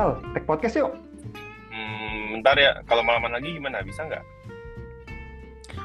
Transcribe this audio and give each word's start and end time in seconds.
Sal, 0.00 0.16
tag 0.32 0.48
podcast 0.48 0.80
yuk. 0.80 0.96
Hmm, 1.68 2.40
bentar 2.40 2.56
ya, 2.56 2.80
kalau 2.88 3.04
malaman 3.04 3.36
lagi 3.36 3.52
gimana? 3.52 3.84
Bisa 3.84 4.00
nggak? 4.08 4.24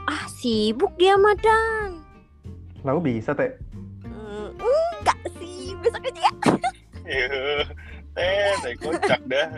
Ah, 0.08 0.24
sibuk 0.32 0.96
dia, 0.96 1.20
Madan. 1.20 2.00
Lalu 2.88 3.20
bisa, 3.20 3.36
Teh. 3.36 3.60
Hmm, 4.08 4.56
enggak 4.56 5.20
sih, 5.36 5.76
besok 5.84 6.00
aja 6.00 6.32
ya. 6.32 6.32
Yuh, 7.12 7.68
teh, 8.16 8.56
teh 8.64 8.74
kocak 8.80 9.20
dah. 9.28 9.52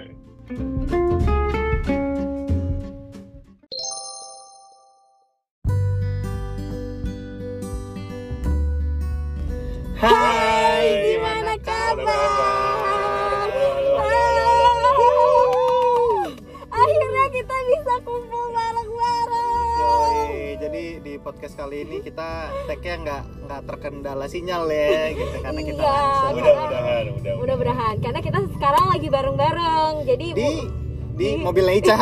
Di 21.17 21.25
podcast 21.25 21.57
kali 21.57 21.81
ini 21.81 21.97
kita 21.99 22.29
tag-nya 22.69 22.93
nggak 22.99 23.21
nggak 23.41 23.61
terkendala 23.65 24.29
sinyal 24.29 24.69
ya 24.69 25.17
gitu 25.17 25.35
karena 25.41 25.61
kita 25.63 25.81
Iya, 25.81 25.89
langsung 25.89 26.35
Mudah-mudahan, 26.37 27.03
mudah 27.09 27.33
Mudah-mudahan, 27.33 27.95
karena 27.97 28.19
kita 28.21 28.37
sekarang 28.53 28.85
lagi 28.87 29.07
bareng-bareng. 29.09 29.93
Jadi 30.05 30.25
di 30.29 30.45
bu- 30.45 30.69
di 31.17 31.27
Di- 31.33 31.41
mobilnya 31.41 31.73
Ica. 31.73 31.95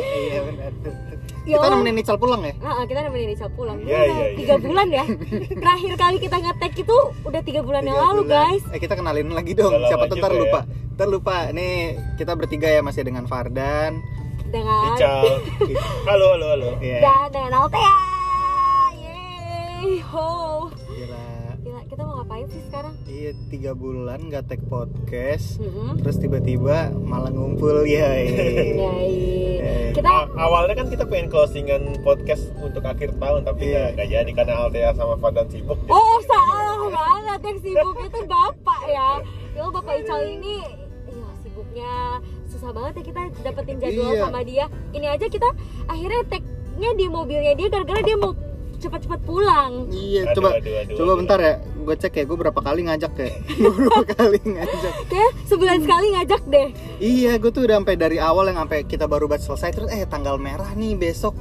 iya 0.00 0.40
benar. 0.40 0.72
Ya 1.44 1.56
Kita 1.56 1.60
Allah. 1.62 1.76
nemenin 1.76 1.96
Ical 1.98 2.16
pulang 2.16 2.40
ya? 2.42 2.52
Ah, 2.58 2.68
ah, 2.70 2.84
kita 2.84 3.00
nemenin 3.02 3.30
Ica 3.30 3.46
pulang. 3.50 3.76
Iya, 3.78 3.92
iya, 3.98 4.16
iya. 4.22 4.26
tiga 4.36 4.54
bulan 4.56 4.86
ya. 4.88 5.04
Terakhir 5.54 5.92
kali 5.94 6.16
kita 6.18 6.36
ngetek 6.38 6.72
itu 6.78 6.96
udah 7.22 7.40
tiga 7.42 7.60
bulan 7.60 7.82
yang 7.82 7.92
Tiga 7.94 8.04
lalu, 8.06 8.20
bulan. 8.22 8.32
guys. 8.48 8.62
Eh 8.68 8.78
kita 8.78 8.94
kenalin 8.94 9.28
lagi 9.30 9.52
dong. 9.52 9.68
Udah 9.70 9.80
lama 9.80 9.88
Siapa 9.90 10.04
tuh 10.06 10.16
ntar 10.18 10.32
lupa. 10.34 10.60
Ntar 10.94 11.08
lupa. 11.08 11.36
Nih 11.50 11.76
kita 12.16 12.32
bertiga 12.32 12.68
ya 12.68 12.80
masih 12.80 13.00
dengan 13.02 13.24
Fardan. 13.24 14.00
Dengan 14.44 14.94
Ical. 14.94 15.24
Halo, 16.06 16.26
halo, 16.32 16.46
halo. 16.48 16.70
Iya. 16.78 16.98
dan 17.02 17.26
dengan 17.28 17.52
Altea. 17.58 17.94
Yeay, 18.94 19.98
ho. 20.00 20.30
Gila. 20.88 21.24
Gila, 21.58 21.80
kita 21.84 22.02
mau 22.02 22.14
ngapain 22.16 22.46
sih 22.46 22.62
sekarang? 22.64 22.94
Iya 23.04 23.30
tiga 23.48 23.72
bulan 23.72 24.18
nggak 24.24 24.46
tag 24.46 24.62
podcast. 24.64 25.58
Mm-mm. 25.58 25.98
Terus 25.98 26.16
tiba-tiba 26.16 26.76
malah 26.96 27.28
ngumpul 27.28 27.82
ya. 27.82 28.14
Iya. 28.14 28.92
Kita 29.98 30.30
awalnya 30.32 30.78
kan 30.78 30.86
kita 30.86 31.02
pengen 31.02 31.26
closingan 31.26 31.82
podcast 32.00 32.54
untuk 32.56 32.86
akhir 32.86 33.18
tahun, 33.18 33.42
tapi 33.42 33.66
Iya. 33.68 33.90
nggak 33.92 34.08
jadi 34.08 34.30
karena 34.32 34.54
Altea 34.62 34.94
sama 34.94 35.18
Fadan 35.18 35.50
sibuk. 35.50 35.74
Oh 35.88 36.22
salah 36.22 36.86
banget 36.86 37.40
yang 37.42 37.58
sibuk 37.58 37.96
itu 37.98 38.20
bapak 38.24 38.82
ya 38.86 39.18
Allah, 39.58 39.70
bapak 39.74 39.94
Ical 39.98 40.22
ini 40.22 40.62
ya 41.04 41.26
sibuknya 41.36 41.92
susah 42.58 42.74
banget 42.74 42.92
ya 42.92 43.02
kita 43.06 43.20
dapetin 43.40 43.76
jadwal 43.78 44.10
Iya. 44.10 44.20
sama 44.20 44.40
dia 44.42 44.66
Ini 44.90 45.06
aja 45.08 45.26
kita 45.26 45.48
akhirnya 45.86 46.20
tag-nya 46.26 46.90
di 46.92 47.06
mobilnya 47.06 47.54
dia 47.54 47.68
gara-gara 47.70 48.02
dia 48.02 48.18
mau 48.18 48.34
cepat-cepat 48.78 49.20
pulang 49.22 49.86
Iya, 49.88 50.26
Aduh, 50.26 50.34
coba 50.34 50.48
aduh, 50.54 50.74
aduh, 50.76 50.94
coba 50.94 51.06
aduh. 51.08 51.18
bentar 51.18 51.38
ya. 51.38 51.54
Gue 51.78 51.94
cek 51.96 52.12
ya, 52.12 52.24
gue 52.26 52.36
berapa 52.36 52.60
kali 52.60 52.80
ngajak 52.84 53.12
ya. 53.16 53.30
Berapa 53.64 54.02
kali 54.12 54.38
ngajak. 54.44 54.92
Kayak 55.10 55.32
sebulan 55.46 55.78
sekali 55.80 56.06
ngajak 56.12 56.42
deh 56.44 56.68
Iya, 56.98 57.32
gue 57.38 57.50
tuh 57.50 57.62
udah 57.64 57.78
sampai 57.78 57.94
dari 57.94 58.18
awal 58.18 58.50
yang 58.50 58.58
sampai 58.58 58.82
kita 58.84 59.06
baru 59.06 59.24
buat 59.24 59.38
selesai 59.38 59.70
terus 59.72 59.88
eh 59.88 60.02
tanggal 60.04 60.34
merah 60.36 60.74
nih 60.74 60.94
besok 60.94 61.38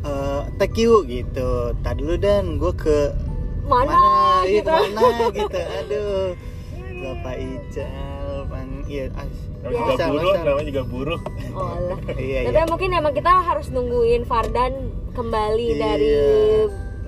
eh 0.00 0.42
thank 0.56 0.78
you 0.78 1.02
gitu. 1.04 1.74
Tadi 1.78 1.98
dulu 1.98 2.14
dan 2.14 2.56
gue 2.56 2.72
ke 2.72 2.98
Mana, 3.66 4.42
Iya, 4.42 4.62
gitu 4.62 4.70
ke 4.70 4.86
mana 4.90 5.26
gitu. 5.30 5.58
Aduh. 5.58 6.26
Bapak 7.00 7.34
Bang. 7.38 8.09
Iya, 8.90 9.04
ah, 9.14 9.26
Namanya 9.60 9.70
Ya. 9.70 9.86
juga 9.86 10.06
buruh, 10.08 10.32
masa. 10.32 10.42
namanya 10.42 10.66
juga 10.66 10.82
buruh. 10.84 11.20
Oh 11.52 11.74
lah. 11.80 11.98
Iya, 12.18 12.38
Tapi 12.42 12.56
iya. 12.56 12.66
mungkin 12.66 12.90
emang 12.92 13.14
kita 13.14 13.32
harus 13.40 13.66
nungguin 13.68 14.22
Fardan 14.24 14.72
kembali 15.12 15.66
Iya. 15.68 15.78
dari 15.78 16.12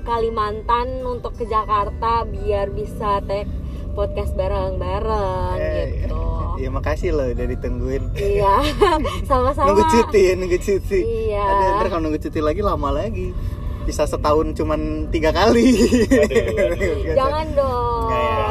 Kalimantan 0.02 0.88
untuk 1.02 1.34
ke 1.34 1.44
Jakarta 1.44 2.22
biar 2.24 2.70
bisa 2.70 3.18
tag 3.20 3.46
podcast 3.92 4.32
bareng-bareng 4.32 5.56
Eh, 5.56 5.86
gitu. 6.00 6.22
Iya, 6.54 6.68
makasih 6.68 7.10
loh 7.10 7.26
udah 7.28 7.46
ditungguin. 7.48 8.02
Iya, 8.12 8.54
sama-sama. 9.28 9.66
Nunggu 9.68 9.84
cuti, 9.88 10.22
nunggu 10.32 10.58
cuti. 10.58 11.00
Iya. 11.28 11.42
Aduh, 11.42 11.68
ntar 11.76 11.86
kalau 11.88 12.02
nunggu 12.04 12.20
cuti 12.20 12.38
lagi 12.38 12.60
lama 12.60 12.88
lagi. 12.90 13.34
Bisa 13.82 14.04
setahun 14.04 14.54
cuman 14.54 14.80
tiga 15.08 15.30
kali. 15.30 15.74
aduh. 15.74 17.14
Jangan 17.18 17.46
dong. 17.52 18.06
Nggak 18.06 18.22
ya. 18.22 18.46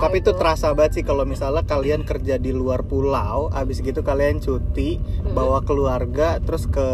Tapi 0.00 0.16
itu 0.18 0.32
terasa 0.32 0.72
banget 0.72 0.92
sih 0.92 1.04
kalau 1.04 1.22
misalnya 1.22 1.60
kalian 1.62 2.02
kerja 2.02 2.34
di 2.36 2.50
luar 2.50 2.82
pulau, 2.82 3.48
abis 3.50 3.78
gitu 3.78 4.00
kalian 4.00 4.38
cuti, 4.38 4.96
bawa 5.30 5.60
keluarga, 5.60 6.40
terus 6.40 6.64
ke 6.64 6.86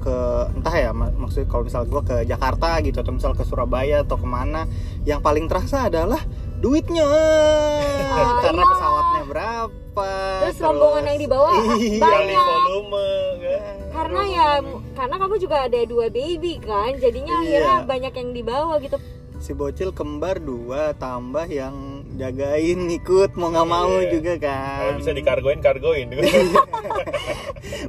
ke 0.00 0.16
entah 0.50 0.72
ya, 0.74 0.90
mak- 0.90 1.12
maksudnya 1.14 1.44
kalau 1.46 1.62
misal 1.62 1.84
gue 1.84 2.02
ke 2.02 2.16
Jakarta 2.24 2.80
gitu 2.80 2.98
atau 2.98 3.12
misal 3.12 3.32
ke 3.32 3.42
Surabaya 3.42 4.00
atau 4.00 4.16
ke 4.16 4.24
mana, 4.24 4.64
yang 5.02 5.20
paling 5.20 5.44
terasa 5.44 5.86
adalah 5.86 6.20
duitnya, 6.56 7.04
karena 8.42 8.58
iya. 8.58 8.70
pesawatnya 8.70 9.22
berapa, 9.26 10.08
Terus 10.42 10.58
rombongan 10.58 11.04
yang 11.06 11.18
dibawa 11.20 11.48
Iya. 11.78 12.00
Banyak. 12.00 12.40
volume 12.42 13.06
kan. 13.38 13.74
Karena 13.94 14.20
ya, 14.26 14.48
karena 14.92 15.14
kamu 15.14 15.34
juga 15.38 15.56
ada 15.62 15.80
dua 15.84 16.06
baby 16.08 16.58
kan, 16.58 16.96
jadinya 16.96 17.34
Iya. 17.38 17.60
akhirnya 17.60 17.76
banyak 17.86 18.12
yang 18.14 18.30
dibawa 18.32 18.74
gitu. 18.78 18.96
si 19.36 19.52
bocil 19.52 19.92
kembar 19.92 20.40
dua 20.40 20.96
tambah 20.96 21.44
yang 21.44 21.93
jagain 22.14 22.80
ikut 22.88 23.34
mau 23.34 23.48
nggak 23.48 23.66
mau 23.66 23.90
Iya. 23.92 24.10
juga 24.12 24.32
Kalau 24.38 24.86
kan 24.86 24.94
bisa 24.96 25.10
dikargoin, 25.12 25.58
kargoin. 25.60 26.08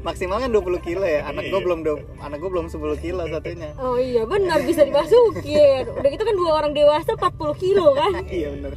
maksimal 0.02 0.38
kan 0.38 0.50
20 0.50 0.62
kilo 0.82 1.04
ya 1.04 1.26
anak 1.26 1.46
gue 1.46 1.54
Iya. 1.54 1.62
belum 1.62 1.80
do- 1.82 2.06
anak 2.20 2.38
gue 2.38 2.50
belum 2.50 2.68
10 2.68 2.78
kilo 2.98 3.22
satunya 3.24 3.70
Oh 3.78 3.96
iya 3.96 4.24
benar 4.24 4.62
bisa 4.62 4.82
dimasukin. 4.82 5.86
Udah 5.92 6.10
gitu 6.10 6.24
kan 6.24 6.36
dua 6.36 6.52
orang 6.56 6.72
dewasa 6.72 7.14
40 7.14 7.54
kilo 7.56 7.94
kan. 7.94 8.26
iya 8.28 8.50
bener 8.52 8.74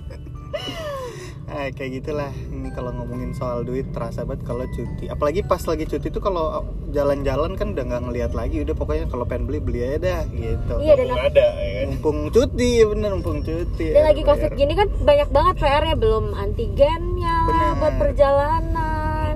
Ah, 1.48 1.68
kayak 1.70 1.90
gitulah 1.98 2.28
ini 2.46 2.68
kalau 2.68 2.92
ngomongin 2.92 3.32
soal 3.32 3.64
duit 3.64 3.88
terasa 3.88 4.20
banget 4.20 4.44
kalau 4.44 4.68
cuti 4.68 5.08
apalagi 5.08 5.40
pas 5.40 5.58
lagi 5.60 5.84
cuti 5.84 6.06
tuh 6.06 6.20
kalau 6.20 6.60
jalan-jalan 6.88 7.56
kan 7.56 7.72
udah 7.72 7.84
nggak 7.84 8.02
ngelihat 8.04 8.32
lagi 8.32 8.60
udah 8.60 8.74
pokoknya 8.74 9.08
kalau 9.08 9.24
pengen 9.24 9.48
beli 9.48 9.56
beli 9.58 9.80
aja 9.82 9.96
dah 9.98 10.22
gitu 10.28 10.74
Iya 10.76 10.92
dan 10.94 11.08
Mumpung 11.08 11.24
ada 11.24 11.46
ya 11.56 11.72
kan. 11.72 11.86
mumpung 11.88 12.18
cuti 12.28 12.70
bener 12.84 13.10
mumpung 13.10 13.40
cuti 13.40 13.86
Dan 13.88 14.04
lagi 14.04 14.20
RBR. 14.20 14.28
covid 14.30 14.50
gini 14.54 14.72
kan 14.74 14.88
banyak 14.98 15.28
banget 15.30 15.54
PR-nya 15.58 15.96
belum 15.96 16.24
antigennya 16.32 17.36
lah 17.48 17.72
buat 17.74 17.94
perjalanan 17.96 19.34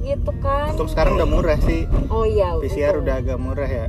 gitu 0.00 0.32
kan. 0.38 0.68
untung 0.70 0.86
sekarang 0.86 1.16
udah 1.16 1.26
murah 1.26 1.58
sih 1.58 1.88
Oh 2.06 2.22
iya. 2.22 2.52
PCR 2.56 2.92
untung. 2.92 3.02
udah 3.02 3.14
agak 3.16 3.38
murah 3.38 3.70
ya 3.70 3.86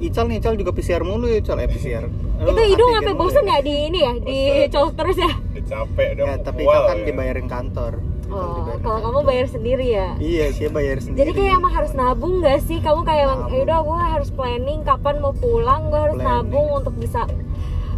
Ical 0.00 0.26
nih, 0.26 0.40
Ical 0.40 0.56
juga 0.56 0.72
PCR 0.72 0.98
mulu 1.00 1.30
ya, 1.30 1.38
Ical 1.38 1.62
eh 1.62 1.70
PCR. 1.70 2.10
Itu 2.44 2.60
hidung 2.64 2.90
sampai 2.92 3.14
bosen 3.14 3.44
ya 3.44 3.58
di 3.58 3.74
ini 3.86 3.98
ya, 4.00 4.12
di 4.16 4.38
colok 4.68 4.92
terus 4.94 5.16
ya. 5.16 5.32
Udah 5.32 5.64
capek, 5.64 6.08
udah 6.12 6.24
Ya, 6.24 6.34
tapi 6.38 6.60
Ical 6.62 6.82
kan 6.84 6.96
ya. 6.96 7.04
dibayarin 7.04 7.46
kantor. 7.46 7.92
Ical 7.94 8.32
Oh, 8.32 8.54
dibayarin 8.56 8.80
kalau 8.80 8.98
kantor. 8.98 9.12
kamu 9.12 9.20
bayar 9.24 9.46
sendiri 9.46 9.86
ya. 9.88 10.08
Iya, 10.16 10.44
sih 10.50 10.66
bayar 10.68 10.96
sendiri. 10.98 11.18
Jadi 11.20 11.30
kayak 11.34 11.52
emang 11.54 11.72
harus 11.72 11.92
nabung 11.92 12.34
gak 12.40 12.60
sih? 12.60 12.78
Kamu 12.78 13.00
kayak 13.02 13.22
emang, 13.24 13.40
yaudah 13.48 13.78
gue 13.80 13.98
harus 14.10 14.28
planning 14.30 14.80
kapan 14.82 15.14
mau 15.18 15.32
pulang, 15.32 15.86
gue 15.86 16.00
harus 16.00 16.16
Planning. 16.16 16.42
nabung 16.42 16.68
untuk 16.74 16.94
bisa 16.94 17.20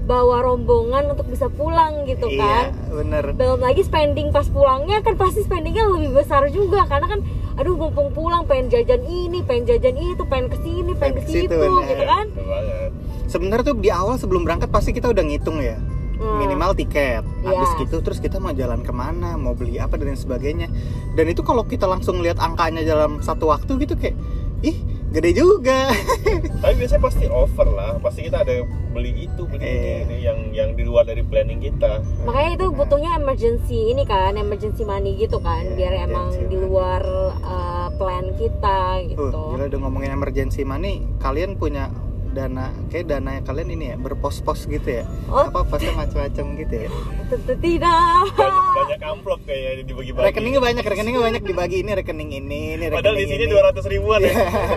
bawa 0.04 0.44
rombongan 0.44 1.08
untuk 1.08 1.24
bisa 1.24 1.48
pulang 1.48 2.04
gitu 2.04 2.28
kan. 2.30 2.76
Iya, 2.76 2.92
bener. 2.92 3.24
belum 3.32 3.56
lagi 3.58 3.80
spending 3.80 4.28
pas 4.28 4.44
pulangnya 4.46 5.00
kan 5.00 5.16
pasti 5.16 5.40
spendingnya 5.40 5.88
lebih 5.88 6.12
besar 6.14 6.44
juga 6.50 6.84
karena 6.84 7.08
kan 7.08 7.20
aduh 7.54 7.72
mumpung 7.72 8.12
pulang 8.12 8.44
pengen 8.44 8.68
jajan 8.68 9.00
ini 9.00 9.40
pengen 9.40 9.64
jajan 9.66 9.96
itu 9.96 10.20
pengen 10.22 10.50
ke 10.50 10.58
sini 10.58 10.92
pengen 10.92 11.14
Pengen 11.14 11.16
ke 11.16 11.22
ke 11.22 11.32
situ, 11.32 11.56
bener. 11.56 11.88
gitu 11.88 12.04
kan. 12.04 12.26
Sebenarnya 13.26 13.64
tuh 13.64 13.76
di 13.76 13.88
awal 13.88 14.14
sebelum 14.14 14.42
berangkat 14.42 14.68
pasti 14.68 14.90
kita 14.90 15.08
udah 15.08 15.22
ngitung 15.22 15.58
ya. 15.58 15.76
Hmm. 16.14 16.38
Minimal 16.38 16.72
tiket. 16.74 17.26
Habis 17.42 17.70
Iya. 17.72 17.80
gitu 17.82 17.96
terus 18.00 18.18
kita 18.18 18.38
mau 18.38 18.50
jalan 18.50 18.80
ke 18.80 18.90
mana, 18.90 19.34
mau 19.34 19.52
beli 19.52 19.76
apa 19.76 19.94
dan 19.94 20.08
lain 20.08 20.16
sebagainya. 20.16 20.68
Dan 21.12 21.26
itu 21.26 21.40
kalau 21.40 21.62
kita 21.62 21.84
langsung 21.84 22.18
lihat 22.18 22.38
angkanya 22.38 22.80
dalam 22.80 23.18
satu 23.18 23.48
waktu 23.48 23.74
gitu 23.78 23.94
kayak 23.94 24.14
ih, 24.60 24.78
gede 25.10 25.34
juga. 25.34 25.90
Tapi 26.62 26.74
biasanya 26.76 27.02
pasti 27.02 27.26
over 27.26 27.66
lah. 27.66 27.98
Pasti 27.98 28.22
kita 28.22 28.40
ada 28.40 28.62
beli 28.88 29.26
itu, 29.26 29.42
beli 29.44 29.58
ini, 29.58 29.74
Iya. 29.74 29.96
ini 30.00 30.16
yang 30.22 30.38
yang 30.54 30.68
di 30.72 30.82
luar 30.82 31.02
dari 31.02 31.20
planning 31.20 31.58
kita. 31.60 31.98
makanya 32.22 32.50
itu 32.54 32.66
butuhnya 32.70 33.10
emergency 33.16 33.90
ini 33.90 34.06
kan 34.06 34.32
emergency 34.34 34.82
money 34.82 35.18
gitu 35.18 35.36
kan 35.38 35.66
Iya, 35.66 35.74
biar 35.74 35.92
emang 36.04 36.30
emergency 36.30 36.46
di 36.46 36.56
money. 36.56 36.64
luar 36.64 37.02
uh, 37.42 37.88
plan 37.92 38.26
kita 38.34 38.78
gitu 39.04 39.28
Uh, 39.28 39.50
gila 39.50 39.66
udah 39.66 39.80
ngomongin 39.82 40.10
emergency 40.12 40.62
money, 40.62 41.02
kalian 41.18 41.58
punya 41.58 41.90
dana 42.34 42.64
kayak 42.88 43.06
dana 43.06 43.38
kalian 43.40 43.68
ini 43.70 43.84
ya 43.86 43.96
berpos-pos 43.96 44.66
gitu 44.66 44.88
ya 44.92 45.04
Oh. 45.26 45.46
apa 45.46 45.62
posnya 45.64 45.94
macam-macam 45.94 46.44
gitu 46.58 46.74
ya 46.76 46.90
tentu 47.26 47.54
tidak 47.56 48.26
Banyak, 48.28 48.62
banyak 48.76 49.00
amplop 49.02 49.40
kayaknya 49.42 49.84
dibagi-bagi. 49.84 50.24
rekeningnya 50.24 50.60
banyak 50.60 50.84
rekeningnya 50.84 51.22
banyak 51.22 51.42
dibagi 51.44 51.76
ini 51.78 51.92
rekening 51.94 52.30
ini 52.32 52.42
ini 52.74 52.84
rekening 52.84 52.94
Padahal 52.94 53.16
di 53.16 53.26
sini 53.26 53.44
dua 53.46 53.62
ratus 53.64 53.84
ribuan 53.86 54.20
ya. 54.20 54.34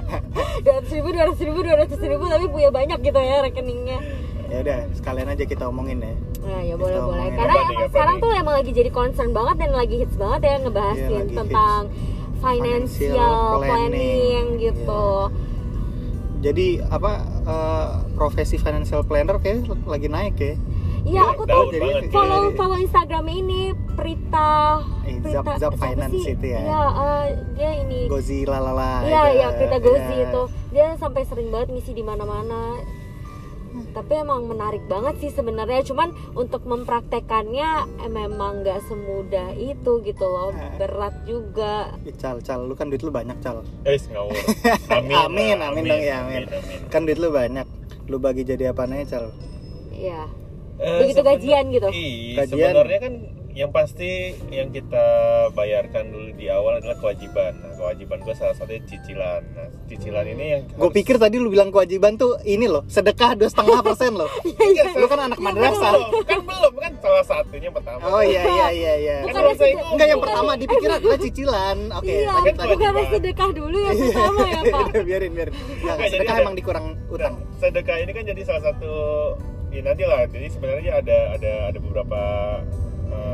dua 0.64 0.74
ratus 0.78 0.92
ribu 0.92 1.08
dua 1.10 1.24
ratus 1.26 1.42
ribu 1.42 1.60
dua 1.60 1.76
ratus 1.78 2.00
ribu 2.00 2.24
tapi 2.26 2.46
punya 2.48 2.70
banyak 2.70 2.98
gitu 3.02 3.20
ya 3.20 3.38
rekeningnya 3.42 4.00
ya 4.48 4.58
udah 4.60 4.80
sekalian 4.94 5.28
aja 5.28 5.44
kita 5.44 5.64
omongin 5.66 6.00
ya 6.00 6.14
Nah, 6.40 6.62
ya 6.62 6.74
boleh 6.74 6.96
Kita 6.96 7.04
boleh. 7.04 7.20
omongin 7.20 7.34
Karena 7.36 7.52
apa 7.52 7.60
nih, 7.60 7.76
emang 7.76 7.90
sekarang 7.90 8.16
nih? 8.16 8.24
tuh 8.24 8.32
emang 8.34 8.56
lagi 8.56 8.72
jadi 8.72 8.90
concern 8.90 9.32
banget 9.32 9.56
dan 9.58 9.72
lagi 9.74 9.96
hits 9.98 10.16
banget 10.16 10.42
ya 10.42 10.56
ngebahasin 10.62 11.12
lagi 11.12 11.34
tentang 11.36 11.82
financial, 12.38 13.12
Financial 13.12 13.36
planning, 13.58 13.68
planning, 13.68 14.46
gitu. 14.62 15.08
Jadi 16.40 16.68
apa 16.88 17.12
eh, 17.44 17.88
profesi 18.14 18.56
financial 18.56 19.02
planner 19.02 19.38
kayak 19.38 19.58
lagi 19.84 20.08
naik 20.08 20.38
ya 20.38 20.56
Iya, 21.08 21.24
aku 21.24 21.48
tuh 21.48 21.72
jadi- 21.72 22.12
follow 22.12 22.52
follow 22.52 22.76
Instagram 22.76 23.32
ini 23.32 23.72
Prita 23.96 24.84
Eh, 25.08 25.16
Prita 25.18 25.40
Zap- 25.40 25.56
Zap 25.58 25.74
Finance 25.80 26.12
sih? 26.12 26.36
itu 26.36 26.46
ya? 26.46 26.60
Iya, 26.60 26.84
eh, 26.92 27.24
dia 27.56 27.72
ini 27.80 28.00
Gozi 28.06 28.44
lalala 28.44 29.08
Iya, 29.08 29.22
iya, 29.32 29.48
Prita 29.50 29.80
Gozi 29.80 30.04
Iya. 30.14 30.28
itu. 30.28 30.42
Dia 30.70 30.86
sampai 30.94 31.24
sering 31.24 31.48
banget 31.48 31.72
ngisi 31.72 31.96
di 31.96 32.04
mana-mana. 32.04 32.76
Tapi 33.98 34.14
emang 34.14 34.46
menarik 34.46 34.86
banget 34.86 35.18
sih 35.18 35.34
sebenarnya. 35.34 35.82
Cuman 35.82 36.14
untuk 36.32 36.62
mempraktekannya 36.64 37.70
eh, 37.98 38.12
memang 38.14 38.62
nggak 38.62 38.86
semudah 38.86 39.52
itu 39.54 39.92
gitu 40.04 40.22
loh. 40.24 40.54
Eh. 40.54 40.78
Berat 40.78 41.26
juga. 41.26 41.98
Ih, 42.06 42.14
cal 42.14 42.38
cal 42.40 42.62
lu 42.62 42.78
kan 42.78 42.88
duit 42.88 43.02
lu 43.02 43.10
banyak 43.10 43.42
cal 43.42 43.66
Eh, 43.82 43.98
ngawur. 43.98 44.38
Amin. 44.94 45.18
Amin, 45.18 45.56
lah, 45.58 45.74
amin 45.74 45.84
dong, 45.84 45.98
ya, 46.00 46.22
amin. 46.22 46.44
kan 46.88 47.04
duit 47.04 47.18
lu 47.18 47.34
banyak 47.34 47.66
lu 48.06 48.18
bagi 48.18 48.46
jadi 48.46 48.72
apa 48.72 48.86
nih 48.86 49.04
cal 49.04 49.34
Iya. 49.90 50.30
Eh, 50.78 51.00
Begitu 51.02 51.22
gajian 51.26 51.66
gitu. 51.74 51.90
Iya, 51.90 52.46
Gajian. 52.46 52.70
sebenarnya 52.70 53.00
kan 53.02 53.14
yang 53.58 53.74
pasti 53.74 54.10
yang 54.48 54.70
kita 54.70 55.02
bayarkan 55.52 56.08
dulu 56.08 56.30
di 56.32 56.46
awal 56.48 56.78
adalah 56.78 56.94
kewajiban. 56.96 57.58
Nah, 57.58 57.74
kewajiban 57.74 58.22
gue 58.22 58.32
salah 58.32 58.54
satunya 58.54 58.86
cicilan. 58.86 59.42
Nah, 59.50 59.66
cicilan 59.88 60.26
ini 60.28 60.46
yang 60.48 60.62
gue 60.64 60.78
harus- 60.80 60.94
pikir 60.94 61.18
tadi 61.18 61.36
lu 61.36 61.50
bilang 61.50 61.70
kewajiban 61.70 62.14
tuh 62.16 62.38
ini 62.44 62.66
loh 62.66 62.86
sedekah 62.86 63.34
dua 63.34 63.48
setengah 63.48 63.82
persen 63.82 64.14
loh 64.14 64.30
Iya, 64.68 64.94
lu 64.94 65.08
kan 65.08 65.26
anak 65.26 65.40
madrasah 65.40 65.90
belum, 65.96 66.22
kan 66.24 66.40
belum 66.44 66.74
kan 66.76 66.92
salah 67.00 67.24
satunya 67.24 67.70
pertama. 67.70 68.04
oh 68.06 68.22
iya 68.22 68.42
iya 68.44 68.68
iya 68.70 68.94
iya 68.96 69.16
Bukan 69.24 69.34
Kan 69.34 69.44
ada 69.44 69.56
saya 69.56 69.74
enggak 69.88 70.08
yang 70.08 70.22
pertama 70.22 70.52
dipikir 70.54 70.90
adalah 70.92 71.18
cicilan 71.18 71.78
oke 71.98 72.06
iya, 72.06 72.28
lanjut 72.28 72.36
lanjut. 72.36 72.58
lanjut 72.60 72.76
bukan 72.76 72.90
ada 72.92 73.04
sedekah 73.10 73.50
dulu 73.52 73.78
yang 73.80 73.96
pertama 73.98 74.40
ya 74.46 74.62
Pak. 74.68 74.86
biarin 75.08 75.32
biarin 75.34 75.54
Nggak, 75.56 75.96
jadi 75.98 76.12
sedekah 76.14 76.30
ada- 76.30 76.44
emang 76.44 76.56
dikurang 76.56 76.86
utang 77.08 77.34
Nah, 77.34 77.58
sedekah 77.58 77.98
ini 77.98 78.12
kan 78.12 78.24
jadi 78.28 78.42
salah 78.44 78.64
satu 78.66 78.92
ya 79.68 79.82
nanti 79.84 80.04
lah. 80.04 80.22
Jadi 80.26 80.48
sebenarnya 80.48 80.92
ada 80.96 81.18
ada 81.34 81.52
ada 81.68 81.80
beberapa 81.80 82.20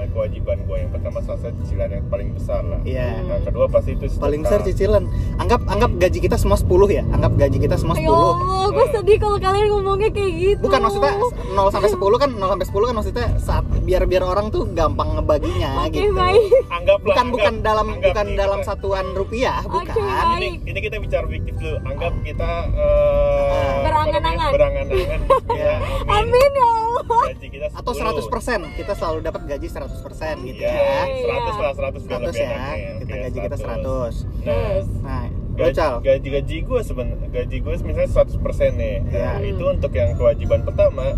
kewajiban 0.07 0.57
gue. 0.61 0.77
Yang 0.77 0.91
pertama 0.93 1.17
salah 1.19 1.39
satu 1.39 1.55
cicilan 1.59 1.89
yang 1.89 2.05
paling 2.07 2.29
besar 2.31 2.61
lah. 2.61 2.79
Iya. 2.83 3.07
Nah, 3.23 3.39
kedua 3.41 3.65
pasti 3.67 3.91
itu 3.91 4.05
sedekah. 4.05 4.21
paling 4.21 4.39
besar 4.41 4.59
cicilan 4.61 5.03
anggap 5.35 5.61
anggap 5.65 5.91
gaji 5.97 6.19
kita 6.19 6.35
semua 6.35 6.55
10 6.55 6.67
ya 6.89 7.03
anggap 7.07 7.31
gaji 7.33 7.57
kita 7.59 7.75
semua 7.75 7.95
10 7.95 8.03
Ya 8.03 8.09
Allah, 8.09 8.65
gue 8.69 8.85
sedih 8.91 9.17
kalau 9.17 9.37
kalian 9.37 9.65
ngomongnya 9.69 10.09
kayak 10.09 10.31
gitu. 10.33 10.61
bukan 10.61 10.79
maksudnya 10.79 11.13
0 11.51 11.69
sampai 11.69 11.89
10 11.89 11.99
kan 12.15 12.29
0 12.31 12.49
sampai 12.49 12.65
10 12.65 12.83
kan 12.83 12.95
maksudnya 12.95 13.27
saat 13.37 13.63
biar 13.79 14.03
biar 14.03 14.23
orang 14.23 14.47
tuh 14.49 14.63
gampang 14.67 15.13
ngebaginya 15.13 15.69
Oke, 15.83 15.99
gitu 15.99 16.13
baik. 16.13 16.43
Anggaplah 16.69 17.01
bukan 17.03 17.17
anggap- 17.19 17.33
bukan 17.33 17.53
dalam 17.61 17.87
anggap 17.89 18.03
bukan 18.05 18.25
nih 18.25 18.37
dalam 18.37 18.59
kita- 18.59 18.67
satuan 18.69 19.05
rupiah 19.13 19.57
Oke, 19.61 19.73
bukan 19.85 19.95
baik. 19.95 20.37
ini 20.37 20.49
ini 20.65 20.79
kita 20.79 20.95
bicara 20.97 21.25
fiktif 21.25 21.53
dulu 21.55 21.77
anggap 21.83 22.13
kita 22.21 22.51
eh, 22.73 23.75
Berangan-angan. 23.83 24.51
berangan-angan 24.51 25.19
Iya. 25.53 25.75
Amin 26.09 26.49
ya 26.53 26.67
Allah. 26.93 27.23
gaji 27.27 27.47
kita 27.49 27.67
10. 27.69 27.79
atau 27.79 27.91
100% 27.93 28.75
kita 28.75 28.93
selalu 28.93 29.19
dapat 29.21 29.41
gaji 29.45 29.67
100% 29.67 29.82
gitu 29.85 30.59
Iya, 30.59 30.71
ya 30.71 31.01
100 31.05 31.55
lah 31.57 31.71
100 31.73 32.01
biar 32.01 32.19
100 32.19 32.25
lebih 32.25 32.39
ya 32.39 32.49
nih. 32.49 32.83
kita 32.95 33.03
Oke, 33.05 33.21
gaji 33.21 33.37
kita 33.39 33.57
100 33.57 34.13
Nah, 34.39 34.53
Yes. 34.53 34.87
nah 34.99 35.23
gaji, 35.53 35.79
gaji 36.01 36.27
gaji 36.31 36.55
gue 36.63 36.79
sebenarnya 36.81 37.27
gaji 37.29 37.57
gue 37.59 37.73
misalnya 37.79 38.09
100% 38.09 38.33
nih. 38.73 38.95
Iya. 39.05 39.29
Nah, 39.29 39.39
itu 39.39 39.63
untuk 39.65 39.91
yang 39.91 40.11
kewajiban 40.13 40.61
pertama 40.61 41.13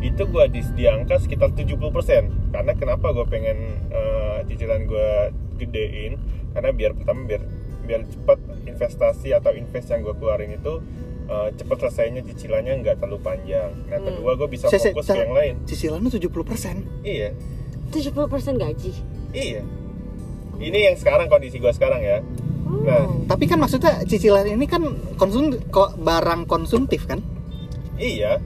itu 0.00 0.22
gue 0.24 0.44
di, 0.48 0.60
di 0.72 0.84
angka 0.86 1.18
sekitar 1.18 1.52
70% 1.52 1.76
karena 2.50 2.72
kenapa 2.72 3.06
gue 3.10 3.26
pengen 3.26 3.58
eh, 3.88 4.38
cicilan 4.46 4.84
gue 4.84 5.10
gedein 5.58 6.16
karena 6.50 6.70
biar 6.70 6.92
pertama 6.94 7.20
biar 7.22 7.42
biar 7.82 8.06
cepat 8.06 8.38
investasi 8.64 9.30
atau 9.30 9.52
invest 9.52 9.88
yang 9.88 10.00
gue 10.00 10.14
keluarin 10.14 10.52
itu 10.52 10.80
eh, 11.26 11.48
cepat 11.52 11.76
selesainya 11.82 12.24
cicilannya 12.24 12.80
nggak 12.80 12.96
terlalu 12.96 13.20
panjang 13.20 13.76
nah 13.84 13.98
Hmm. 13.98 14.08
kedua 14.08 14.30
gue 14.34 14.48
bisa 14.48 14.66
Saya- 14.66 14.80
saya- 14.80 14.94
fokus 14.94 15.06
ke 15.06 15.18
yang 15.18 15.30
lain 15.30 15.54
cicilan 15.62 16.00
lu 16.00 16.08
70% 16.08 16.80
iya 17.02 17.36
70% 17.90 18.22
gaji. 18.56 18.92
iya 19.30 19.62
ini 20.56 20.78
yang 20.82 20.94
sekarang 20.94 21.26
kondisi 21.26 21.56
gue 21.56 21.70
sekarang 21.70 22.00
ya 22.00 22.18
Oh. 22.62 22.86
Nah. 22.86 23.02
tapi 23.26 23.44
kan 23.44 23.58
maksudnya 23.58 23.98
cicilan 24.04 24.46
ini 24.46 24.62
kan 24.64 24.78
konsum 25.16 25.50
kok 25.68 25.98
barang 25.98 26.46
konsumtif 26.46 27.02
kan 27.04 27.18
Iya, 27.96 28.38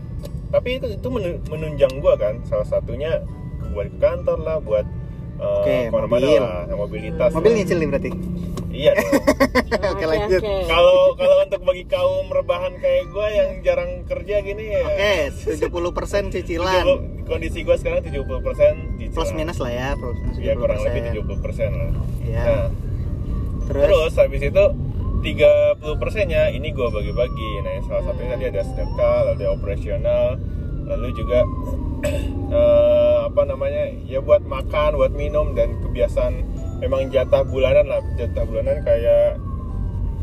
tapi 0.49 0.79
itu 0.79 0.91
itu 0.91 1.07
menu- 1.07 1.39
menunjang 1.47 1.93
gua 2.01 2.17
kan. 2.17 2.43
Salah 2.43 2.65
satunya 2.65 3.23
buat 3.71 3.87
ke 3.87 3.99
kantor 4.01 4.39
lah, 4.41 4.59
buat 4.59 4.83
uh, 5.37 5.61
Oke, 5.61 5.77
ke 5.79 5.93
mana-mana 5.93 6.11
mobil. 6.25 6.41
lah, 6.41 6.63
mobilitas. 6.75 7.31
mobil 7.31 7.51
lah. 7.53 7.59
nyicil 7.61 7.77
nih 7.77 7.89
berarti 7.89 8.11
Iya. 8.73 8.93
Oke, 9.93 10.05
lanjut. 10.05 10.43
Kalau 10.43 10.99
kalau 11.15 11.37
untuk 11.39 11.63
bagi 11.63 11.85
kaum 11.85 12.27
rebahan 12.29 12.75
kayak 12.77 13.05
gua 13.09 13.27
yang 13.29 13.51
jarang 13.61 14.03
kerja 14.03 14.37
gini 14.41 14.65
ya. 14.73 14.83
oke 14.83 15.15
70% 15.55 16.35
cicilan 16.35 16.83
70 16.83 17.14
kondisi 17.25 17.63
gua 17.63 17.75
sekarang 17.75 18.01
70% 18.01 18.21
cicilan. 18.97 19.13
plus 19.13 19.31
minus 19.33 19.59
lah 19.59 19.73
ya 19.73 19.89
plus 19.97 20.17
minus 20.21 20.37
Ya 20.39 20.53
kurang 20.55 20.79
70%. 20.79 20.87
lebih 20.87 21.01
70% 21.25 21.71
lah. 21.73 21.91
Iya. 22.21 22.45
Nah, 22.45 22.67
terus, 23.65 23.85
Terus 23.85 24.13
habis 24.17 24.43
itu 24.43 24.65
30 25.25 25.97
persennya 25.97 26.53
ini 26.53 26.69
gue 26.69 26.85
bagi-bagi. 26.85 27.51
Nah, 27.65 27.81
salah 27.83 28.03
satunya 28.05 28.37
tadi 28.37 28.45
ada 28.45 28.61
sedekah, 28.61 29.19
ada 29.33 29.47
operasional, 29.49 30.37
lalu 30.85 31.09
juga 31.17 31.41
eh, 32.53 33.17
apa 33.25 33.43
namanya 33.43 33.89
ya 34.05 34.21
buat 34.21 34.45
makan, 34.45 35.01
buat 35.01 35.17
minum 35.17 35.57
dan 35.57 35.81
kebiasaan 35.81 36.45
memang 36.79 37.09
jatah 37.09 37.41
bulanan 37.41 37.89
lah, 37.89 38.05
jatah 38.15 38.45
bulanan 38.45 38.85
kayak 38.85 39.41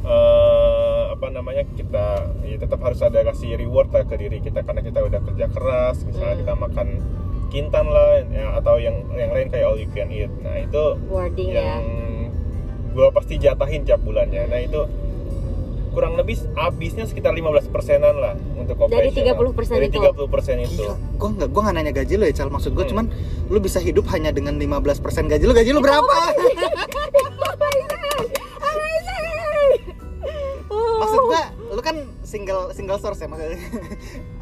eh, 0.03 1.03
apa 1.09 1.27
namanya 1.29 1.63
kita 1.69 2.05
ya 2.41 2.57
tetap 2.57 2.79
harus 2.79 2.99
ada 2.99 3.21
kasih 3.23 3.53
reward 3.55 3.89
lah 3.89 4.03
ke 4.03 4.15
diri 4.15 4.39
kita 4.39 4.61
karena 4.61 4.81
kita 4.81 4.99
udah 4.99 5.19
kerja 5.23 5.45
keras, 5.47 6.01
misalnya 6.01 6.31
Hmm. 6.31 6.41
kita 6.41 6.53
makan 6.55 6.87
kintan 7.47 7.85
lah 7.85 8.23
ya, 8.25 8.55
atau 8.55 8.75
yang 8.75 8.95
yang 9.11 9.29
lain 9.29 9.47
kayak 9.47 9.65
all 9.65 9.75
you 9.75 9.89
can 9.89 10.07
eat. 10.09 10.31
Nah 10.39 10.55
itu 10.55 10.83
Wording 11.05 11.49
ya. 11.49 11.61
yang 11.75 11.83
gue 12.91 13.07
pasti 13.09 13.35
jatahin 13.37 13.81
tiap 13.81 13.99
bulannya 13.99 14.45
nah 14.45 14.59
itu 14.59 14.83
kurang 15.91 16.15
lebih 16.15 16.39
habisnya 16.53 17.03
sekitar 17.03 17.31
15 17.31 17.67
persenan 17.67 18.15
lah 18.15 18.35
untuk 18.53 18.75
Dari 18.81 19.11
operasional. 19.11 19.47
30% 19.47 19.71
dari 19.73 19.87
itu? 19.87 19.99
30 20.01 20.27
persen 20.27 20.55
itu 20.57 20.83
gue 20.91 21.29
nggak 21.29 21.49
gue 21.49 21.61
nggak 21.61 21.71
nanya 21.73 21.91
gaji 21.93 22.13
lo 22.15 22.25
ya 22.25 22.33
cal 22.33 22.47
maksud 22.47 22.71
gue 22.71 22.81
Hmm. 22.81 22.91
cuman 22.91 23.05
lu 23.47 23.59
bisa 23.59 23.79
hidup 23.79 24.07
hanya 24.09 24.31
dengan 24.31 24.55
15% 24.55 24.99
gaji 25.25 25.43
lu 25.45 25.51
gaji 25.51 25.69
lu 25.69 25.79
berapa 25.79 26.15
maksud 31.01 31.19
gue 31.23 31.41
lu 31.69 31.81
kan 31.81 31.95
single 32.21 32.69
single 32.71 32.97
source 32.97 33.17
ya 33.17 33.27
maksudnya 33.27 33.57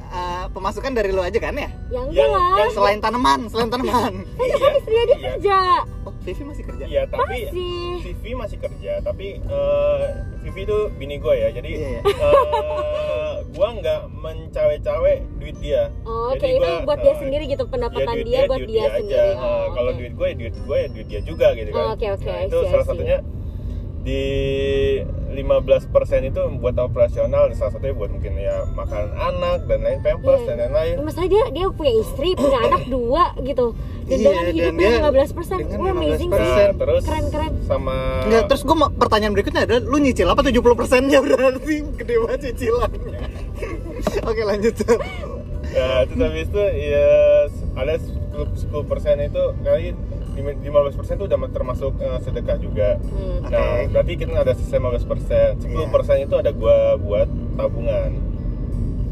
Eh, 0.09 0.45
pemasukan 0.49 0.89
dari 0.89 1.13
lu 1.13 1.21
aja 1.21 1.37
kan 1.37 1.53
ya 1.53 1.69
Ya 1.85 2.01
Yang- 2.01 2.33
lah. 2.33 2.57
yang- 2.57 2.73
selain 2.73 2.97
tanaman 2.97 3.45
selain 3.45 3.69
tanaman 3.69 4.25
Itu 4.41 4.57
kan 4.65 4.71
istrinya 4.73 5.03
dia 5.05 5.13
iya. 5.13 5.21
kerja. 5.29 5.59
oh 6.01 6.13
Vivi 6.19 6.43
masih 6.43 6.63
kerja 6.65 6.83
Iya, 6.83 7.03
tapi 7.05 7.37
Masih. 7.45 7.93
Vivi 8.01 8.31
masih 8.33 8.57
kerja 8.57 8.91
tapi 9.05 9.37
eh, 9.37 10.03
Vivi 10.41 10.61
itu 10.65 10.77
bini 10.97 11.15
gue 11.15 11.29
ya 11.31 11.53
jadi 11.53 11.69
Iya, 11.69 11.89
iya. 11.91 12.01
eh, 12.01 13.33
gue 13.45 13.67
nggak 13.69 13.99
mencawe-cawe 14.17 15.13
duit 15.37 15.57
dia 15.61 15.93
Oh, 16.01 16.33
Jadi 16.33 16.41
Oke, 16.41 16.47
itu 16.49 16.65
gua, 16.65 16.85
buat 16.89 16.99
dia 16.99 17.13
eh, 17.13 17.17
sendiri 17.21 17.43
gitu 17.45 17.63
ya 17.63 17.69
pendapatan 17.69 18.09
duit 18.11 18.25
dia, 18.25 18.39
buat 18.41 18.57
duit 18.57 18.69
dia, 18.71 18.81
aja. 18.81 18.97
sendiri. 18.97 19.29
Oh, 19.37 19.65
kalau 19.69 19.91
oke. 19.91 19.99
duit 20.01 20.13
gue 20.15 20.25
ya 20.25 20.35
duit 20.35 20.55
gue 20.57 20.73
ya 20.75 20.87
duit 20.89 21.07
dia 21.07 21.21
juga 21.21 21.47
gitu 21.53 21.69
kan 21.69 21.77
Oh, 21.77 21.89
oke, 21.93 22.07
oke, 22.11 22.25
nah, 22.25 22.33
I 22.35 22.43
itu 22.43 22.57
see, 22.57 22.65
I 22.65 22.71
salah 22.73 22.85
satunya 22.89 23.17
di 24.01 24.23
15% 25.29 25.85
itu 26.25 26.41
buat 26.57 26.75
operasional 26.75 27.47
salah 27.51 27.71
satunya 27.71 27.93
buat 27.93 28.09
mungkin 28.09 28.33
ya 28.33 28.65
makanan 28.67 29.13
anak 29.13 29.59
dan 29.65 29.79
lain 29.79 29.99
pampers 29.99 30.39
Iya. 30.39 30.47
dan 30.47 30.57
lain-lain 30.67 30.93
Ya, 30.95 31.03
Masalah 31.03 31.27
dia 31.27 31.43
dia 31.49 31.65
punya 31.69 31.93
istri, 31.95 32.29
punya 32.33 32.59
anak 32.67 32.83
dua 32.85 33.23
gitu. 33.39 33.77
Dan 34.03 34.15
Iya, 34.15 34.25
dengan 34.25 34.41
dan 34.41 34.49
hidup 34.49 34.73
dia 34.73 34.89
dengan 34.91 35.11
15 35.13 35.31
persen, 35.31 35.57
dengan 35.59 35.79
wah 35.79 35.93
amazing 35.93 36.29
sih. 36.29 36.39
15%. 36.39 36.49
Nah, 36.49 36.69
terus 36.75 37.03
Keren-keren. 37.03 37.51
sama 37.63 37.95
Enggak, 38.23 38.43
terus 38.47 38.61
gue 38.63 38.77
pertanyaan 38.95 39.33
berikutnya 39.33 39.61
adalah 39.63 39.81
lu 39.83 39.97
nyicil 39.97 40.27
apa 40.27 40.41
70% 40.41 40.65
nya 41.05 41.19
berarti 41.23 41.75
gede 41.95 42.15
banget 42.19 42.39
cicilannya. 42.43 43.19
Oke, 44.29 44.41
lanjut. 44.43 44.75
ya 45.69 46.01
terus 46.03 46.17
habis 46.19 46.47
itu 46.47 46.63
ya 46.81 47.09
ada 47.75 47.93
10 48.01 48.41
persen 48.83 49.15
itu 49.19 49.43
kali 49.61 49.93
15 50.41 50.95
persen 50.95 51.13
itu 51.15 51.25
udah 51.25 51.39
termasuk 51.49 51.93
eh, 51.97 52.19
sedekah 52.19 52.57
juga 52.57 52.89
Hmm. 53.01 53.45
nah 53.45 53.59
Oke. 53.77 53.91
berarti 53.91 54.13
kita 54.15 54.31
ada 54.33 54.53
sisa 54.53 54.77
15 54.77 55.03
persen 55.03 55.47
10 55.57 55.69
Iya. 55.69 55.87
persen 55.89 56.15
itu 56.19 56.35
ada 56.35 56.51
gua 56.51 56.75
buat 56.95 57.27
tabungan 57.55 58.11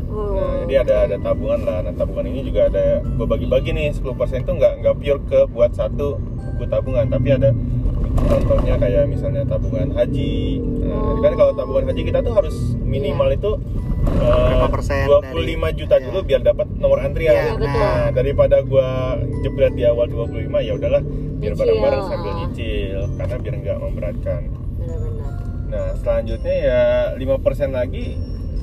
Oh. 0.07 0.33
Nah, 0.33 0.65
jadi 0.65 0.81
ada 0.81 0.95
ada 1.03 1.15
tabungan 1.19 1.61
lah. 1.61 1.83
Nah, 1.83 1.93
tabungan 1.93 2.25
ini 2.25 2.41
juga 2.41 2.71
ada 2.71 3.03
gue 3.03 3.27
bagi-bagi 3.27 3.69
nih 3.69 3.93
10% 3.93 4.07
itu 4.39 4.49
nggak 4.49 4.73
nggak 4.81 4.95
pure 4.97 5.21
ke 5.21 5.39
buat 5.45 5.69
satu 5.69 6.17
buku 6.17 6.63
tabungan, 6.65 7.05
tapi 7.05 7.37
ada 7.37 7.51
contohnya 8.19 8.75
kayak 8.75 9.03
misalnya 9.05 9.43
tabungan 9.43 9.89
haji. 9.91 10.35
Nah, 10.81 10.97
Oh. 11.13 11.19
kan 11.19 11.33
kalau 11.33 11.53
tabungan 11.53 11.85
haji 11.87 12.01
kita 12.03 12.19
tuh 12.19 12.33
harus 12.33 12.55
minimal 12.79 13.27
Iya. 13.27 13.37
itu 13.37 13.51
eh, 14.07 14.23
Berapa 14.23 14.67
persen 14.71 15.03
25 15.05 15.35
dari- 15.67 15.77
juta 15.77 15.95
ya. 15.95 16.03
dulu 16.03 16.19
biar 16.23 16.41
dapat 16.41 16.67
nomor 16.73 16.97
antrian. 16.99 17.53
Betul. 17.53 17.67
Nah, 17.67 18.07
daripada 18.09 18.57
gua 18.61 18.87
jebret 19.41 19.73
di 19.73 19.83
awal 19.83 20.07
25 20.07 20.57
ya 20.59 20.73
udahlah 20.73 21.03
biar 21.37 21.53
bareng-bareng 21.53 22.03
sambil 22.03 22.33
nyicil 22.35 22.97
karena 23.13 23.35
biar 23.37 23.55
nggak 23.57 23.77
memberatkan. 23.79 24.41
benar-benar 24.77 25.31
Nah, 25.67 25.87
selanjutnya 25.93 26.55
ya 26.55 26.81
5% 27.13 27.35
lagi 27.69 28.15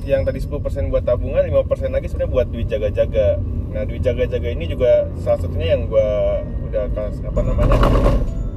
yang 0.03 0.21
tadi 0.21 0.39
10% 0.39 0.57
buat 0.87 1.01
tabungan, 1.01 1.41
5% 1.43 1.61
lagi 1.91 2.07
sebenarnya 2.07 2.31
buat 2.31 2.47
duit 2.49 2.65
jaga-jaga. 2.65 3.37
Nah, 3.69 3.83
duit 3.83 4.01
jaga-jaga 4.01 4.49
ini 4.49 4.65
juga 4.65 4.91
salah 5.15 5.37
satunya 5.37 5.73
yang 5.73 5.85
gua 5.85 6.41
udah 6.63 6.85
kas 6.91 7.21
apa 7.21 7.39
namanya? 7.39 7.77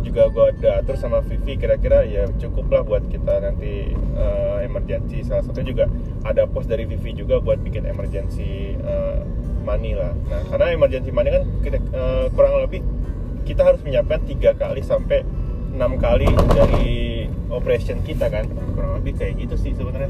Juga 0.08 0.22
gua 0.28 0.44
udah 0.50 0.80
atur 0.80 0.96
sama 0.96 1.20
Vivi 1.20 1.54
kira-kira 1.54 2.02
ya 2.02 2.24
cukup 2.34 2.66
lah 2.68 2.82
buat 2.82 3.04
kita 3.06 3.44
nanti 3.44 3.92
eh, 3.94 4.56
emergency. 4.64 5.20
Salah 5.22 5.44
satunya 5.44 5.68
juga 5.68 5.84
ada 6.24 6.48
pos 6.48 6.64
dari 6.64 6.84
Vivi 6.84 7.12
juga 7.14 7.38
buat 7.38 7.60
bikin 7.60 7.84
emergency 7.84 8.74
eh, 8.74 9.18
money 9.62 9.92
lah. 9.92 10.16
Nah, 10.26 10.42
karena 10.48 10.66
emergency 10.72 11.12
money 11.12 11.28
kan 11.28 11.44
kita- 11.60 11.84
eh, 11.92 12.26
kurang 12.32 12.56
lebih 12.58 12.80
kita 13.44 13.64
harus 13.64 13.80
menyiapkan 13.80 14.24
tiga 14.24 14.52
kali 14.52 14.80
sampai 14.80 15.24
enam 15.68 16.00
kali 16.00 16.26
dari 16.50 17.28
operation 17.48 18.00
kita 18.02 18.26
kan. 18.28 18.48
Kurang 18.72 18.98
lebih 18.98 19.12
kayak 19.14 19.36
gitu 19.38 19.54
sih 19.54 19.72
sebenarnya. 19.76 20.08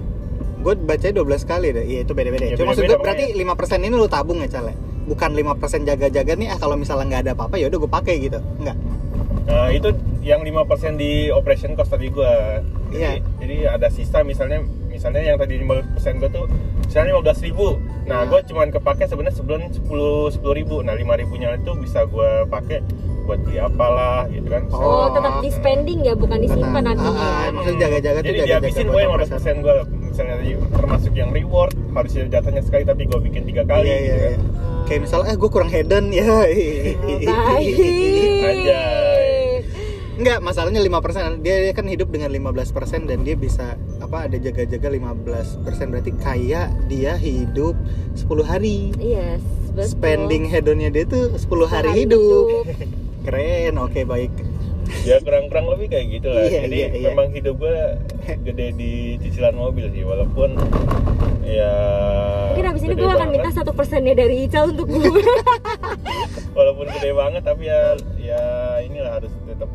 Gue 0.58 0.74
bacanya 0.74 1.22
12 1.22 1.42
kali 1.44 1.70
deh. 1.70 1.84
Iya 1.86 2.00
itu 2.02 2.12
beda-beda. 2.14 2.46
Ya, 2.46 2.58
cuma 2.58 2.74
maksud 2.74 2.86
gue 2.86 2.98
berarti 2.98 3.24
5% 3.34 3.78
ini 3.78 3.94
lu 3.94 4.06
tabung 4.06 4.38
ya 4.38 4.48
Cal 4.48 4.70
ya? 4.70 4.76
bukan 5.08 5.32
5% 5.32 5.88
jaga-jaga 5.88 6.36
nih 6.36 6.52
ah 6.52 6.60
kalau 6.60 6.76
misalnya 6.76 7.08
nggak 7.08 7.22
ada 7.24 7.32
apa-apa 7.32 7.56
ya 7.56 7.72
udah 7.72 7.80
gue 7.80 7.88
pakai 7.90 8.14
gitu. 8.20 8.36
Enggak 8.60 8.76
nah 9.48 9.66
itu 9.68 9.88
yang 10.20 10.44
5% 10.44 10.60
di 10.94 11.12
operation 11.30 11.72
cost 11.72 11.88
tadi 11.88 12.08
gua 12.08 12.60
jadi, 12.88 12.94
Iya. 12.94 13.10
jadi 13.38 13.56
ada 13.70 13.88
sisa 13.88 14.20
misalnya 14.20 14.60
misalnya 14.86 15.24
yang 15.24 15.36
tadi 15.36 15.56
15% 15.56 15.88
gua 16.18 16.28
tuh 16.28 16.46
misalnya 16.82 17.16
15 17.16 17.40
ribu 17.42 17.80
nah 18.04 18.22
Nah. 18.22 18.28
gua 18.28 18.40
cuman 18.42 18.68
kepake 18.68 19.04
sebenarnya 19.04 19.34
sebulan 19.34 19.62
10 19.72 19.88
10 20.34 20.52
ribu 20.54 20.76
nah 20.80 20.92
5 20.92 21.00
ribunya 21.16 21.48
itu 21.54 21.72
bisa 21.74 22.04
gua 22.04 22.44
pakai 22.44 22.84
buat 23.24 23.40
beli 23.42 23.56
apalah 23.58 24.24
gitu 24.26 24.48
kan 24.48 24.64
oh, 24.68 24.80
Oh. 24.80 25.06
tetap 25.12 25.40
di 25.40 25.50
spending 25.50 26.00
ya 26.02 26.12
bukan 26.12 26.38
disimpan 26.38 26.80
Ah, 26.82 26.82
nantinya 26.86 27.12
ah, 27.18 27.36
ya 27.38 27.50
maksudnya 27.50 27.78
jaga-jaga 27.78 28.18
tuh 28.18 28.24
jadi 28.26 28.38
jaga-jaga 28.38 28.56
dihabisin 28.58 28.80
buat 28.80 28.88
gue 28.90 29.00
yang 29.00 29.12
operasi. 29.12 29.32
15% 29.52 29.56
gue 29.60 29.74
misalnya 30.02 30.34
tadi 30.34 30.50
termasuk 30.74 31.12
yang 31.12 31.30
reward 31.30 31.72
harusnya 31.90 32.22
jatahnya 32.26 32.62
sekali 32.62 32.84
tapi 32.84 33.02
gue 33.04 33.20
bikin 33.22 33.42
tiga 33.44 33.62
kali 33.64 33.84
iya 33.84 33.96
iya 33.96 34.00
gitu 34.02 34.16
iya 34.18 34.28
kan. 34.30 34.40
kayak 34.84 35.00
misalnya 35.04 35.28
eh 35.28 35.36
gue 35.36 35.50
kurang 35.50 35.68
hedon 35.68 36.04
ya 36.08 36.24
baik 36.24 36.96
Anjay. 38.40 39.07
Enggak, 40.18 40.42
masalahnya 40.42 40.82
5% 40.82 41.46
dia, 41.46 41.62
dia 41.62 41.72
kan 41.72 41.86
hidup 41.86 42.10
dengan 42.10 42.34
15% 42.34 43.06
dan 43.06 43.22
dia 43.22 43.38
bisa 43.38 43.78
apa 44.02 44.26
ada 44.26 44.34
jaga-jaga 44.34 44.90
15% 44.90 45.62
berarti 45.88 46.10
kayak 46.18 46.74
dia 46.90 47.14
hidup 47.14 47.78
10 48.18 48.26
hari. 48.42 48.90
yes 48.98 49.38
betul 49.70 49.94
Spending 49.94 50.50
hedonnya 50.50 50.90
dia 50.90 51.06
tuh 51.06 51.38
10 51.38 51.70
hari, 51.70 51.90
hidup. 52.02 52.66
Keren, 53.24 53.78
oke 53.78 54.02
baik. 54.02 54.34
ya 55.04 55.20
kurang-kurang 55.20 55.68
lebih 55.68 55.92
kayak 55.92 56.06
gitu 56.08 56.32
lah 56.32 56.48
Iya, 56.48 56.64
jadi 56.64 56.76
iya, 56.80 56.88
iya. 56.96 57.08
memang 57.12 57.28
hidup 57.30 57.60
gue 57.60 57.76
gede 58.42 58.66
di 58.72 58.92
cicilan 59.20 59.52
mobil 59.52 59.84
sih 59.92 60.00
walaupun 60.00 60.56
ya 61.44 61.72
mungkin 62.48 62.72
abis 62.72 62.82
ini 62.82 62.94
gue 62.96 63.04
akan 63.04 63.20
banget. 63.20 63.34
minta 63.36 63.50
satu 63.52 63.76
persennya 63.76 64.16
dari 64.16 64.48
Ical 64.48 64.72
untuk 64.72 64.88
gue 64.88 65.12
walaupun 66.56 66.88
gede 66.88 67.12
banget 67.12 67.42
tapi 67.44 67.68
ya 67.68 68.00
ya 68.16 68.42
inilah 68.80 69.20
harus 69.20 69.32
tetap 69.44 69.68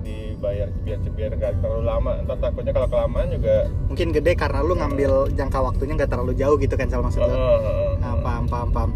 dibayar 0.43 0.67
biar 0.83 0.99
biar 1.15 1.31
nggak 1.39 1.53
terlalu 1.63 1.83
lama 1.87 2.11
entar 2.19 2.37
takutnya 2.43 2.75
kalau 2.75 2.87
kelamaan 2.91 3.31
juga 3.31 3.55
Mungkin 3.87 4.07
gede 4.11 4.31
karena 4.35 4.59
lu 4.59 4.75
ngambil 4.75 5.31
jangka 5.31 5.59
waktunya 5.63 5.93
nggak 5.95 6.11
terlalu 6.11 6.35
jauh 6.35 6.59
gitu 6.59 6.75
kan 6.75 6.91
salah 6.91 7.07
maksud 7.07 7.23
oh, 7.23 7.31
oh, 7.31 7.59
oh. 7.63 7.91
Nah, 8.03 8.13
paham, 8.19 8.43
paham, 8.51 8.69
paham. 8.75 8.91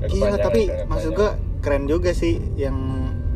Kepanjangan, 0.00 0.40
tapi 0.40 0.60
nggak 0.72 0.88
maksud 0.88 1.10
gua 1.12 1.36
keren 1.60 1.84
juga 1.84 2.16
sih 2.16 2.40
yang 2.56 2.76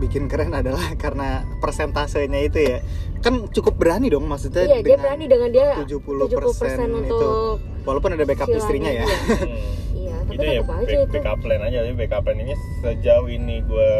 bikin 0.00 0.24
keren 0.32 0.56
adalah 0.64 0.96
karena 0.96 1.44
persentasenya 1.60 2.40
itu 2.48 2.58
ya. 2.64 2.80
Kan 3.20 3.52
cukup 3.52 3.76
berani 3.76 4.08
dong 4.08 4.24
maksudnya 4.24 4.64
iya 4.64 4.80
dia 4.80 4.96
dengan 4.96 5.04
berani 5.04 5.24
dengan 5.28 5.48
dia 5.52 5.68
70% 5.84 6.32
70% 6.32 6.32
itu. 6.32 6.96
untuk 6.96 7.56
Walaupun 7.84 8.16
ada 8.16 8.24
backup 8.24 8.48
istrinya 8.48 8.88
ya. 8.88 9.04
dia. 9.04 9.12
Hmm. 9.36 9.60
iya 9.92 10.16
tapi 10.24 10.40
itu 10.40 10.44
ya 10.48 10.60
tetap 10.64 10.76
aja 10.80 10.88
back, 10.88 10.96
itu 10.96 11.12
backup 11.12 11.38
plan 11.44 11.60
aja 11.60 11.78
tapi 11.84 11.94
backup 12.00 12.22
plan 12.24 12.38
ini 12.40 12.54
sejauh 12.80 13.28
ini 13.28 13.56
gue 13.60 13.92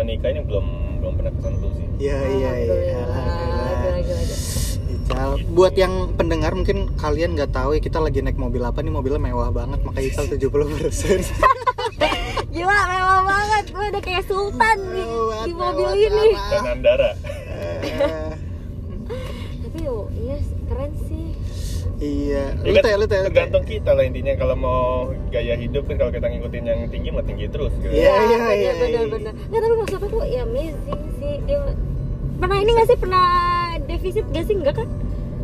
menikah 0.00 0.28
ini 0.28 0.40
belum 0.40 0.66
belum 0.98 1.12
pernah 1.14 1.32
kesentuh 1.34 1.70
sih 1.70 1.86
Iya, 2.00 2.16
iya, 2.32 2.50
iya. 2.56 3.00
Ical, 4.90 5.30
buat 5.50 5.74
yang 5.74 5.92
pendengar 6.14 6.52
mungkin 6.52 6.96
kalian 6.96 7.36
nggak 7.36 7.52
tahu 7.52 7.76
ya 7.76 7.80
kita 7.80 7.98
lagi 7.98 8.18
naik 8.18 8.34
mobil 8.34 8.62
apa 8.62 8.80
nih 8.80 8.88
mobilnya 8.88 9.20
mewah 9.20 9.50
banget 9.50 9.78
makanya 9.82 10.06
Ical 10.08 10.24
70% 10.26 10.40
Gila, 12.50 12.66
mewah 12.84 13.20
banget. 13.24 13.64
Gue 13.70 13.84
udah 13.86 14.02
kayak 14.02 14.24
sultan 14.26 14.76
Mewah, 14.82 15.46
di 15.46 15.52
mobil 15.54 15.86
ini. 15.94 16.34
parah. 16.34 16.50
dan 16.50 16.64
Andara 16.68 17.10
Eh, 17.46 18.32
Tapi 19.62 19.80
oh, 19.86 20.10
iya 20.12 20.34
keren 20.66 20.90
sih. 21.00 21.30
Iya, 22.00 22.44
Ya 22.56 22.64
lu 22.64 22.74
kan, 22.74 22.82
teh, 22.82 22.94
lu 22.96 23.06
teh, 23.06 23.20
tergantung 23.22 23.62
kita 23.62 23.90
lah 23.92 24.02
intinya 24.02 24.32
kalau 24.34 24.56
mau 24.56 24.82
gaya 25.28 25.54
hidup 25.54 25.84
kan 25.84 25.96
kalau 25.96 26.10
kita 26.10 26.26
ngikutin 26.26 26.64
yang 26.64 26.80
tinggi 26.88 27.08
mah 27.08 27.22
tinggi 27.22 27.46
terus 27.46 27.72
gitu. 27.76 27.92
Iya, 27.92 28.08
iya, 28.10 28.36
bener, 28.36 28.56
iya, 28.56 28.72
bener, 28.74 28.88
iya. 28.88 29.02
bener. 29.06 29.32
Nggak, 29.36 29.60
tapi 29.60 29.74
maksud 29.76 29.98
aku 30.00 30.18
ya 30.24 30.42
amazing 30.42 31.02
sih. 31.16 31.34
Dia 31.44 31.58
pernah 32.36 32.56
ini 32.56 32.70
nggak 32.72 32.86
sih 32.86 32.96
pernah 32.96 33.24
defisit 33.84 34.24
gak 34.28 34.44
sih 34.44 34.56
enggak 34.56 34.74
kan? 34.76 34.88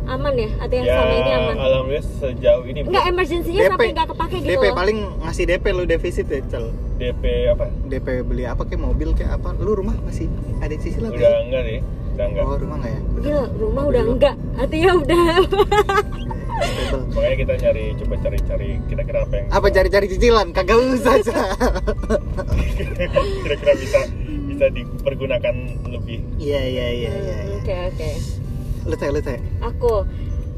Aman 0.07 0.33
ya? 0.33 0.49
Atau 0.57 0.73
yang 0.73 0.85
ya 0.87 0.93
selama 0.95 1.13
ini 1.13 1.31
aman? 1.31 1.55
alhamdulillah 1.59 2.05
sejauh 2.17 2.63
ini 2.63 2.79
Enggak, 2.81 3.05
emergency-nya 3.05 3.59
DP. 3.59 3.71
sampai 3.75 3.87
nggak 3.91 4.07
kepake 4.07 4.35
gitu 4.39 4.49
DP 4.49 4.63
loh. 4.63 4.73
paling 4.73 4.97
ngasih 5.19 5.43
DP 5.45 5.65
lu 5.75 5.83
defisit 5.83 6.27
ya, 6.27 6.39
Cal. 6.47 6.65
DP 6.97 7.23
apa 7.51 7.65
DP 7.85 8.07
beli 8.23 8.43
apa 8.43 8.63
kayak 8.63 8.81
mobil 8.81 9.09
kayak 9.13 9.35
apa? 9.35 9.51
Lu 9.59 9.75
rumah 9.75 9.93
masih 10.01 10.25
ada 10.57 10.73
cicilan 10.73 11.11
udah 11.11 11.19
nggak? 11.19 11.43
enggak 11.45 11.63
sih 11.63 11.79
udah 12.17 12.25
enggak 12.27 12.43
Oh, 12.43 12.57
rumah 12.57 12.75
enggak 12.75 12.91
ya? 12.91 13.01
Gila, 13.21 13.43
rumah 13.55 13.83
udah 13.85 14.01
lu. 14.01 14.11
enggak. 14.11 14.35
Artinya 14.57 14.89
udah 14.97 15.21
makanya 17.07 17.37
kita 17.37 17.53
nyari 17.59 17.85
coba 17.95 18.15
cari-cari 18.17 18.69
kira-kira 18.89 19.19
apa 19.21 19.33
yang 19.35 19.47
Apa 19.51 19.67
cari-cari 19.69 20.05
cicilan? 20.07 20.47
Kagak 20.49 20.77
usah, 20.79 21.13
kira-kira 23.45 23.73
bisa 23.77 23.99
bisa 24.47 24.65
dipergunakan 24.67 25.55
lebih 25.87 26.17
Iya, 26.37 26.61
iya, 26.63 26.85
iya, 26.89 27.11
iya. 27.11 27.35
iya. 27.37 27.55
Oke, 27.55 27.73
oke. 27.93 28.09
Lu 28.85 28.95
teh, 28.95 29.09
lu 29.11 29.21
teh. 29.21 29.37
Aku 29.61 30.01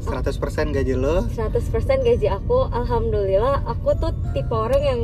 100% 0.00 0.32
gaji 0.72 0.96
lo 0.96 1.28
100% 1.28 1.60
gaji 2.00 2.26
aku 2.26 2.64
alhamdulillah 2.72 3.60
aku 3.68 3.92
tuh 4.00 4.16
tipe 4.32 4.48
orang 4.48 4.80
yang 4.80 5.00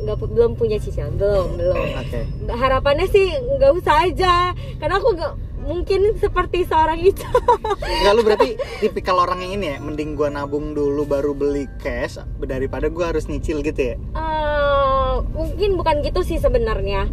nggak 0.00 0.16
belum 0.16 0.56
punya 0.56 0.80
cicilan 0.80 1.12
belum 1.12 1.60
belum 1.60 1.76
Oke. 1.76 2.24
harapannya 2.48 3.04
sih 3.04 3.28
nggak 3.36 3.68
usah 3.76 4.08
aja 4.08 4.56
karena 4.80 4.96
aku 4.96 5.12
nggak 5.12 5.32
mungkin 5.64 6.16
seperti 6.18 6.64
seorang 6.66 7.00
itu. 7.00 7.24
Enggak 8.00 8.12
lu 8.16 8.22
berarti 8.26 8.50
tipikal 8.80 9.20
orang 9.20 9.44
yang 9.44 9.60
ini 9.60 9.66
ya, 9.72 9.76
mending 9.78 10.16
gua 10.16 10.32
nabung 10.32 10.72
dulu 10.72 11.04
baru 11.04 11.32
beli 11.36 11.68
cash 11.80 12.18
daripada 12.42 12.88
gua 12.88 13.12
harus 13.14 13.28
nyicil 13.28 13.60
gitu 13.62 13.94
ya. 13.94 13.96
Eh, 14.16 15.14
mungkin 15.36 15.76
bukan 15.76 16.02
gitu 16.02 16.20
sih 16.24 16.40
sebenarnya. 16.40 17.06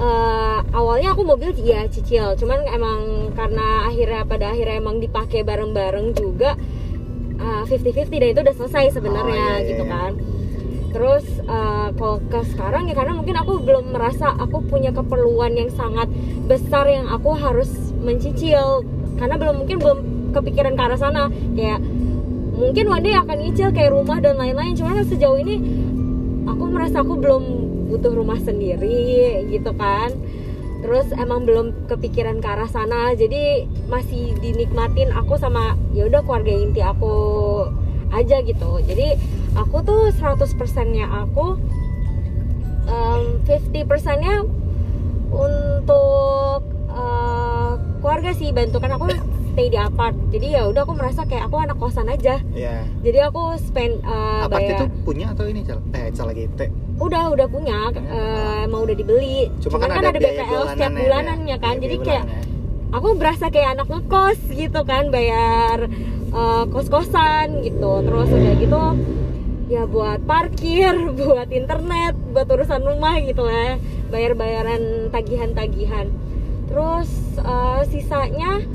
Eh, 0.00 0.58
awalnya 0.72 1.12
aku 1.12 1.22
mobil 1.22 1.52
ya 1.60 1.84
cicil. 1.86 2.34
Cuman 2.40 2.64
emang 2.68 3.30
karena 3.36 3.86
akhirnya 3.86 4.24
pada 4.24 4.52
akhirnya 4.52 4.80
emang 4.80 4.98
dipakai 4.98 5.44
bareng-bareng 5.44 6.16
juga 6.16 6.56
eh, 7.40 7.62
50-50 7.68 8.20
dan 8.20 8.28
itu 8.32 8.40
udah 8.44 8.56
selesai 8.56 8.84
sebenarnya 9.00 9.44
Oh, 9.44 9.56
iya, 9.56 9.64
iya, 9.64 9.68
gitu 9.72 9.84
iya. 9.88 9.92
kan 9.92 10.12
terus 10.90 11.26
eh, 11.46 11.88
kalau 11.94 12.18
ke 12.26 12.40
sekarang 12.50 12.90
ya 12.90 12.94
karena 12.98 13.14
mungkin 13.14 13.36
aku 13.38 13.62
belum 13.62 13.94
merasa 13.94 14.34
aku 14.34 14.62
punya 14.66 14.90
keperluan 14.90 15.54
yang 15.54 15.70
sangat 15.70 16.10
besar 16.50 16.90
yang 16.90 17.06
aku 17.06 17.34
harus 17.38 17.70
mencicil. 18.02 18.82
Karena 19.20 19.36
belum 19.36 19.64
mungkin 19.64 19.76
belum 19.78 19.98
kepikiran 20.32 20.74
ke 20.74 20.82
arah 20.82 20.98
sana. 20.98 21.22
Kayak 21.54 21.84
mungkin 22.56 22.84
one 22.88 23.04
day 23.04 23.14
akan 23.14 23.36
nyicil 23.38 23.68
kayak 23.70 23.92
rumah 23.94 24.18
dan 24.18 24.40
lain-lain. 24.40 24.74
Cuman 24.74 25.04
sejauh 25.04 25.38
ini 25.38 25.60
aku 26.48 26.64
merasa 26.66 27.04
aku 27.04 27.20
belum 27.20 27.42
butuh 27.92 28.12
rumah 28.16 28.40
sendiri 28.40 29.44
gitu 29.52 29.70
kan. 29.76 30.10
Terus 30.80 31.12
emang 31.12 31.44
belum 31.44 31.86
kepikiran 31.92 32.40
ke 32.40 32.48
arah 32.48 32.70
sana. 32.70 33.12
Jadi 33.12 33.68
masih 33.92 34.32
dinikmatin 34.40 35.12
aku 35.12 35.36
sama 35.36 35.76
ya 35.92 36.08
udah 36.08 36.24
keluarga 36.24 36.52
inti 36.56 36.80
aku 36.80 37.14
aja 38.10 38.40
gitu. 38.40 38.80
Jadi 38.88 39.20
aku 39.56 39.76
tuh 39.82 40.00
100% 40.14 40.46
nya 40.90 41.06
aku 41.10 41.58
em, 42.86 43.22
50% 43.46 44.22
nya 44.22 44.34
untuk 45.30 46.60
eh, 46.90 47.72
keluarga 48.00 48.30
sih 48.34 48.50
bantu 48.50 48.82
kan 48.82 48.94
aku 48.94 49.10
stay 49.50 49.66
di 49.66 49.78
apart. 49.78 50.14
Jadi 50.30 50.54
ya 50.54 50.62
udah 50.70 50.86
aku 50.86 50.94
merasa 50.94 51.26
kayak 51.26 51.50
aku 51.50 51.56
anak 51.58 51.76
kosan 51.76 52.06
aja. 52.06 52.38
Iya. 52.54 52.86
jadi 53.02 53.28
aku 53.30 53.58
spend 53.58 53.98
eh, 54.02 54.42
Apart 54.46 54.62
bayar. 54.62 54.78
itu 54.78 54.86
punya 55.02 55.26
atau 55.34 55.44
ini, 55.46 55.66
Cal? 55.66 55.82
Eh, 55.92 56.10
Cal 56.14 56.26
lagi 56.30 56.46
teh. 56.54 56.70
udah 57.00 57.32
udah 57.32 57.46
punya. 57.50 57.90
Eh, 57.94 58.66
emang 58.66 58.86
udah 58.86 58.96
dibeli. 58.96 59.50
Cuma 59.58 59.76
cuman 59.76 59.78
kan 59.80 59.90
kan, 59.90 60.02
ada 60.04 60.10
ada, 60.14 60.20
BPL 60.20 60.62
setiap 60.70 60.90
bulanannya, 60.92 61.02
bulanannya 61.02 61.56
ya. 61.56 61.62
kan 61.62 61.74
jadi 61.80 61.96
kayak 61.98 62.24
aku 62.90 63.08
berasa 63.14 63.44
kayak 63.48 63.68
anak 63.78 63.86
ngekos 63.90 64.38
gitu 64.50 64.80
kan 64.86 65.04
bayar 65.10 65.78
eh, 66.30 66.64
kos-kosan 66.70 67.46
gitu. 67.66 67.92
Terus 68.06 68.28
udah 68.30 68.54
gitu 68.56 68.82
ya 69.70 69.86
buat 69.86 70.26
parkir 70.26 70.90
buat 71.22 71.46
internet 71.54 72.18
buat 72.34 72.50
urusan 72.50 72.82
rumah 72.82 73.22
gitu 73.22 73.46
lah 73.46 73.74
ya. 73.74 73.76
bayar-bayaran 74.10 75.14
tagihan-tagihan. 75.14 76.10
Terus 76.66 77.10
eh, 77.38 77.80
sisanya 77.86 78.66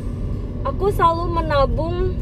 aku 0.63 0.95
selalu 0.95 1.43
menabung. 1.43 2.15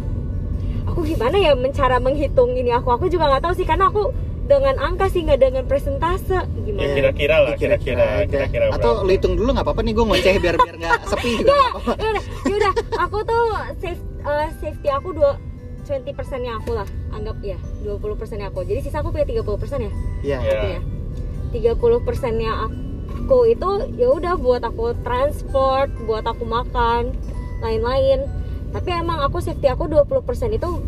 Aku 0.89 1.06
gimana 1.06 1.38
ya 1.39 1.53
mencara 1.53 2.01
menghitung 2.01 2.58
ini? 2.58 2.74
Aku 2.74 2.89
aku 2.89 3.08
juga 3.08 3.30
nggak 3.30 3.46
tahu 3.46 3.53
sih 3.56 3.63
karena 3.70 3.88
aku 3.94 4.10
dengan 4.44 4.75
angka 4.75 5.08
sih 5.08 5.24
nggak 5.24 5.39
dengan 5.39 5.63
presentase 5.63 6.36
Ya 6.36 6.44
gimana 6.68 6.92
kira-kira 6.92 7.36
lah, 7.39 7.56
kira-kira, 7.56 8.27
kira-kira 8.27 8.75
atau 8.75 9.08
lu 9.08 9.15
hitung 9.15 9.39
dulu 9.39 9.56
nggak 9.56 9.63
apa-apa 9.63 9.82
nih 9.88 9.94
gue 9.96 10.03
ngoceh 10.03 10.36
biar 10.44 10.56
biar 10.60 10.75
nggak 10.84 11.00
sepi 11.08 11.30
juga 11.39 11.56
yaudah, 11.96 12.24
yaudah. 12.44 12.74
Aku 13.08 13.24
tuh 13.24 13.44
safe, 13.80 14.03
eh, 14.03 14.48
safety 14.60 14.89
aku 14.92 15.15
dua 15.15 15.39
20 15.84 16.16
persennya 16.16 16.58
aku 16.58 16.72
lah 16.74 16.88
anggap 17.12 17.38
ya 17.44 17.60
20 17.84 18.00
persennya 18.16 18.48
aku 18.48 18.63
jadi 18.63 18.80
sisa 18.80 19.04
aku 19.04 19.12
punya 19.12 19.28
30 19.28 19.62
persen 19.62 19.80
ya 19.84 19.92
Iya. 20.24 20.38
Iya. 20.40 20.54
aku 20.56 20.68
ya 20.68 20.82
30 21.75 22.08
persennya 22.08 22.52
aku 22.66 23.40
itu 23.46 23.70
ya 23.94 24.08
udah 24.10 24.34
buat 24.40 24.63
aku 24.63 24.96
transport 25.04 25.92
buat 26.08 26.24
aku 26.24 26.44
makan 26.44 27.13
lain-lain 27.60 28.25
tapi 28.74 28.90
emang 28.90 29.22
aku 29.22 29.38
safety 29.38 29.70
aku 29.70 29.86
20 29.86 30.24
persen 30.25 30.50
itu 30.50 30.82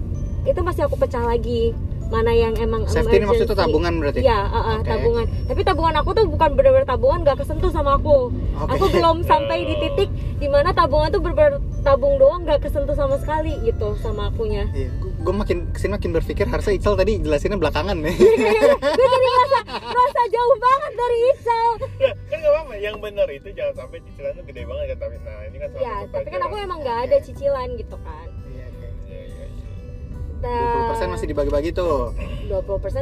itu 0.46 0.60
masih 0.62 0.90
aku 0.90 0.98
pecah 0.98 1.22
lagi 1.22 1.76
mana 2.06 2.32
yang 2.32 2.54
emang 2.56 2.86
Safety 2.86 3.18
ini 3.18 3.26
maksudnya 3.26 3.50
emergency. 3.50 3.64
tabungan 3.66 3.94
berarti? 3.98 4.20
Iya, 4.22 4.40
uh, 4.46 4.58
uh, 4.58 4.76
Oke. 4.78 4.90
tabungan. 4.90 5.26
Tapi 5.50 5.62
tabungan 5.66 5.96
aku 5.98 6.10
tuh 6.14 6.26
bukan 6.30 6.50
benar-benar 6.54 6.88
tabungan 6.88 7.20
gak 7.26 7.38
kesentuh 7.42 7.72
sama 7.74 7.92
aku. 7.98 8.30
Oke. 8.30 8.72
Aku 8.78 8.86
belum 8.94 9.18
sampai 9.32 9.58
di 9.66 9.76
titik 9.82 10.10
di 10.38 10.48
mana 10.48 10.70
tabungan 10.72 11.10
tuh 11.10 11.22
benar-benar 11.22 11.58
tabung 11.82 12.18
doang 12.18 12.46
gak 12.46 12.62
kesentuh 12.62 12.94
sama 12.94 13.18
sekali 13.18 13.58
gitu 13.66 13.98
sama 14.00 14.30
akunya. 14.30 14.70
Iya, 14.74 14.90
gue 15.02 15.34
makin 15.34 15.58
ke 15.70 15.78
sini 15.78 15.92
makin 15.98 16.12
berpikir 16.14 16.46
harusnya 16.46 16.74
Ical 16.74 16.94
tadi 16.94 17.22
jelasinnya 17.22 17.58
belakangan 17.58 17.98
nih. 17.98 18.16
Gue 18.16 19.06
jadi 19.06 19.18
merasa, 19.18 19.60
merasa 19.82 20.22
jauh 20.30 20.58
banget 20.62 20.92
dari 20.94 21.18
Ical. 21.34 21.68
Ya, 21.96 22.12
kan 22.30 22.38
nggak 22.38 22.54
apa-apa. 22.54 22.74
Yang 22.78 22.96
benar 23.02 23.28
itu 23.30 23.48
jangan 23.54 23.74
sampai 23.76 23.98
cicilan 24.04 24.32
tuh 24.34 24.46
gede 24.46 24.62
banget 24.66 24.86
kan. 24.94 24.98
Tapi 25.06 25.16
nah 25.26 25.40
ini 25.46 25.58
kan 25.58 25.68
salah 25.74 25.82
Ya, 25.82 25.96
tapi 26.10 26.28
kan 26.30 26.42
aku 26.42 26.56
emang 26.58 26.80
gak 26.82 27.00
ada 27.10 27.18
cicilan 27.22 27.70
gitu 27.78 27.98
kan. 28.02 28.28
20% 30.46 31.10
masih 31.10 31.28
dibagi-bagi 31.28 31.70
tuh. 31.72 32.14
20% 32.46 32.56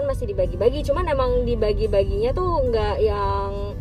masih 0.03 0.25
dibagi-bagi 0.25 0.79
cuman 0.83 1.05
emang 1.05 1.43
dibagi-baginya 1.43 2.31
tuh 2.31 2.63
nggak 2.63 2.95
yang 2.99 3.75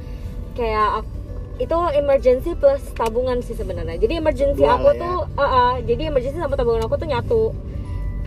kayak 0.52 1.00
ak- 1.00 1.20
itu 1.58 1.76
emergency 1.94 2.52
plus 2.52 2.82
tabungan 2.92 3.38
sih 3.38 3.52
sebenarnya 3.52 3.94
jadi 3.96 4.18
emergency 4.18 4.58
Dua 4.58 4.74
aku 4.74 4.90
ya. 4.90 4.98
tuh 4.98 5.16
ah, 5.34 5.44
ah, 5.44 5.72
jadi 5.78 6.08
emergency 6.08 6.36
sama 6.36 6.54
tabungan 6.54 6.82
aku 6.82 6.96
tuh 6.96 7.06
nyatu 7.06 7.42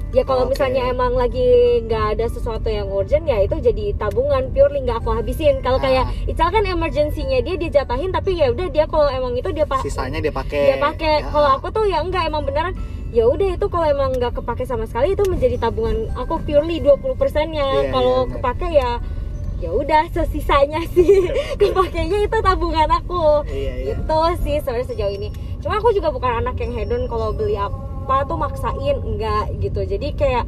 ya 0.10 0.24
kalau 0.24 0.48
Oke. 0.48 0.56
misalnya 0.56 0.88
emang 0.88 1.12
lagi 1.12 1.44
nggak 1.84 2.16
ada 2.16 2.26
sesuatu 2.26 2.66
yang 2.66 2.88
urgent 2.88 3.26
ya 3.26 3.42
itu 3.42 3.60
jadi 3.60 3.92
tabungan 3.94 4.48
purely 4.50 4.80
nggak 4.80 4.98
aku 4.98 5.12
habisin 5.12 5.60
kalau 5.60 5.76
kayak 5.78 6.08
Ah. 6.08 6.24
Ical 6.26 6.50
kan 6.50 6.64
emergensinya 6.64 7.42
dia 7.42 7.56
dia 7.58 7.70
jatahin 7.74 8.10
tapi 8.10 8.40
ya 8.40 8.48
udah 8.48 8.68
dia 8.70 8.86
kalau 8.86 9.06
emang 9.06 9.36
itu 9.36 9.52
dia 9.52 9.66
pak 9.66 9.84
Sisanya 9.84 10.18
dia 10.20 10.32
pakai. 10.32 10.62
dia 10.66 10.78
pakai 10.80 11.16
Ya. 11.20 11.28
kalau 11.28 11.50
aku 11.52 11.68
tuh 11.70 11.84
ya 11.84 12.00
enggak 12.00 12.24
emang 12.24 12.42
beneran 12.42 12.72
ya 13.16 13.24
udah 13.32 13.56
itu 13.56 13.66
kalau 13.72 13.88
emang 13.88 14.12
nggak 14.20 14.36
kepake 14.36 14.68
sama 14.68 14.84
sekali 14.84 15.16
itu 15.16 15.24
menjadi 15.24 15.56
tabungan 15.56 16.12
aku 16.20 16.44
purely 16.44 16.84
20 16.84 17.16
persennya. 17.16 17.64
Iya, 17.64 17.92
kalau 17.96 18.28
iya, 18.28 18.32
kepake 18.36 18.68
ya 18.76 18.92
ya 19.64 19.70
udah 19.72 20.04
sesisanya 20.12 20.84
sih. 20.92 21.32
Kepakainya 21.64 22.28
itu 22.28 22.38
tabungan 22.44 22.92
aku. 22.92 23.48
Iya, 23.48 23.74
iya. 23.88 23.96
itu 23.96 24.20
sih 24.44 24.60
sebenarnya 24.60 24.88
sejauh 24.92 25.14
ini. 25.16 25.32
Cuma 25.64 25.80
aku 25.80 25.96
juga 25.96 26.12
bukan 26.12 26.44
anak 26.44 26.60
yang 26.60 26.76
hedon 26.76 27.08
kalau 27.08 27.32
beli 27.32 27.56
apa 27.56 28.28
tuh 28.28 28.36
maksain 28.36 29.00
enggak 29.00 29.48
gitu. 29.64 29.88
Jadi 29.88 30.12
kayak 30.20 30.44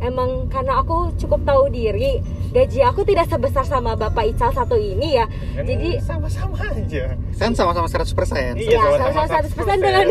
emang 0.00 0.30
karena 0.46 0.78
aku 0.78 0.96
cukup 1.14 1.42
tahu 1.42 1.68
diri 1.68 2.22
gaji 2.48 2.80
aku 2.80 3.02
tidak 3.02 3.26
sebesar 3.26 3.62
sama 3.62 3.92
bapak 3.92 4.30
Ical 4.30 4.50
satu 4.50 4.74
ini 4.74 5.14
ya 5.14 5.26
Kan 5.52 5.64
jadi 5.64 5.98
sama-sama 5.98 6.56
aja. 6.64 7.12
Kan 7.34 7.50
sama-sama 7.52 7.86
100%. 7.86 8.56
Iya, 8.56 8.72
ya 8.72 8.80
sama-sama 8.96 9.26
sama 9.26 9.42
100% 9.44 9.58
100%. 9.68 9.80
dengan 9.80 10.06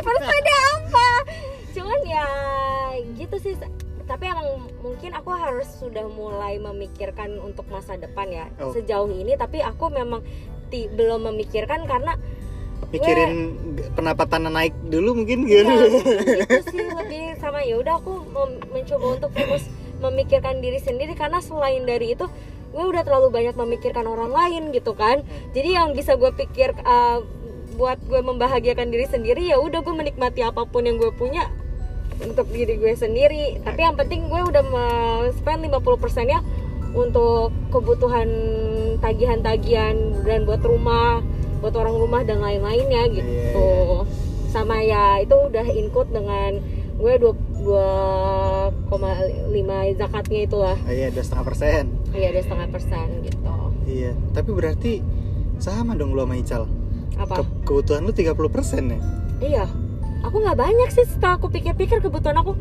persennya 0.00 0.58
apa 0.74 1.08
cuman 1.70 2.00
ya 2.04 2.26
gitu 3.14 3.36
sih 3.38 3.54
tapi 4.04 4.24
emang 4.26 4.48
mungkin 4.80 5.14
aku 5.14 5.30
harus 5.30 5.68
sudah 5.72 6.02
mulai 6.04 6.58
memikirkan 6.58 7.38
untuk 7.38 7.62
masa 7.68 7.94
depan 7.94 8.26
ya 8.26 8.46
Oh. 8.58 8.74
sejauh 8.74 9.06
ini 9.08 9.36
tapi 9.36 9.62
aku 9.62 9.86
memang 9.88 10.24
ti- 10.66 10.88
belum 10.88 11.30
memikirkan 11.30 11.86
karena 11.86 12.18
Mikirin 12.90 13.54
pendapatan 13.94 14.50
naik 14.50 14.74
dulu 14.90 15.22
mungkin 15.22 15.46
ya, 15.46 15.62
gitu. 15.62 15.98
gitu 16.42 16.58
sih 16.74 16.86
lebih 16.90 17.38
sama 17.38 17.62
ya 17.62 17.78
udah 17.78 18.02
aku 18.02 18.26
mencoba 18.74 19.06
untuk 19.14 19.30
fokus 19.30 19.62
memikirkan 20.00 20.58
diri 20.58 20.82
sendiri 20.82 21.14
karena 21.14 21.38
selain 21.38 21.86
dari 21.86 22.18
itu 22.18 22.26
gue 22.70 22.84
udah 22.86 23.02
terlalu 23.02 23.34
banyak 23.34 23.54
memikirkan 23.54 24.06
orang 24.06 24.30
lain 24.30 24.70
gitu 24.74 24.94
kan. 24.94 25.22
Jadi 25.54 25.74
yang 25.74 25.94
bisa 25.94 26.14
gue 26.14 26.30
pikir 26.34 26.74
uh, 26.86 27.22
buat 27.74 27.98
gue 28.06 28.20
membahagiakan 28.22 28.90
diri 28.90 29.06
sendiri 29.06 29.42
ya 29.50 29.58
udah 29.58 29.82
gue 29.82 29.94
menikmati 29.94 30.42
apa 30.42 30.66
pun 30.66 30.86
yang 30.86 30.98
gue 30.98 31.10
punya 31.14 31.50
untuk 32.22 32.46
diri 32.50 32.78
gue 32.78 32.94
sendiri. 32.94 33.58
Tapi 33.62 33.80
yang 33.86 33.94
penting 33.98 34.30
gue 34.30 34.42
udah 34.50 34.62
spend 35.34 35.66
50% 35.66 36.30
nya 36.30 36.42
untuk 36.90 37.54
kebutuhan 37.70 38.28
tagihan-tagihan 38.98 40.26
dan 40.26 40.42
buat 40.42 40.62
rumah 40.62 41.22
buat 41.60 41.74
orang 41.74 41.94
rumah 41.94 42.22
dan 42.22 42.38
lain-lainnya 42.38 43.02
gitu 43.10 43.28
Iya, 43.28 44.04
sama 44.48 44.80
ya 44.80 45.20
itu 45.20 45.30
udah 45.32 45.66
include 45.68 46.10
dengan 46.10 46.58
gue 46.96 47.12
dua 47.16 47.32
dua 47.54 47.88
koma 48.86 49.12
lima 49.46 49.88
zakatnya 49.94 50.40
itulah 50.42 50.76
Oh, 50.80 50.90
iya, 50.90 51.08
dua 51.08 51.20
setengah 51.20 51.44
persen. 51.46 51.84
iya 52.10 52.28
dua 52.30 52.42
setengah 52.42 52.68
persen 52.68 53.06
gitu 53.22 53.54
Iya, 53.82 54.12
tapi 54.30 54.50
berarti 54.50 54.92
sama 55.56 55.92
dong 55.92 56.12
lu 56.12 56.20
sama 56.20 56.34
Ical. 56.34 56.64
apa 57.14 57.34
Ke- 57.36 57.52
kebutuhan 57.64 58.02
lu 58.02 58.12
30% 58.12 58.32
ya? 58.86 58.98
iya 59.40 59.64
aku 60.20 60.36
nggak 60.38 60.56
banyak 60.58 60.88
sih 60.90 61.04
setelah 61.04 61.36
aku 61.36 61.48
pikir-pikir 61.48 61.98
kebutuhan 61.98 62.34
aku 62.34 62.56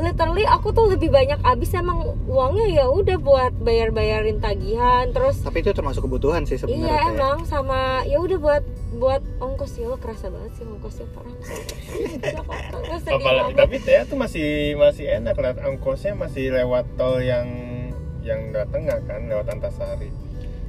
literally 0.00 0.42
aku 0.42 0.68
tuh 0.70 0.88
lebih 0.88 1.08
banyak 1.08 1.36
abis 1.38 1.70
emang 1.72 2.00
uangnya 2.24 2.66
ya 2.74 2.84
udah 2.86 3.16
buat 3.16 3.52
bayar-bayarin 3.56 4.38
tagihan 4.38 5.08
terus 5.10 5.38
Tapi 5.38 5.60
itu 5.60 5.70
termasuk 5.70 6.02
kebutuhan 6.02 6.42
sih 6.42 6.56
sebenarnya. 6.56 6.80
iya 6.80 6.96
kayak. 6.98 7.12
emang 7.12 7.36
sama 7.44 7.78
ya 8.02 8.16
udah 8.16 8.38
buat 8.38 8.64
buat 8.92 9.22
ongkos 9.38 9.72
ya 9.74 9.86
lo 9.86 9.96
kerasa 9.96 10.26
banget 10.26 10.52
sih 10.54 10.64
ongkosnya 10.64 11.06
parah 11.10 11.30
Apalagi, 13.10 13.24
banget. 13.46 13.56
tapi 13.56 13.76
saya 13.78 14.00
tuh 14.04 14.16
masih 14.16 14.48
masih 14.74 15.06
enak 15.12 15.36
lihat 15.36 15.58
angkosnya 15.58 16.12
masih 16.14 16.50
lewat 16.50 16.84
tol 16.94 17.18
yang 17.18 17.46
yang 18.20 18.50
datang 18.50 18.84
nggak 18.84 19.00
kan 19.04 19.20
lewat 19.26 19.46
Antasari. 19.48 20.10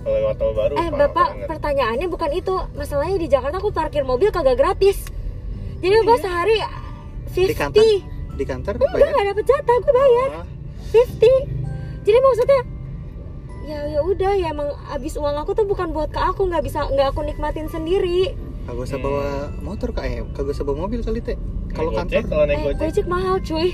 Kalau 0.01 0.17
lewat 0.17 0.35
tol 0.35 0.51
baru 0.51 0.73
Eh 0.75 0.89
bapak 0.89 1.13
banget. 1.31 1.45
pertanyaannya 1.45 2.07
bukan 2.07 2.31
itu 2.31 2.55
Masalahnya 2.73 3.17
di 3.17 3.27
Jakarta 3.27 3.55
aku 3.55 3.69
parkir 3.69 4.01
mobil 4.01 4.27
kagak 4.27 4.57
gratis 4.57 4.97
Jadi 5.77 5.93
gue 5.93 6.17
sehari 6.17 6.57
Di 7.29 7.53
kantor 7.53 7.85
50 7.85 8.20
di 8.33 8.43
kantor 8.43 8.73
Enggak 8.75 8.91
bayar. 8.93 9.11
gak 9.11 9.25
dapet 9.27 9.45
jatah 9.45 9.77
gue 9.77 9.93
bayar. 9.93 10.29
Oh, 10.33 10.45
50 10.91 11.61
Jadi 12.01 12.17
maksudnya 12.19 12.61
Ya 13.61 13.77
ya 13.87 14.01
udah 14.01 14.33
ya 14.33 14.49
emang 14.49 14.73
abis 14.89 15.15
uang 15.15 15.37
aku 15.37 15.53
tuh 15.53 15.63
bukan 15.63 15.93
buat 15.93 16.09
ke 16.09 16.17
aku 16.17 16.49
nggak 16.49 16.65
bisa 16.65 16.81
nggak 16.87 17.13
aku 17.13 17.21
nikmatin 17.21 17.67
sendiri. 17.67 18.33
Kagak 18.63 18.83
usah 18.83 18.97
Hmm. 18.97 19.05
bawa 19.05 19.25
motor 19.61 19.89
kak. 19.91 20.03
Eh 20.03 20.25
kagak 20.31 20.51
usah 20.51 20.65
bawa 20.65 20.77
mobil 20.81 20.99
kali 20.99 21.19
teh. 21.19 21.37
Kalau 21.69 21.93
kantor 21.93 22.25
kalau 22.25 22.43
naik 22.43 22.57
Eh 22.57 22.63
gojek. 22.67 22.81
Gojek 22.81 23.05
mahal 23.05 23.37
cuy 23.39 23.69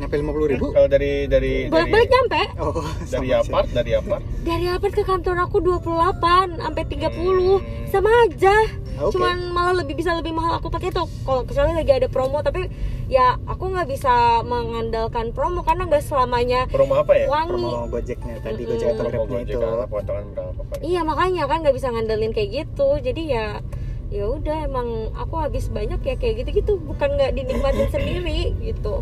nyampe 0.00 0.16
lima 0.16 0.32
puluh 0.32 0.48
ribu? 0.48 0.66
Kalau 0.72 0.88
dari 0.88 1.28
dari 1.28 1.68
dari 1.68 1.70
Bolak-balik 1.70 2.08
nyampe. 2.08 2.40
Oh 2.58 2.80
dari 3.12 3.28
apart 3.30 3.68
dari 3.68 3.92
apart. 3.92 4.22
Dari 4.40 4.66
apart 4.66 4.94
ke 4.96 5.04
kantor 5.04 5.36
aku 5.44 5.56
28 5.60 6.56
sampai 6.58 6.84
30 6.88 7.12
Hmm. 7.12 7.60
Sama 7.86 8.10
aja. 8.24 8.54
Oke. 9.00 9.16
cuman 9.16 9.48
malah 9.48 9.80
lebih 9.80 9.96
bisa 9.96 10.12
lebih 10.12 10.36
mahal 10.36 10.60
aku 10.60 10.68
pakai 10.68 10.92
itu 10.92 11.00
kalau 11.24 11.40
kecuali 11.48 11.72
lagi 11.72 11.88
ada 11.88 12.04
promo 12.04 12.44
tapi 12.44 12.68
ya 13.08 13.40
aku 13.48 13.72
nggak 13.72 13.88
bisa 13.88 14.44
mengandalkan 14.44 15.32
promo 15.32 15.64
karena 15.64 15.88
nggak 15.88 16.04
selamanya 16.04 16.68
promo 16.68 17.00
apa 17.00 17.16
ya? 17.16 17.24
wangi. 17.24 17.48
Promo 17.48 17.88
gojeknya 17.88 18.34
tadi 18.44 18.60
Mm-mm. 18.60 18.76
gojek 18.76 18.86
atau 18.92 19.04
grabnya 19.08 19.40
itu. 19.40 19.56
potongan 19.88 20.24
berapa 20.36 20.62
iya 20.84 21.00
makanya 21.00 21.48
kan 21.48 21.64
nggak 21.64 21.72
bisa 21.72 21.88
ngandelin 21.88 22.32
kayak 22.36 22.50
gitu. 22.52 22.88
Jadi 23.00 23.22
ya 23.24 23.64
ya 24.12 24.24
udah 24.28 24.68
emang 24.68 24.88
aku 25.16 25.34
habis 25.38 25.72
banyak 25.72 26.04
ya 26.04 26.14
kayak 26.20 26.44
gitu 26.44 26.50
gitu 26.60 26.72
bukan 26.76 27.14
nggak 27.16 27.32
dinikmatin 27.32 27.88
sendiri 27.88 28.52
gitu 28.60 29.00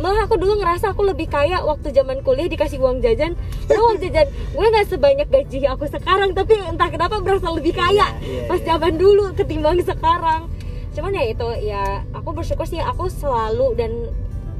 malah 0.00 0.24
aku 0.26 0.40
dulu 0.40 0.58
ngerasa 0.58 0.96
aku 0.96 1.04
lebih 1.04 1.28
kaya 1.28 1.60
waktu 1.62 1.92
zaman 1.92 2.24
kuliah 2.24 2.48
dikasih 2.48 2.80
uang 2.80 3.04
jajan. 3.04 3.36
Uang 3.68 4.00
jajan 4.00 4.26
gue 4.28 4.66
nggak 4.66 4.86
sebanyak 4.88 5.28
gaji 5.28 5.68
aku 5.68 5.86
sekarang 5.86 6.32
tapi 6.34 6.56
entah 6.58 6.88
kenapa 6.88 7.20
berasa 7.20 7.52
lebih 7.52 7.76
kaya 7.76 8.08
Iya, 8.20 8.48
pas 8.48 8.60
iya. 8.60 8.74
zaman 8.74 8.96
dulu 8.96 9.36
ketimbang 9.36 9.78
sekarang. 9.84 10.48
Cuman 10.96 11.12
ya 11.14 11.24
itu 11.28 11.48
ya 11.62 12.02
aku 12.16 12.34
bersyukur 12.34 12.66
sih 12.66 12.80
aku 12.82 13.06
selalu 13.12 13.76
dan 13.78 13.92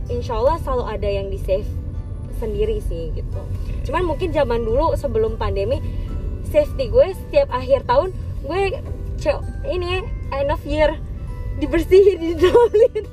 insya 0.07 0.39
Allah 0.39 0.61
selalu 0.63 0.85
ada 0.87 1.09
yang 1.09 1.27
di 1.33 1.41
save 1.41 1.67
sendiri 2.39 2.79
sih 2.85 3.11
gitu. 3.17 3.41
Cuman 3.89 4.05
mungkin 4.07 4.31
zaman 4.31 4.63
dulu 4.63 4.95
sebelum 4.95 5.37
pandemi 5.41 5.81
safety 6.49 6.91
gue 6.91 7.17
setiap 7.27 7.49
akhir 7.51 7.89
tahun 7.89 8.13
gue 8.47 8.61
ini 9.69 10.01
end 10.33 10.49
of 10.49 10.63
year 10.65 10.97
dibersihin 11.61 12.19
didolin. 12.35 13.05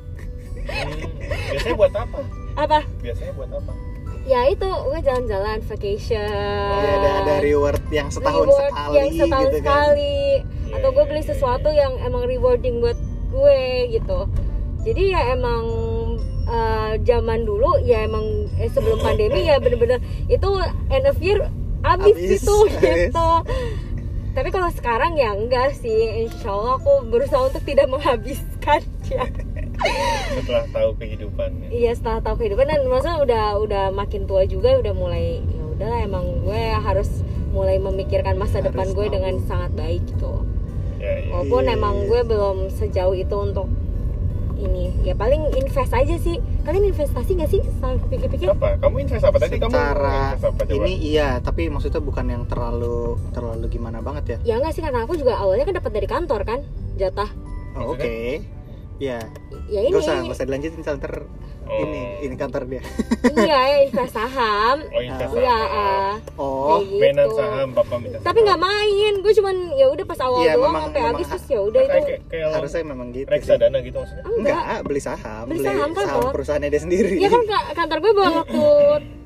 Hmm, 0.68 1.17
biasanya 1.28 1.76
buat 1.76 1.94
apa? 1.94 2.20
Apa? 2.58 2.80
Biasanya 3.04 3.34
buat 3.38 3.52
apa? 3.54 3.72
Ya 4.28 4.44
itu 4.52 4.68
gue 4.68 5.00
jalan-jalan 5.08 5.60
vacation. 5.64 6.28
Iya, 6.84 6.92
ada 7.00 7.10
ada 7.24 7.36
reward 7.40 7.80
yang 7.96 8.12
setahun 8.12 8.52
reward 8.52 8.60
sekali 8.60 8.96
yang 9.00 9.10
setahun 9.16 9.48
gitu 9.48 9.58
kan. 9.64 9.64
sekali. 9.64 10.20
Iya, 10.68 10.76
atau 10.76 10.90
gue 10.92 11.04
iya, 11.04 11.10
beli 11.10 11.22
iya, 11.24 11.30
sesuatu 11.32 11.70
yang 11.72 11.94
emang 12.04 12.24
rewarding 12.28 12.76
buat 12.84 13.00
gue 13.32 13.62
gitu. 13.96 14.20
Jadi 14.84 15.04
ya 15.16 15.22
emang 15.32 15.64
eh, 16.44 16.92
zaman 17.08 17.40
dulu 17.48 17.80
ya 17.88 18.04
emang 18.04 18.52
eh, 18.60 18.68
sebelum 18.68 19.00
pandemi 19.00 19.48
ya 19.48 19.64
bener-bener 19.64 20.04
itu 20.28 20.50
end 20.92 21.08
of 21.08 21.16
year 21.24 21.48
abis 21.88 22.16
Abis, 22.16 22.30
gitu 22.44 22.56
abis. 22.68 23.08
gitu. 23.08 23.30
Tapi 24.36 24.50
kalau 24.52 24.70
sekarang 24.76 25.16
ya 25.16 25.32
enggak 25.34 25.72
sih. 25.72 26.28
Insya 26.28 26.52
Allah 26.52 26.76
aku 26.76 27.08
berusaha 27.08 27.48
untuk 27.48 27.64
tidak 27.64 27.88
menghabiskan 27.88 28.84
ya 29.08 29.24
setelah 30.34 30.66
tahu 30.70 30.90
kehidupannya. 30.96 31.68
Iya 31.70 31.92
setelah 31.94 32.20
tahu 32.20 32.36
kehidupan 32.40 32.66
dan 32.66 32.82
maksudnya 32.86 33.18
udah 33.20 33.46
udah 33.60 33.84
makin 33.92 34.26
tua 34.26 34.44
juga 34.44 34.76
udah 34.76 34.94
mulai 34.94 35.42
ya 35.42 35.64
udahlah 35.68 36.00
emang 36.02 36.26
gue 36.42 36.64
harus 36.74 37.10
mulai 37.50 37.78
memikirkan 37.78 38.36
masa 38.36 38.60
Harus 38.60 38.70
depan 38.70 38.88
gue 38.92 39.06
tahu. 39.08 39.14
dengan 39.14 39.34
sangat 39.44 39.72
baik 39.74 40.02
gitu 40.06 40.46
ya, 40.98 41.10
ya. 41.24 41.30
walaupun 41.32 41.64
Iya, 41.64 41.74
emang 41.74 41.96
iya. 41.96 42.06
gue 42.06 42.22
belum 42.26 42.58
sejauh 42.70 43.16
itu 43.16 43.36
untuk 43.36 43.68
ini. 44.58 44.90
Ya 45.06 45.14
paling 45.14 45.54
invest 45.54 45.94
aja 45.94 46.18
sih. 46.18 46.42
Kalian 46.66 46.90
investasi 46.90 47.38
gak 47.38 47.48
sih? 47.48 47.62
Setelah 47.62 48.02
pikir-pikir. 48.04 48.50
Apa? 48.52 48.82
Kamu 48.82 48.96
invest 49.00 49.24
apa 49.24 49.38
tadi? 49.38 49.62
Kamu 49.62 49.70
invest 49.72 50.44
apa 50.44 50.62
coba? 50.66 50.74
ini 50.76 50.94
iya 50.98 51.38
tapi 51.38 51.70
maksudnya 51.70 52.02
bukan 52.02 52.26
yang 52.26 52.44
terlalu 52.50 53.22
terlalu 53.32 53.70
gimana 53.70 54.02
banget 54.02 54.24
ya? 54.26 54.38
Ya 54.44 54.54
enggak 54.58 54.74
sih 54.74 54.82
karena 54.82 55.06
aku 55.06 55.14
juga 55.14 55.38
awalnya 55.38 55.64
kan 55.64 55.78
dapat 55.78 55.92
dari 55.94 56.08
kantor 56.10 56.42
kan 56.42 56.60
jatah. 56.98 57.30
Oh, 57.78 57.94
oke. 57.94 58.02
Maksudnya? 58.02 58.57
Ya 58.98 59.20
ya 59.68 59.80
ini. 59.80 59.90
Nggak 59.90 60.04
usah 60.04 60.16
nggak 60.20 60.36
usah 60.36 60.46
dilanjutin 60.46 60.82
ntar 60.84 61.16
Oh. 61.68 61.84
ini 61.84 62.24
ini 62.24 62.36
kantor 62.36 62.64
dia. 62.66 62.80
Iya 63.36 63.60
ya 63.60 63.78
invest 63.86 64.16
saham. 64.16 64.88
Oh 64.88 65.02
invest 65.02 65.36
iya 65.36 65.52
saham. 65.52 65.68
ah, 65.68 66.14
oh. 66.38 66.80
kayak 66.80 66.88
gitu. 66.88 67.02
mainan 67.04 67.28
saham 67.30 67.68
bapak 67.74 67.98
minta 68.00 68.18
tapi 68.22 68.40
nggak 68.40 68.56
main 68.58 69.14
gue 69.20 69.34
cuman 69.36 69.56
ya 69.76 69.92
udah 69.92 70.06
pas 70.08 70.20
awal 70.22 70.40
Iya, 70.40 70.56
doang 70.56 70.64
memang- 70.64 70.84
sampai 70.88 70.96
memang 70.98 71.12
habis 71.12 71.28
ha- 71.28 71.32
terus 71.34 71.46
ya 71.46 71.60
udah 71.60 71.82
itu. 71.82 71.92
kayak 71.92 72.20
kayak, 72.26 72.48
harusnya 72.56 72.84
memang 72.86 73.08
gitu 73.12 73.20
sih. 73.22 73.34
reksadana 73.34 73.78
gitu 73.82 73.98
maksudnya? 74.00 74.24
Enggak. 74.24 74.56
Enggak 74.56 74.80
beli 74.82 75.02
saham 75.04 75.44
Beli 75.46 75.60
saham 75.62 75.90
kan, 75.92 76.06
saham 76.08 76.32
perusahaannya 76.32 76.70
dia 76.70 76.82
sendiri. 76.82 77.14
Ya 77.18 77.28
kan 77.28 77.42
ka- 77.44 77.68
kantor 77.76 77.98
gue 78.00 78.12
bawa 78.14 78.30
waktu 78.40 78.64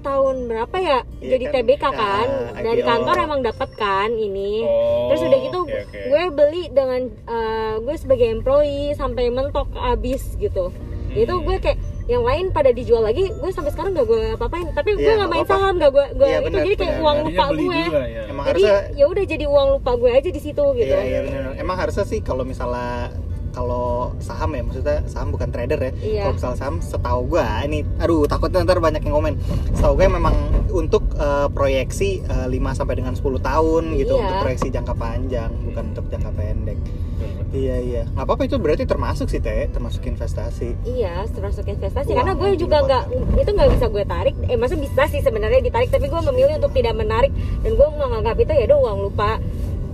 tahun 0.02 0.36
berapa 0.46 0.76
ya 0.76 1.00
Iya 1.16 1.30
jadi 1.32 1.46
kan, 1.46 1.54
TBK 1.56 1.84
kan 1.86 2.28
ah, 2.52 2.60
dari 2.60 2.82
IPO. 2.82 2.90
kantor 2.90 3.16
emang 3.22 3.42
dapat 3.42 3.70
kan 3.74 4.10
ini 4.12 4.62
oh 4.62 5.08
terus 5.08 5.22
udah 5.24 5.40
gitu 5.40 5.60
oke, 5.62 5.78
oke. 5.80 6.00
gue 6.04 6.24
beli 6.32 6.64
dengan 6.70 7.02
eh, 7.08 7.74
gue 7.80 7.96
sebagai 7.96 8.28
employee 8.28 8.94
sampai 8.94 9.30
mentok 9.30 9.70
abis 9.74 10.36
gitu 10.36 10.74
itu 11.12 11.28
Hmm. 11.30 11.44
gue 11.44 11.58
kayak 11.58 11.76
yang 12.08 12.24
lain 12.24 12.50
pada 12.50 12.70
dijual 12.70 13.02
lagi 13.02 13.30
gue 13.30 13.50
sampai 13.50 13.70
sekarang 13.70 13.92
gak 13.94 14.04
gue 14.06 14.32
apa-apain 14.32 14.68
tapi 14.70 14.94
gue 14.94 15.02
Iya, 15.02 15.12
nggak 15.14 15.18
nggak 15.18 15.30
main 15.30 15.44
apa-apa. 15.44 15.60
saham 15.60 15.74
gak 15.78 15.92
gue 15.92 16.06
gue 16.14 16.24
Iya, 16.26 16.32
itu 16.34 16.46
benar, 16.46 16.58
jadi 16.58 16.72
kayak 16.72 16.88
benar. 16.90 17.04
uang 17.04 17.18
lupa 17.22 17.44
gue 17.46 17.60
juga 17.60 17.78
ya 18.02 18.22
emang 18.26 18.46
jadi 18.46 18.62
harusnya 18.64 18.80
ya 18.92 19.06
udah 19.06 19.26
jadi 19.26 19.46
uang 19.46 19.68
lupa 19.72 19.92
gue 19.94 20.12
aja 20.12 20.30
di 20.30 20.42
situ 20.42 20.64
gitu 20.74 20.88
Iya 20.90 21.02
iya 21.06 21.20
benar. 21.22 21.42
Emang 21.58 21.78
harusnya 21.78 22.06
sih 22.06 22.20
kalau 22.20 22.44
misalnya 22.44 23.12
kalau 23.52 24.16
saham 24.20 24.56
ya 24.56 24.64
maksudnya 24.64 25.04
saham 25.06 25.30
bukan 25.30 25.52
trader 25.52 25.80
ya. 25.80 25.92
Iya. 26.00 26.22
Kalau 26.26 26.34
misalnya 26.36 26.58
saham 26.58 26.76
setahu 26.80 27.20
gua 27.28 27.46
ini 27.64 27.84
aduh 28.00 28.26
takutnya 28.26 28.64
ntar 28.64 28.80
banyak 28.80 29.04
yang 29.04 29.16
komen. 29.16 29.34
Setahu 29.76 29.94
gue 29.96 30.08
memang 30.08 30.36
untuk 30.72 31.04
eh, 31.16 31.48
proyeksi 31.52 32.24
eh, 32.24 32.48
5 32.48 32.80
sampai 32.80 32.96
dengan 32.96 33.14
10 33.14 33.24
tahun 33.38 33.84
gitu 33.96 34.14
Iya. 34.16 34.24
untuk 34.24 34.36
proyeksi 34.42 34.68
jangka 34.72 34.94
panjang 34.96 35.52
bukan 35.68 35.84
untuk 35.92 36.06
jangka 36.08 36.32
pendek. 36.32 36.80
Betul, 37.22 37.30
betul. 37.38 37.54
Iya 37.54 37.76
iya. 37.78 38.04
nggak 38.10 38.26
apa-apa 38.26 38.44
itu 38.48 38.56
berarti 38.58 38.84
termasuk 38.88 39.28
sih 39.28 39.38
teh, 39.38 39.68
termasuk 39.70 40.02
investasi. 40.02 40.74
Iya, 40.88 41.28
termasuk 41.30 41.68
investasi 41.68 42.10
Uang 42.10 42.18
karena 42.18 42.34
gue 42.34 42.50
juga 42.58 42.78
nggak 42.82 43.04
itu 43.38 43.50
nggak 43.52 43.70
bisa 43.78 43.86
gue 43.92 44.04
tarik. 44.08 44.36
Eh, 44.48 44.58
masa 44.58 44.74
bisa 44.74 45.04
sih 45.06 45.22
sebenarnya 45.22 45.62
ditarik, 45.62 45.92
tapi 45.92 46.10
gue 46.10 46.22
memilih 46.34 46.58
untuk 46.58 46.74
tidak 46.74 46.96
menarik 46.96 47.30
dan 47.62 47.72
gue 47.76 47.88
menganggap 47.94 48.36
itu 48.40 48.52
ya 48.56 48.64
udah 48.72 48.80
uang 48.80 48.98
lupa. 49.06 49.38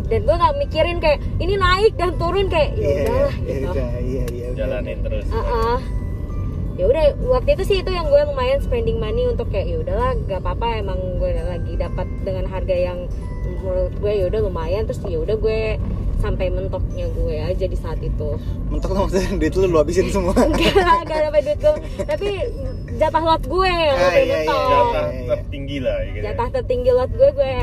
Dan 0.07 0.19
gue 0.21 0.33
nggak 0.33 0.55
mikirin 0.57 0.97
kayak 0.97 1.19
ini 1.37 1.53
naik 1.55 1.93
dan 1.93 2.15
turun 2.15 2.47
kayak 2.47 2.69
ya 2.71 2.79
Iya 2.79 2.95
udahlah 3.01 3.33
iya 3.37 3.55
gitu. 3.55 3.71
iya 3.75 3.93
iya. 3.99 4.23
iya, 4.29 4.47
jalanin 4.53 4.97
terus 4.99 5.25
Ah, 5.29 5.43
ah. 5.43 5.77
ya 6.73 6.85
udah 6.85 7.03
waktu 7.27 7.49
itu 7.53 7.63
sih 7.65 7.77
itu 7.79 7.89
yang 7.89 8.05
gue 8.05 8.21
lumayan 8.23 8.59
spending 8.59 8.97
money 8.97 9.25
untuk 9.25 9.47
kayak 9.47 9.65
ya 9.65 9.77
udahlah 9.77 10.13
gak 10.23 10.39
apa-apa 10.39 10.79
emang 10.79 10.99
gue 11.17 11.31
lagi 11.35 11.73
dapat 11.75 12.05
dengan 12.21 12.45
harga 12.45 12.71
yang 12.71 13.09
menurut 13.57 13.91
gue 13.93 14.11
ya 14.13 14.25
udah 14.25 14.41
lumayan 14.41 14.83
terus 14.83 15.01
ya 15.01 15.17
udah 15.17 15.35
gue 15.35 15.75
sampai 16.17 16.47
mentoknya 16.47 17.05
gue 17.09 17.35
aja 17.35 17.65
di 17.65 17.75
saat 17.75 17.97
itu 17.99 18.37
Mentok 18.67 18.89
tuh 18.89 19.01
maksudnya 19.03 19.37
duit 19.37 19.53
lu 19.55 19.67
lu 19.67 19.77
habisin 19.77 20.07
semua. 20.07 20.33
enggak 20.49 20.73
enggak 20.99 21.19
dapat 21.23 21.41
duit 21.43 21.59
gue 21.59 21.73
tapi 22.03 22.27
jatah 22.95 23.23
lot 23.23 23.43
gue 23.43 23.69
yang 23.69 23.93
Ah, 23.93 24.11
iya, 24.11 24.21
iya, 24.23 24.35
mentok 24.39 24.57
iya. 24.57 24.69
jatah 24.71 25.05
tertinggi 25.27 25.77
lah 25.77 25.97
gitu 26.03 26.15
ya. 26.15 26.23
jatah 26.27 26.47
tertinggi 26.51 26.91
lot 26.91 27.11
gue 27.11 27.29
gue 27.31 27.53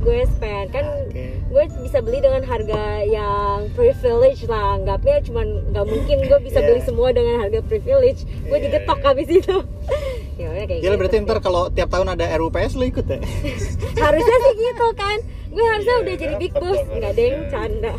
gue 0.00 0.18
spend 0.28 0.68
kan 0.70 0.84
Oke. 1.06 1.26
Gue 1.50 1.64
bisa 1.82 1.98
beli 1.98 2.18
dengan 2.18 2.40
harga 2.40 2.82
yang 3.02 3.66
privilege 3.72 4.46
lah 4.46 4.78
anggapnya 4.78 5.18
cuman 5.20 5.46
nggak 5.68 5.82
mungkin 5.84 6.16
gue 6.22 6.38
bisa 6.40 6.58
Iya. 6.62 6.66
beli 6.66 6.80
semua 6.80 7.08
dengan 7.10 7.36
harga 7.38 7.60
privilege 7.62 8.22
gue 8.22 8.52
Iya, 8.52 8.64
digetok 8.64 8.96
iya. 8.96 9.06
habis 9.06 9.28
itu 9.28 9.56
ya 10.40 10.46
udah 10.48 10.64
kayak 10.64 10.80
Gila 10.80 10.86
gitu 10.86 10.96
berarti 10.96 11.16
sih. 11.16 11.24
ntar 11.24 11.38
kalau 11.40 11.62
tiap 11.68 11.88
tahun 11.88 12.08
ada 12.10 12.24
RUPS 12.32 12.72
lu 12.74 12.86
ikut 12.86 13.04
ya? 13.04 13.18
harusnya 14.04 14.36
sih 14.40 14.54
gitu 14.56 14.86
kan 14.94 15.18
gue 15.50 15.64
harusnya 15.66 15.92
Iya, 15.92 16.02
udah 16.02 16.14
jadi 16.16 16.34
big 16.36 16.52
boss 16.54 16.78
nggak 16.88 17.10
ada 17.10 17.22
yang 17.22 17.38
canda 17.46 17.94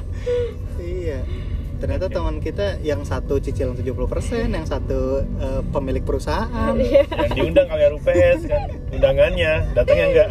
Iya. 0.78 1.20
Ternyata 1.78 2.06
teman 2.08 2.38
kita 2.38 2.78
yang 2.80 3.02
satu 3.02 3.42
cicilan 3.42 3.74
70%, 3.74 3.98
yang 4.48 4.64
satu 4.64 5.02
eh, 5.26 5.62
pemilik 5.68 6.06
perusahaan. 6.06 6.78
Iya. 6.78 7.10
yang 7.10 7.32
diundang 7.34 7.68
kali 7.68 7.84
RUPS 7.90 8.40
kan 8.46 8.62
undangannya 8.92 9.52
datangnya 9.74 10.06
enggak 10.08 10.30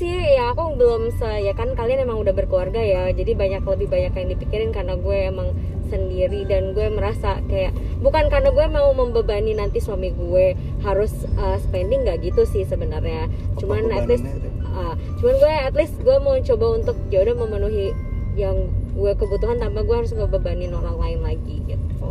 sih, 0.00 0.16
ya 0.40 0.56
aku 0.56 0.80
belum 0.80 1.12
se 1.12 1.44
ya 1.44 1.52
kan 1.52 1.76
kalian 1.76 2.08
emang 2.08 2.24
udah 2.24 2.32
berkeluarga 2.32 2.80
ya, 2.80 3.12
jadi 3.12 3.36
banyak 3.36 3.60
lebih 3.68 3.92
banyak 3.92 4.12
yang 4.16 4.28
dipikirin 4.32 4.70
karena 4.72 4.96
gue 4.96 5.28
emang 5.28 5.52
sendiri 5.92 6.48
dan 6.48 6.72
gue 6.72 6.88
merasa 6.88 7.42
kayak 7.50 7.76
bukan 8.00 8.32
karena 8.32 8.48
gue 8.48 8.66
mau 8.72 8.96
membebani 8.96 9.52
nanti 9.52 9.82
suami 9.82 10.14
gue 10.16 10.56
harus 10.80 11.12
uh, 11.36 11.60
spending 11.60 12.08
nggak 12.08 12.24
gitu 12.24 12.48
sih 12.48 12.64
sebenarnya, 12.64 13.28
cuman 13.60 13.92
at 13.92 14.08
least 14.08 14.24
uh, 14.72 14.96
cuman 15.20 15.34
gue 15.36 15.52
at 15.52 15.74
least 15.76 15.94
gue 16.00 16.16
mau 16.16 16.40
coba 16.40 16.66
untuk 16.80 16.96
ya 17.12 17.20
udah 17.20 17.36
memenuhi 17.36 17.92
yang 18.40 18.72
gue 18.96 19.12
kebutuhan 19.18 19.60
tanpa 19.60 19.84
gue 19.84 19.96
harus 20.00 20.16
ngebebanin 20.16 20.72
orang 20.72 20.96
lain 20.96 21.20
lagi 21.20 21.56
gitu. 21.68 22.08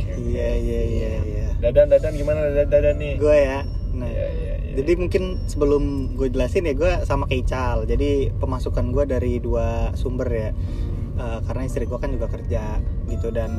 Iya 0.00 0.50
iya 0.56 0.80
iya 0.88 1.12
iya. 1.26 1.46
dadan 1.60 1.92
dadan 1.92 2.16
gimana? 2.16 2.48
Dadan 2.48 2.68
dadan 2.70 2.96
nih. 2.96 3.14
Gue 3.20 3.36
ya. 3.36 3.60
Nah, 3.90 4.06
Iya, 4.06 4.26
iya, 4.30 4.39
iya. 4.70 4.82
jadi 4.82 4.92
mungkin 4.96 5.42
sebelum 5.50 6.14
gue 6.14 6.30
jelasin 6.30 6.70
ya 6.70 6.74
gue 6.78 6.92
sama 7.02 7.26
kayak 7.26 7.50
Ical. 7.50 7.76
Jadi 7.90 8.30
pemasukan 8.38 8.94
gue 8.94 9.04
dari 9.10 9.42
dua 9.42 9.90
sumber 9.98 10.28
ya. 10.30 10.50
Eh, 11.20 11.38
karena 11.44 11.62
istri 11.66 11.84
gue 11.84 11.98
kan 11.98 12.14
juga 12.14 12.30
kerja 12.30 12.78
gitu 13.10 13.28
dan 13.34 13.50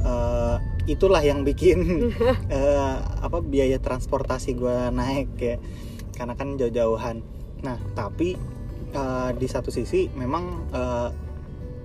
eh, 0.00 0.56
itulah 0.86 1.20
yang 1.20 1.42
bikin 1.42 2.10
eh, 2.54 2.96
apa 3.02 3.42
biaya 3.42 3.82
transportasi 3.82 4.54
gue 4.54 4.94
naik 4.94 5.30
ya. 5.36 5.56
Karena 6.14 6.38
kan 6.38 6.54
jauh-jauhan. 6.54 7.20
Nah, 7.66 7.76
tapi 7.98 8.38
eh, 8.94 9.30
di 9.34 9.46
satu 9.50 9.68
sisi 9.74 10.06
memang 10.14 10.44
eh, 10.70 11.10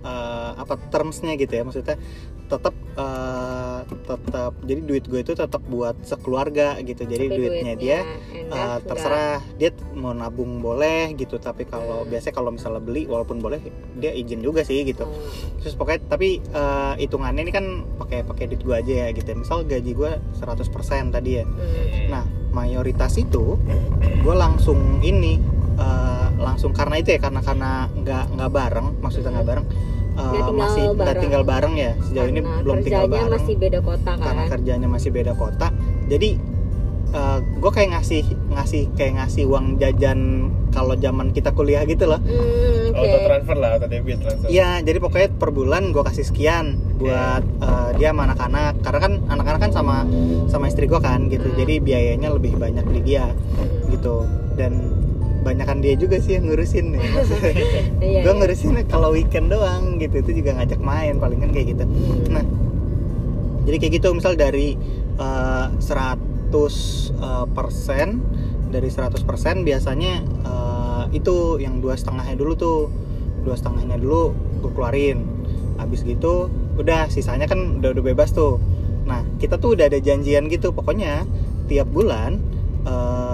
eh, 0.06 0.52
apa 0.56 0.78
termsnya 0.94 1.34
gitu 1.36 1.58
ya 1.58 1.64
maksudnya 1.66 1.98
tetap 2.46 2.76
eh, 2.96 3.80
tetap 4.02 4.54
jadi 4.62 4.80
duit 4.80 5.04
gue 5.04 5.20
itu 5.20 5.34
tetap 5.34 5.62
buat 5.64 5.98
sekeluarga 6.02 6.78
gitu. 6.80 7.04
Jadi 7.04 7.26
Tapi 7.26 7.36
duitnya 7.36 7.74
dia 7.76 8.00
nggak- 8.46 8.86
terserah. 8.86 9.42
dia 9.54 9.70
mau 9.94 10.12
nabung 10.12 10.60
boleh 10.60 11.12
gitu 11.14 11.36
tapi 11.38 11.64
kalau 11.64 12.02
Hmm. 12.02 12.10
biasanya 12.10 12.34
kalau 12.34 12.52
misalnya 12.52 12.80
beli 12.80 13.04
walaupun 13.04 13.38
boleh 13.38 13.60
dia 13.96 14.12
izin 14.12 14.40
juga 14.40 14.62
sih 14.62 14.82
gitu. 14.84 15.04
Oh. 15.04 15.14
terus 15.58 15.74
pokoknya 15.74 16.06
tapi 16.08 16.30
eh, 16.40 16.94
hitungannya 17.00 17.42
ini 17.42 17.52
kan 17.52 17.66
pakai 17.98 18.22
pakai 18.22 18.46
duit 18.48 18.62
gue 18.62 18.76
aja 18.76 18.94
ya 18.96 19.08
gitu 19.12 19.28
misal 19.34 19.64
gaji 19.64 19.92
gue 19.92 20.12
100% 20.36 20.70
tadi 21.10 21.32
ya. 21.36 21.44
Hmm. 21.44 22.08
Nah, 22.08 22.24
mayoritas 22.52 23.16
itu 23.16 23.58
gue 24.18 24.36
langsung 24.36 24.78
ini 25.02 25.42
eh, 25.76 26.28
langsung 26.38 26.72
karena 26.72 26.96
itu 26.96 27.10
ya 27.10 27.20
karena 27.20 27.42
karena 27.42 27.72
nggak 27.92 28.26
nggak 28.32 28.52
bareng, 28.52 28.88
maksudnya 28.98 29.34
nggak 29.34 29.50
bareng 29.50 29.68
eh, 30.16 30.22
Nggak 30.22 30.32
tinggal 30.42 30.56
masih 30.58 30.84
bareng. 30.94 31.22
tinggal 31.22 31.44
bareng 31.44 31.74
ya 31.76 31.92
sejauh 32.02 32.28
ini 32.28 32.40
Karena 32.40 32.62
belum 32.62 32.78
tinggal 32.78 33.02
kerjanya 33.02 33.14
bareng 33.14 33.32
masih 33.36 33.54
beda 33.56 33.80
kota 33.82 34.12
kan. 34.12 34.20
karena 34.22 34.44
kerjanya 34.48 34.88
masih 34.88 35.10
beda 35.12 35.34
kota. 35.34 35.68
Jadi 36.06 36.30
gue 37.56 37.72
kayak 37.72 37.90
ngasih 37.94 38.24
ngasih 38.50 38.92
kayak 38.92 39.14
ngasih 39.16 39.48
uang 39.48 39.80
jajan 39.80 40.20
kalau 40.70 40.92
zaman 40.94 41.32
kita 41.32 41.50
kuliah 41.50 41.80
gitu 41.84 42.04
loh. 42.06 42.20
Hmm, 42.20 42.92
oke. 42.92 43.00
auto 43.00 43.18
transfer 43.24 43.56
lah 43.56 43.70
auto 43.74 43.88
debit 43.88 44.20
langsung 44.20 44.52
Iya, 44.52 44.84
jadi 44.84 45.00
pokoknya 45.00 45.30
per 45.32 45.50
bulan 45.50 45.96
gue 45.96 46.04
kasih 46.04 46.28
sekian 46.28 46.66
buat 46.98 47.40
eh, 47.40 47.90
dia 47.96 48.12
sama 48.12 48.28
anak-anak. 48.28 48.84
Karena 48.84 49.00
kan 49.00 49.14
anak-anak 49.30 49.60
kan 49.62 49.72
sama 49.72 50.04
sama 50.46 50.68
istri 50.68 50.86
gue 50.86 51.00
kan 51.00 51.32
gitu. 51.32 51.48
Hmm. 51.48 51.56
Jadi 51.56 51.80
biayanya 51.80 52.30
lebih 52.30 52.60
banyak 52.60 52.84
di 52.90 53.00
dia 53.02 53.32
Hmm. 53.32 53.88
gitu. 53.90 54.28
Dan 54.54 54.74
banyakan 55.46 55.86
dia 55.86 55.94
juga 55.94 56.18
sih 56.18 56.42
yang 56.42 56.50
ngurusin 56.50 56.98
ya. 56.98 57.02
Iya, 58.02 58.22
gue 58.26 58.34
iya. 58.34 58.34
ngurusin 58.34 58.74
kalau 58.90 59.14
weekend 59.14 59.54
doang 59.54 60.02
gitu. 60.02 60.26
Itu 60.26 60.32
juga 60.34 60.58
ngajak 60.58 60.82
main 60.82 61.22
paling 61.22 61.40
kan 61.46 61.50
kayak 61.54 61.78
gitu. 61.78 61.86
Hmm. 61.86 62.34
Nah, 62.34 62.46
jadi 63.70 63.78
kayak 63.82 63.94
gitu 64.02 64.08
misal 64.18 64.34
dari 64.34 64.74
eh, 65.22 65.66
100 65.78 65.86
eh, 65.86 67.46
persen 67.54 68.08
dari 68.70 68.90
100 68.90 69.22
persen 69.24 69.62
biasanya 69.62 70.14
eh, 70.26 71.04
itu 71.14 71.62
yang 71.62 71.80
dua 71.80 71.98
setengahnya 71.98 72.36
dulu 72.38 72.54
tuh 72.58 72.80
dua 73.46 73.56
setengahnya 73.58 74.02
dulu 74.02 74.34
gue 74.66 74.72
keluarin 74.74 75.22
habis 75.78 76.02
gitu 76.02 76.50
udah 76.76 77.08
sisanya 77.12 77.46
kan 77.46 77.80
udah 77.80 77.94
udah 77.94 78.04
bebas 78.04 78.34
tuh 78.34 78.58
nah 79.06 79.22
kita 79.38 79.62
tuh 79.62 79.78
udah 79.78 79.86
ada 79.86 80.02
janjian 80.02 80.50
gitu 80.50 80.74
pokoknya 80.74 81.30
tiap 81.70 81.90
bulan 81.90 82.42
eh, 82.86 83.25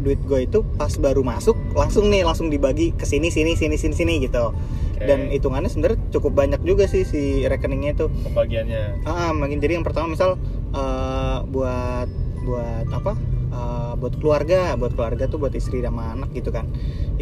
duit 0.00 0.20
gue 0.24 0.46
itu 0.46 0.62
pas 0.78 0.90
baru 0.96 1.20
masuk 1.26 1.58
langsung 1.74 2.08
nih 2.08 2.22
langsung 2.22 2.48
dibagi 2.48 2.94
ke 2.94 3.04
sini 3.04 3.28
sini 3.28 3.58
sini 3.58 3.76
sini 3.76 3.94
sini 3.94 4.14
gitu. 4.22 4.54
Oke. 4.98 5.06
dan 5.06 5.20
hitungannya 5.30 5.70
sebenarnya 5.70 5.98
cukup 6.10 6.34
banyak 6.34 6.60
juga 6.66 6.90
sih 6.90 7.06
si 7.06 7.46
rekeningnya 7.46 7.94
itu. 7.94 8.06
Pembagiannya. 8.10 9.06
Ah 9.06 9.30
makin 9.30 9.62
jadi 9.62 9.78
yang 9.78 9.86
pertama 9.86 10.10
misal 10.10 10.34
eh, 10.74 11.38
buat 11.46 12.10
buat 12.42 12.86
apa? 12.90 13.14
Eh, 13.48 13.92
buat 13.94 14.14
keluarga 14.18 14.74
buat 14.74 14.98
keluarga 14.98 15.30
tuh 15.30 15.38
buat 15.38 15.54
istri 15.54 15.86
sama 15.86 16.18
anak 16.18 16.34
gitu 16.34 16.50
kan. 16.50 16.66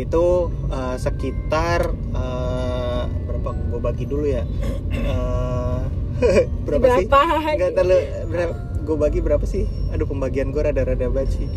Itu 0.00 0.48
eh, 0.72 0.96
sekitar 0.96 1.92
eh, 2.16 3.02
berapa? 3.28 3.50
Gue 3.68 3.80
bagi 3.84 4.04
dulu 4.08 4.24
ya. 4.24 4.48
Eh, 4.96 5.80
berapa, 6.64 6.96
sih? 6.96 7.06
Berapa? 7.12 7.44
nggak 7.60 7.70
terlalu 7.76 7.98
berapa? 8.32 8.54
Gue 8.88 8.96
bagi 8.96 9.20
berapa 9.20 9.44
sih? 9.44 9.68
Aduh 9.92 10.08
pembagian 10.08 10.48
gue 10.48 10.64
rada-rada 10.64 11.12
banget 11.12 11.44
sih 11.44 11.48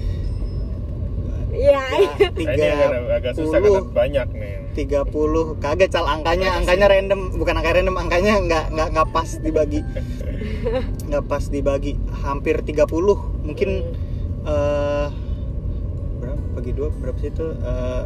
Iya. 1.59 1.81
Ya, 1.91 2.27
ini 2.31 2.63
agak, 2.63 2.89
agak 3.11 3.33
susah 3.35 3.59
karena 3.59 3.81
30 3.81 3.91
banyak 3.91 4.27
nih. 4.31 4.53
30 4.79 5.59
kagak 5.59 5.89
cal. 5.89 6.05
Angkanya 6.07 6.55
angkanya 6.55 6.87
random. 6.87 7.35
Bukan 7.35 7.53
angka 7.53 7.71
random 7.73 7.95
angkanya 7.97 8.33
nggak 8.39 8.65
nggak 8.71 8.87
nggak 8.89 9.07
pas 9.11 9.29
dibagi. 9.37 9.81
Nggak 11.05 11.23
pas 11.25 11.43
dibagi. 11.45 11.91
Hampir 12.17 12.63
30 12.63 12.87
mungkin 13.43 13.69
eh 14.41 15.07
berapa? 16.15 16.41
Bagi 16.53 16.71
dua 16.73 16.87
berapa 16.91 17.17
sih 17.17 17.29
itu? 17.29 17.47
Eh 17.51 18.03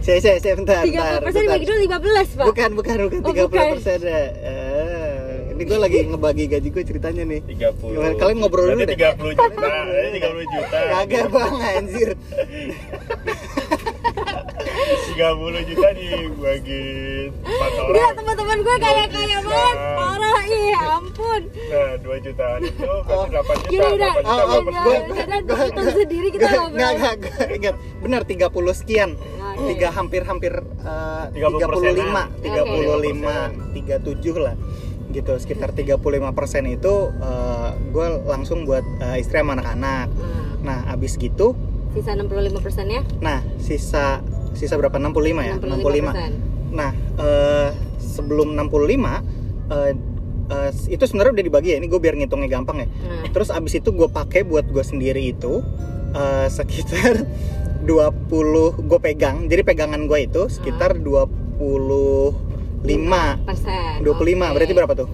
saya 0.00 0.18
saya 0.20 0.36
saya 0.36 0.54
bentar 0.54 0.80
Tiga 0.82 0.96
bentar, 0.96 1.08
puluh 1.14 1.24
persen 1.24 1.36
bentar. 1.38 1.48
dibagi 1.48 1.66
dua 1.66 1.78
lima 1.80 1.98
belas 1.98 2.28
pak. 2.30 2.44
bukan 2.46 2.70
bukan 2.72 2.96
bukan. 3.08 3.20
Oh, 3.20 3.32
30 3.32 3.44
bukan. 3.46 3.66
persen 3.72 3.98
ya 4.00 4.20
Eh, 4.36 4.75
ini 5.56 5.64
gue 5.64 5.78
lagi 5.80 5.98
ngebagi 6.04 6.44
gaji 6.46 6.68
gue 6.68 6.84
ceritanya 6.84 7.22
nih. 7.24 7.40
30 7.40 7.80
Gimana? 7.80 8.14
Kalian 8.14 8.36
ngobrol 8.38 8.64
dulu 8.68 8.76
Berarti 8.76 8.92
deh. 8.92 8.98
30 9.16 9.32
juta. 9.32 9.68
Ini 10.04 10.18
30 10.20 10.52
juta. 10.52 10.78
Kagak 10.92 11.26
bang 11.32 11.54
anjir. 11.56 12.08
30 15.16 15.16
juta 15.64 15.88
dibagi 15.96 16.84
4 17.40 17.48
orang. 17.48 17.88
Enggak 17.88 18.10
teman-teman 18.14 18.58
gue 18.60 18.76
kayak 18.76 19.06
kaya 19.08 19.38
banget. 19.40 19.76
Parah 19.96 20.40
ih 20.44 20.76
ampun. 20.76 21.42
Nah 21.48 21.92
2 21.96 22.20
jutaan 22.20 22.60
itu 22.60 22.84
Oh. 22.86 23.00
berarti 23.02 23.28
8 23.32 23.56
juta 23.56 23.70
Gini 23.72 23.86
udah, 23.88 24.12
8 24.12 24.20
juta 24.20 24.28
Oh, 24.28 24.44
oh, 24.44 24.60
udah, 24.60 25.58
hitung 25.64 25.88
sendiri 25.90 26.28
kita 26.28 26.44
Nggak, 26.44 26.52
ngobrol. 26.54 26.76
nggak, 26.76 26.92
nggak, 26.92 27.14
nggak, 27.16 27.48
ingat. 27.56 27.74
Benar 27.98 28.22
30 28.22 28.44
sekian. 28.76 29.10
Tiga 29.56 29.88
hampir-hampir 29.88 30.52
eh, 30.84 31.24
30 31.32 31.64
35 31.64 31.64
persenan. 31.64 32.28
35 32.44 33.72
37 33.72 34.36
lah 34.36 34.54
gitu 35.14 35.38
sekitar 35.38 35.70
35 35.72 35.98
persen 36.34 36.66
itu 36.66 37.10
gue 37.90 38.06
langsung 38.28 38.68
buat 38.68 38.84
eh, 39.00 39.22
istri 39.22 39.40
sama 39.40 39.56
anak-anak. 39.56 40.06
Nah, 40.12 40.44
nah 40.66 40.78
abis 40.92 41.16
gitu 41.16 41.54
sisa 41.96 42.12
65 42.12 42.60
persennya 42.60 43.00
nah 43.24 43.40
sisa 43.56 44.20
sisa 44.52 44.74
berapa? 44.76 45.00
65 45.00 45.16
ya? 45.40 45.54
65 45.56 46.12
persen. 46.12 46.32
nah 46.72 46.90
eh, 47.16 47.70
sebelum 47.96 48.52
65 48.52 48.68
eh, 48.68 49.92
eh, 50.52 50.70
itu 50.92 51.04
sebenarnya 51.08 51.32
udah 51.40 51.44
dibagi 51.44 51.68
ya 51.72 51.76
ini 51.80 51.88
gue 51.88 52.00
biar 52.00 52.16
ngitungnya 52.16 52.48
gampang 52.48 52.84
ya. 52.84 52.88
Nah, 52.88 53.24
Terus 53.32 53.48
abis 53.52 53.80
itu 53.80 53.92
gue 53.92 54.08
pakai 54.08 54.44
buat 54.44 54.68
gue 54.68 54.84
sendiri 54.84 55.32
itu 55.32 55.60
eh, 56.12 56.48
sekitar 56.48 57.24
20 57.88 58.88
gue 58.88 58.98
pegang. 59.00 59.46
Jadi 59.48 59.62
pegangan 59.62 60.08
gue 60.08 60.18
itu 60.24 60.48
sekitar 60.52 61.00
25 62.86 63.46
persen. 63.46 63.90
25 64.00 64.06
Oke. 64.06 64.54
berarti 64.54 64.74
berapa 64.74 64.94
tuh? 64.94 65.08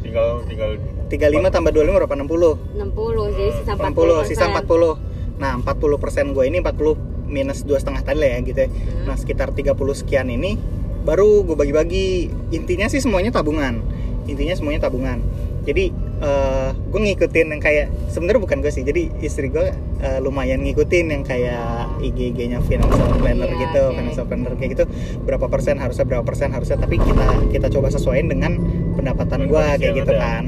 Tinggal 0.00 0.26
tinggal 0.46 0.70
35 1.08 1.50
tambah 1.50 1.70
25 1.74 1.98
berapa? 1.98 2.14
60 2.14 2.78
60 2.78 3.34
jadi 3.34 3.50
sisa 3.52 3.72
40 3.74 4.24
60 4.24 4.30
sisa 4.30 4.44
40 4.48 5.38
Nah 5.38 5.52
40 5.62 6.02
persen 6.02 6.24
gue 6.34 6.44
ini 6.46 6.58
40 6.58 7.28
minus 7.28 7.62
dua 7.62 7.78
setengah 7.78 8.02
tadi 8.02 8.18
lah 8.18 8.30
ya 8.34 8.38
gitu 8.42 8.58
ya 8.58 8.68
Hmm. 8.68 9.04
Nah 9.06 9.16
sekitar 9.16 9.52
30 9.52 9.74
sekian 9.94 10.26
ini 10.28 10.56
baru 11.02 11.44
gue 11.44 11.56
bagi-bagi 11.56 12.28
Intinya 12.50 12.88
sih 12.88 13.00
semuanya 13.00 13.30
tabungan 13.30 13.80
Intinya 14.26 14.54
semuanya 14.54 14.88
tabungan 14.88 15.22
Jadi 15.64 15.92
eh 16.18 16.70
gue 16.74 17.00
ngikutin 17.00 17.46
yang 17.48 17.62
kayak 17.62 17.86
sebenarnya 18.08 18.40
bukan 18.40 18.58
gue 18.58 18.68
sih 18.68 18.82
jadi 18.82 19.06
istri 19.20 19.48
gue 19.48 19.70
eh, 19.98 20.18
lumayan 20.18 20.60
ngikutin 20.60 21.06
yang 21.08 21.22
kayak 21.22 21.86
IG-nya 22.00 22.58
financial 22.60 23.06
planner 23.14 23.46
Iya, 23.46 23.58
gitu 23.60 23.82
oke. 23.84 23.94
financial 23.94 24.26
planner 24.26 24.52
kayak 24.54 24.70
gitu 24.74 24.84
berapa 25.22 25.46
persen 25.46 25.78
harusnya 25.78 26.02
berapa 26.04 26.24
persen 26.24 26.50
harusnya 26.50 26.74
tapi 26.76 26.98
kita 26.98 27.22
kita 27.50 27.66
coba 27.68 27.88
sesuaiin 27.88 28.26
dengan 28.26 28.58
pendapatan 28.94 29.46
gue 29.46 29.62
kayak 29.78 29.94
gitu 29.96 30.12
ada. 30.12 30.20
kan 30.20 30.44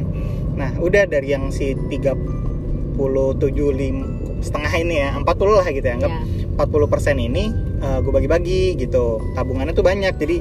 Nah, 0.50 0.76
udah 0.76 1.08
dari 1.08 1.32
yang 1.32 1.48
si 1.48 1.72
37 1.72 2.20
lim, 3.72 3.96
setengah 4.40 4.72
ini 4.76 5.00
ya, 5.00 5.16
40 5.16 5.24
lah 5.56 5.64
gitu 5.66 5.80
ya. 5.82 5.96
Anggap 5.96 6.12
Iya. 6.12 6.60
40% 6.60 7.16
ini 7.16 7.44
gue 7.80 8.12
bagi-bagi 8.12 8.76
gitu. 8.76 9.24
Tabungannya 9.32 9.72
tuh 9.72 9.80
banyak. 9.80 10.12
Jadi 10.20 10.36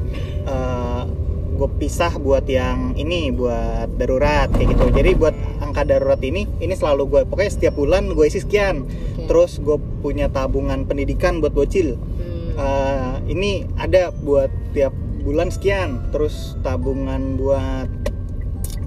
gue 1.60 1.70
pisah 1.76 2.16
buat 2.16 2.48
yang 2.48 2.96
ini 2.96 3.36
buat 3.36 3.92
darurat 4.00 4.48
kayak 4.56 4.80
gitu. 4.80 4.86
Jadi 4.96 5.12
buat 5.20 5.36
angka 5.60 5.84
darurat 5.84 6.24
ini 6.24 6.48
ini 6.64 6.74
selalu 6.74 7.04
gue 7.12 7.22
pokoknya 7.28 7.52
setiap 7.52 7.76
bulan 7.76 8.16
gue 8.16 8.26
isi 8.26 8.40
sekian. 8.40 8.88
Oke. 8.88 9.28
Terus 9.28 9.60
gue 9.60 9.76
punya 10.00 10.32
tabungan 10.32 10.88
pendidikan 10.88 11.44
buat 11.44 11.52
bocil. 11.52 12.00
Hmm. 12.00 12.56
Eh, 12.56 13.14
ini 13.36 13.68
ada 13.76 14.16
buat 14.16 14.48
tiap 14.72 14.96
bulan 15.20 15.52
sekian 15.52 16.10
terus 16.16 16.56
tabungan 16.64 17.36
buat 17.36 17.92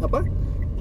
apa 0.01 0.25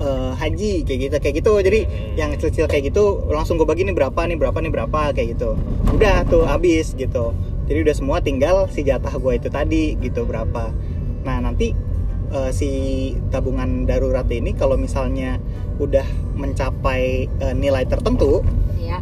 Eh, 0.02 0.34
haji 0.34 0.82
kayak 0.82 0.98
gitu 0.98 1.16
kayak 1.22 1.36
gitu 1.46 1.54
jadi 1.62 1.80
Hmm. 1.86 2.18
yang 2.18 2.30
kecil-kecil 2.34 2.66
kayak 2.66 2.90
gitu 2.90 3.22
langsung 3.30 3.62
gue 3.62 3.70
bagi 3.70 3.86
nih 3.86 3.94
berapa 3.94 4.18
nih 4.26 4.34
berapa 4.34 4.58
nih 4.58 4.74
berapa 4.74 5.14
kayak 5.14 5.38
gitu 5.38 5.54
udah 5.94 6.26
tuh 6.26 6.42
habis 6.50 6.98
gitu 6.98 7.38
jadi 7.70 7.86
udah 7.86 7.94
semua 7.94 8.18
tinggal 8.18 8.66
si 8.74 8.82
jatah 8.82 9.14
gue 9.14 9.38
itu 9.38 9.54
tadi 9.54 9.94
gitu 10.02 10.26
berapa 10.26 10.74
nah 11.22 11.38
nanti 11.40 11.74
eh, 12.32 12.52
si 12.56 12.70
tabungan 13.30 13.86
darurat 13.86 14.26
ini 14.32 14.56
kalau 14.56 14.80
misalnya 14.80 15.38
udah 15.78 16.06
mencapai 16.38 17.28
eh, 17.28 17.54
nilai 17.58 17.86
tertentu 17.86 18.42
Iya. 18.82 18.98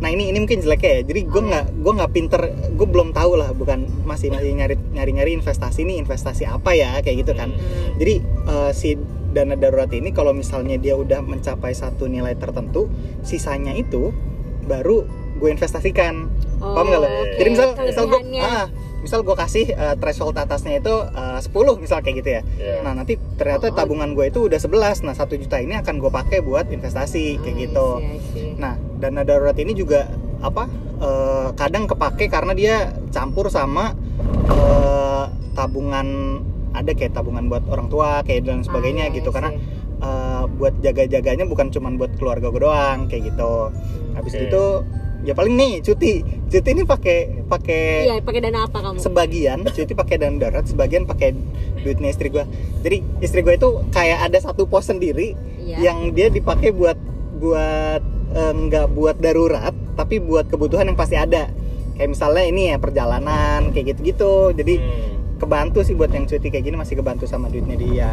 Nah 0.00 0.08
ini 0.08 0.32
ini 0.32 0.38
mungkin 0.40 0.64
jeleknya 0.64 0.90
ya. 0.90 1.02
Jadi 1.12 1.20
gue 1.28 1.40
Oh, 1.40 1.46
nggak 1.46 1.64
gue 1.76 1.92
nggak 1.92 2.12
pinter, 2.16 2.40
gue 2.72 2.86
belum 2.88 3.12
tahu 3.12 3.36
lah. 3.36 3.52
Bukan 3.52 3.84
masih 4.08 4.32
masih 4.32 4.56
nyari 4.56 4.74
nyari 4.96 5.12
nyari 5.12 5.30
investasi 5.36 5.84
ini 5.84 6.00
investasi 6.00 6.48
apa 6.48 6.72
ya 6.72 6.98
kayak 7.04 7.28
gitu 7.28 7.32
kan. 7.36 7.52
Hmm. 7.52 8.00
Jadi 8.00 8.14
eh, 8.24 8.70
si 8.72 8.96
dana 9.30 9.54
darurat 9.54 9.92
ini 9.94 10.10
kalau 10.10 10.34
misalnya 10.34 10.74
dia 10.80 10.98
udah 10.98 11.22
mencapai 11.22 11.70
satu 11.76 12.10
nilai 12.10 12.34
tertentu, 12.34 12.90
sisanya 13.22 13.76
itu 13.76 14.10
baru 14.66 15.04
gue 15.38 15.48
investasikan. 15.52 16.32
Paham 16.58 16.86
nggak 16.88 17.00
lo? 17.00 17.08
Oh. 17.08 17.24
Jadi 17.36 17.48
misal 17.52 17.68
misal 17.84 18.04
gue 18.08 18.20
ah, 18.40 18.66
misal 19.00 19.20
gue 19.20 19.32
kasih 19.32 19.72
eh, 19.72 19.94
threshold 19.96 20.36
atasnya 20.36 20.78
itu 20.78 20.94
eh, 21.08 21.38
10 21.40 21.50
misal 21.80 21.98
kayak 22.00 22.16
gitu 22.20 22.30
ya. 22.36 22.42
Iya. 22.56 22.80
Nah 22.84 22.92
nanti 22.94 23.16
ternyata 23.34 23.68
Oh, 23.68 23.72
oh. 23.72 23.76
tabungan 23.76 24.12
gue 24.12 24.28
itu 24.28 24.46
udah 24.46 24.60
11 24.60 25.06
Nah 25.08 25.14
satu 25.14 25.34
juta 25.34 25.56
ini 25.56 25.74
akan 25.74 25.98
gue 25.98 26.08
pakai 26.08 26.38
buat 26.40 26.68
investasi 26.68 27.40
kayak 27.40 27.56
I 27.56 27.62
gitu. 27.64 27.86
see, 27.98 28.06
I 28.06 28.18
see. 28.32 28.48
Nah, 28.56 28.74
dana 29.00 29.24
darurat 29.24 29.56
ini 29.56 29.72
juga 29.72 30.08
apa? 30.40 30.68
eh, 31.00 31.48
kadang 31.56 31.88
kepake 31.88 32.28
karena 32.28 32.52
dia 32.52 32.74
campur 33.08 33.48
sama 33.48 33.96
eh, 34.46 35.24
tabungan 35.52 36.06
ada 36.70 36.92
kayak 36.92 37.12
tabungan 37.12 37.48
buat 37.50 37.64
orang 37.66 37.90
tua 37.90 38.20
kayak 38.22 38.46
dan 38.46 38.60
sebagainya 38.62 39.08
Ah, 39.08 39.12
gitu 39.12 39.28
I 39.28 39.34
karena 39.34 39.50
eh, 40.00 40.42
buat 40.56 40.74
jaga-jaganya 40.78 41.44
bukan 41.44 41.72
cuman 41.72 41.96
buat 41.96 42.12
keluarga 42.16 42.48
gue 42.48 42.60
doang 42.60 43.08
kayak 43.08 43.32
gitu. 43.32 43.72
Habis 44.12 44.34
itu 44.36 44.64
ya 45.22 45.32
paling 45.32 45.52
nih 45.52 45.72
cuti. 45.80 46.20
Cuti 46.46 46.68
ini 46.68 46.82
pakai 46.82 47.18
pakai 47.44 47.82
Iya, 48.04 48.14
pakai 48.20 48.40
dana 48.40 48.64
apa 48.64 48.78
kamu? 48.80 48.98
sebagian 48.98 49.58
cuti 49.64 49.92
pakai 49.92 50.16
dana 50.16 50.36
darurat, 50.36 50.64
sebagian 50.64 51.04
pakai 51.04 51.36
duitnya 51.78 52.08
istri 52.08 52.28
gue. 52.28 52.44
Jadi 52.80 52.96
istri 53.20 53.40
gue 53.40 53.54
itu 53.54 53.68
kayak 53.90 54.26
ada 54.26 54.38
satu 54.40 54.64
pos 54.64 54.84
sendiri 54.84 55.36
Iya. 55.60 55.76
yang 55.82 56.10
dia 56.10 56.28
dipakai 56.28 56.70
buat 56.70 56.98
buat 57.36 58.02
eh, 58.30 58.52
nggak 58.54 58.86
buat 58.90 59.16
darurat 59.16 59.72
tapi 59.94 60.18
buat 60.18 60.46
kebutuhan 60.46 60.84
yang 60.84 60.94
pasti 60.94 61.14
ada 61.14 61.48
kayak 61.94 62.10
misalnya 62.10 62.44
ini 62.44 62.62
ya 62.66 62.76
perjalanan 62.76 63.70
kayak 63.70 63.92
gitu-gitu 63.92 64.52
jadi 64.52 64.74
Hmm. 64.76 65.36
kebantu 65.36 65.80
sih 65.80 65.92
buat 65.92 66.08
yang 66.08 66.24
cuti 66.24 66.46
kayak 66.46 66.62
gini 66.62 66.76
masih 66.76 66.94
kebantu 66.94 67.24
sama 67.24 67.48
duitnya 67.48 67.74
dia 67.74 68.12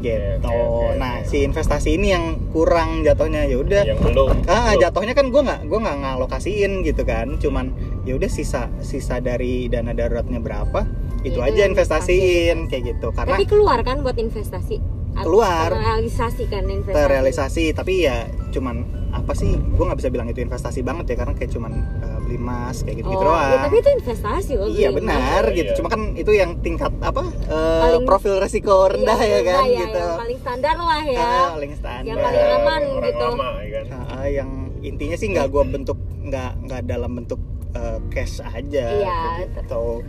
gitu 0.00 0.48
Oke, 0.48 0.56
oke, 0.56 0.86
oke. 0.90 0.98
nah 0.98 1.14
si 1.22 1.44
investasi 1.44 1.94
ini 1.94 2.08
yang 2.10 2.24
kurang 2.50 3.04
jatuhnya 3.04 3.44
ya 3.44 3.56
udah 3.60 3.82
yang 3.84 4.00
belum 4.00 4.48
ah 4.48 4.72
belum. 4.72 4.80
jatuhnya 4.80 5.14
kan 5.14 5.26
gue 5.28 5.42
nggak 5.44 5.60
gue 5.68 5.78
nggak 5.78 5.96
ngalokasiin 6.02 6.72
gitu 6.82 7.02
kan 7.04 7.36
cuman 7.36 7.70
ya 8.02 8.16
udah 8.16 8.30
sisa 8.32 8.72
sisa 8.80 9.20
dari 9.20 9.68
dana 9.68 9.92
daruratnya 9.92 10.40
berapa 10.40 10.82
itu 11.20 11.36
aja 11.38 11.68
investasiin 11.68 12.66
kayak 12.66 12.96
gitu 12.96 13.12
karena 13.12 13.36
Tapi 13.36 13.44
keluar 13.44 13.84
kan 13.84 14.00
buat 14.00 14.16
investasi. 14.16 14.80
Keluar. 15.10 15.68
terrealisasikan 15.74 16.64
investasi 16.64 16.96
terrealisasi 16.96 17.64
tapi 17.76 18.08
ya 18.08 18.24
cuman 18.54 18.86
apa 19.10 19.34
sih 19.34 19.52
gue 19.52 19.84
nggak 19.84 19.98
bisa 19.98 20.08
bilang 20.08 20.30
itu 20.30 20.40
investasi 20.40 20.80
banget 20.80 21.12
ya 21.12 21.16
karena 21.18 21.34
kayak 21.34 21.50
cuman 21.50 21.72
uh, 22.00 22.19
beli 22.30 22.38
emas 22.38 22.76
kayak 22.80 22.96
gitu 22.96 23.10
gitu 23.10 23.18
oh, 23.18 23.26
doang. 23.26 23.50
ya, 23.50 23.56
tapi 23.58 23.76
itu 23.76 23.90
investasi 23.92 24.52
loh 24.54 24.68
iya 24.70 24.88
emas. 24.88 24.98
benar 25.02 25.42
Iya. 25.42 25.56
gitu. 25.58 25.70
cuma 25.76 25.88
kan 25.90 26.02
itu 26.14 26.30
yang 26.30 26.50
tingkat 26.62 26.92
apa 27.02 27.22
uh, 27.50 27.80
Paling- 27.82 28.06
profil 28.06 28.34
resiko 28.38 28.86
rendah 28.86 29.18
Iya, 29.18 29.26
ya 29.26 29.40
kan 29.42 29.58
rendah 29.60 29.66
gitu. 29.82 29.98
yang 30.00 30.20
paling 30.20 30.38
standar 30.38 30.76
lah 30.76 31.02
ya. 31.02 31.18
Ah, 31.20 31.48
paling 31.50 31.72
standar. 31.74 32.06
Yang 32.06 32.18
paling 32.20 32.42
aman 32.46 32.82
orang 32.86 33.02
gitu. 33.04 33.26
lama 33.26 33.48
ya 33.60 33.80
kan. 33.82 33.98
Ah, 34.08 34.26
yang 34.26 34.50
intinya 34.80 35.16
sih 35.18 35.28
nggak 35.28 35.46
gue 35.48 35.64
bentuk 35.66 35.98
nggak 36.22 36.50
nggak 36.62 36.80
dalam 36.86 37.10
bentuk 37.12 37.40
uh, 37.72 37.98
cash 38.08 38.38
aja 38.40 38.86
Iya, 38.94 39.18
gitu. 39.50 40.06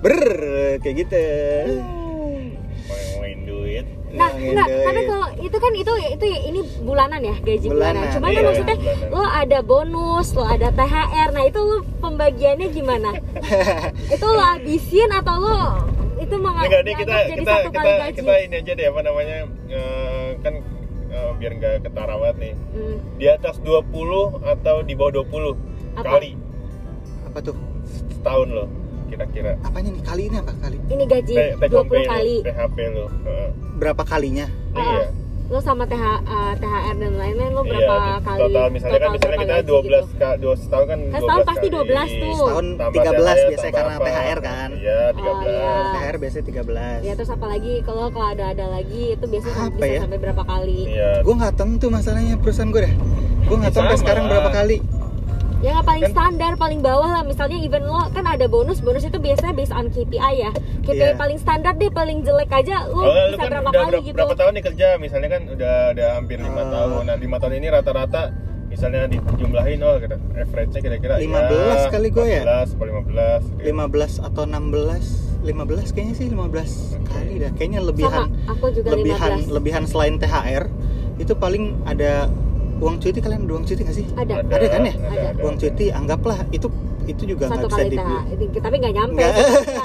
ber 0.00 0.16
kayak 0.78 0.94
gitu 0.98 1.24
Nah, 4.10 4.26
Ngangin 4.28 4.50
enggak, 4.50 4.66
duit. 4.66 4.82
tapi 4.82 5.00
kalau 5.04 5.28
itu 5.38 5.56
kan 5.56 5.72
itu 5.72 5.92
itu 6.10 6.24
ya 6.26 6.38
ini 6.44 6.60
bulanan 6.80 7.20
ya 7.20 7.34
gaji 7.38 7.66
bulanan. 7.68 7.94
Bulanan, 7.94 8.10
Cuman 8.10 8.26
kan 8.26 8.32
iya, 8.32 8.42
maksudnya 8.42 8.76
bulanan. 8.76 9.10
lo 9.12 9.22
ada 9.24 9.58
bonus, 9.62 10.26
lo 10.32 10.44
ada 10.44 10.68
THR. 10.68 11.28
Nah, 11.30 11.44
itu 11.44 11.60
lo 11.60 11.76
pembagiannya 11.96 12.68
gimana? 12.68 13.10
itu 14.14 14.26
lo 14.26 14.42
habisin 14.42 15.10
atau 15.10 15.36
lo 15.38 15.56
itu 16.16 16.34
menga- 16.36 16.62
Enggak 16.62 16.82
nih 16.82 16.94
kita 16.96 17.14
jadi 17.24 17.38
kita 17.38 17.52
satu 17.54 17.62
kita 17.64 17.78
kali 17.78 17.90
gaji? 17.96 18.14
kita 18.14 18.32
ini 18.40 18.54
aja 18.56 18.72
deh 18.74 18.86
apa 18.86 19.00
namanya 19.00 19.36
eh, 19.68 20.28
kan 20.38 20.54
eh, 21.08 21.30
biar 21.34 21.52
nggak 21.54 21.74
ketarawat 21.82 22.34
nih 22.36 22.52
Hmm, 22.70 22.96
di 23.14 23.26
atas 23.26 23.56
20 23.58 23.88
atau 24.44 24.76
di 24.80 24.92
bawah 24.92 25.12
20 25.16 25.56
Apa? 25.96 26.06
kali 26.12 26.30
apa 27.24 27.38
tuh 27.40 27.56
setahun 28.10 28.48
loh 28.50 28.68
kira-kira 29.10 29.50
apanya 29.60 29.90
nih 29.90 30.02
kali 30.02 30.22
ini 30.24 30.36
apa 30.38 30.52
kali 30.56 30.76
ini 30.86 31.04
gaji 31.04 31.34
T- 31.34 31.54
take 31.56 31.68
20 31.68 31.74
home 31.74 31.88
pay 31.88 31.98
lo, 31.98 32.08
kali. 32.08 32.36
THP 32.40 32.76
lo 32.88 33.04
Heeh. 33.20 33.48
berapa 33.76 34.02
kalinya 34.04 34.46
iya 34.72 35.10
Lo 35.50 35.58
sama 35.58 35.82
TH, 35.82 35.98
uh, 36.22 36.54
THR 36.54 36.94
dan 36.94 37.12
lain-lain 37.12 37.50
lo 37.50 37.66
Iya, 37.66 37.70
berapa 37.74 37.94
di- 37.98 38.22
kali? 38.22 38.38
total 38.46 38.66
misalnya 38.70 38.94
kan 38.94 39.02
total 39.02 39.10
misalnya 39.10 39.34
berapa 39.34 39.42
kita 39.42 39.50
gaji 39.50 39.66
12 39.66 39.82
gitu? 39.82 40.14
kak 40.16 40.34
dua 40.38 40.54
setahun 40.54 40.86
kan 40.86 40.98
Kan 41.02 41.20
setahun 41.20 41.42
pasti 41.42 41.66
kali. 41.66 41.74
12 41.74 41.90
tuh. 42.14 42.34
Setahun 42.38 42.66
13 42.70 42.94
THR, 43.34 43.48
biasanya 43.50 43.72
karena 43.74 43.92
apa. 43.92 44.06
THR 44.06 44.38
kan. 44.40 44.68
iya 44.78 45.00
13 45.10 45.26
Oh, 45.26 45.40
iya. 45.42 45.74
THR 45.90 46.14
biasanya 46.16 46.44
13 46.46 46.98
Ya 47.02 47.12
terus 47.12 47.30
apa 47.32 47.46
lagi 47.48 47.72
kalau 47.82 48.04
kalau 48.08 48.28
ada 48.28 48.44
ada 48.48 48.66
lagi 48.68 49.02
itu 49.10 49.24
biasanya 49.26 49.56
Apa 49.60 49.74
bisa 49.74 49.90
ya? 49.90 50.00
sampai 50.00 50.18
berapa 50.20 50.42
kali? 50.44 50.78
iya 50.86 51.10
gue 51.18 51.34
nggak 51.34 51.54
tentu 51.56 51.86
masalahnya 51.88 52.34
perusahaan 52.36 52.70
gue 52.70 52.80
dah 52.80 52.94
gue 53.42 53.56
nggak 53.58 53.72
tahu 53.72 53.80
sampai 53.80 53.96
sekarang 53.98 54.24
berapa 54.28 54.50
kali 54.52 54.76
Yang 55.60 55.72
nggak 55.74 55.86
paling 55.86 56.02
Kan- 56.02 56.12
standar 56.12 56.52
paling 56.56 56.80
bawah 56.80 57.08
lah. 57.10 57.22
Misalnya 57.22 57.58
even 57.58 57.84
lo 57.84 58.08
kan 58.08 58.24
ada 58.24 58.46
bonus 58.46 58.80
bonus 58.80 59.02
itu 59.02 59.16
biasanya 59.16 59.52
based 59.52 59.70
on 59.70 59.86
KPI 59.86 60.34
ya. 60.38 60.50
KPI 60.80 60.96
Iya. 60.96 61.14
paling 61.14 61.36
standar 61.36 61.72
deh 61.74 61.90
paling 61.90 62.24
jelek 62.24 62.48
aja 62.50 62.84
lo 62.86 62.96
Oh, 62.96 63.04
lu 63.04 63.36
bisa 63.36 63.38
kan 63.38 63.50
berapa 63.54 63.68
udah 63.68 63.72
kali 63.78 63.90
berapa, 63.90 64.00
gitu. 64.02 64.16
berapa 64.16 64.34
tahun 64.34 64.52
nih 64.52 64.64
kerja? 64.64 64.88
Misalnya 64.96 65.28
kan 65.30 65.42
udah 65.46 65.74
udah 65.92 66.08
hampir 66.14 66.38
lima 66.38 66.62
Ah. 66.62 66.68
tahun. 66.70 67.02
Nah 67.04 67.16
lima 67.16 67.36
tahun 67.36 67.54
ini 67.54 67.66
rata-rata 67.68 68.22
misalnya 68.66 69.02
dijumlahin 69.04 69.82
oh 69.82 69.98
kira 69.98 70.16
average-nya 70.32 70.80
kira-kira 70.80 71.14
15 71.18 71.90
kali 71.90 72.08
gua 72.08 72.22
ya? 72.24 72.42
15 72.42 72.70
atau 72.70 72.86
15 72.86 73.42
gitu. 73.50 73.66
15 73.66 74.12
atau 74.18 74.42
16 74.46 75.04
15 75.40 75.88
kayaknya 75.90 76.14
sih 76.14 76.26
15 76.28 76.70
kali 77.04 77.32
dah. 77.36 77.50
Kayaknya 77.52 77.78
sama 77.78 77.88
lebihan 77.90 78.22
aku 78.46 78.64
juga 78.70 78.88
lebihan 78.90 79.30
15 79.36 79.50
lebihan 79.50 79.84
selain 79.84 80.14
THR 80.16 80.64
itu 81.18 81.32
paling 81.34 81.64
ada 81.84 82.30
uang 82.80 82.96
cuti 82.96 83.18
kalian 83.20 83.44
ada 83.44 83.52
uang 83.52 83.64
cuti 83.64 83.80
nggak 83.80 83.96
sih? 83.96 84.06
Ada. 84.12 84.34
Ada 84.42 84.66
kan 84.66 84.82
ya? 84.82 84.94
Ada. 84.96 85.28
uang 85.40 85.56
cuti 85.56 85.86
anggaplah 85.88 86.38
itu 86.50 86.68
itu 87.04 87.22
juga 87.26 87.48
nggak 87.48 87.66
bisa 87.66 87.82
di 87.84 87.98
tapi 88.56 88.74
nggak 88.78 88.94
nyampe. 88.94 89.18
Nggak. 89.18 89.34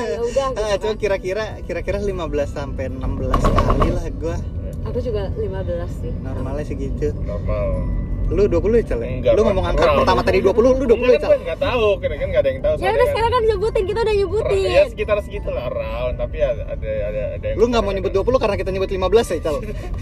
ya 0.05 0.19
udah 0.21 0.45
gitu 0.53 0.62
Ah, 0.62 0.67
kan. 0.69 0.77
coba 0.79 0.93
kira-kira 0.95 1.43
kira-kira 1.62 1.97
15 1.99 2.15
sampai 2.47 2.86
16 2.88 3.01
kali 3.41 3.89
lah 3.91 4.05
gua. 4.15 4.38
Aku 4.86 4.99
juga 5.01 5.34
15 5.34 6.01
sih. 6.01 6.12
Normalnya 6.21 6.63
segitu. 6.63 7.10
Normal 7.19 8.04
lu 8.25 8.43
20 8.49 8.81
ya? 8.81 8.83
Cal? 8.85 9.01
Enggak, 9.05 9.33
lu 9.38 9.41
ngomong 9.45 9.65
angka 9.69 9.85
pertama 9.93 10.21
tadi 10.25 10.38
20 10.41 10.49
lu 10.49 10.85
20 10.85 10.89
ya 10.89 10.97
Enggak, 10.97 11.21
Cal? 11.21 11.29
kan 11.29 11.29
gue 11.29 11.45
nggak 11.45 11.59
tahu 11.61 11.85
kira 12.01 12.15
kan 12.15 12.27
nggak 12.27 12.41
ada 12.41 12.49
yang 12.49 12.61
tahu 12.61 12.73
ya 12.73 12.81
udah 12.81 12.89
kan. 12.89 13.07
sekarang 13.13 13.31
kan 13.31 13.43
nyebutin 13.45 13.83
kita 13.85 13.99
udah 14.01 14.15
nyebutin. 14.15 14.65
ya 14.65 14.83
sekitar 14.89 15.17
segitu 15.21 15.49
lah 15.49 15.67
round 15.69 16.15
tapi 16.17 16.38
ada 16.41 16.63
ada 16.65 16.89
ada, 17.05 17.21
ada 17.38 17.45
yang 17.45 17.57
lu 17.57 17.65
nggak 17.69 17.83
mau 17.85 17.91
nyebut 17.93 18.11
20 18.11 18.41
karena 18.41 18.55
kita 18.57 18.69
nyebut 18.73 18.89
15 18.89 19.05
ya 19.05 19.39
Cal? 19.39 19.57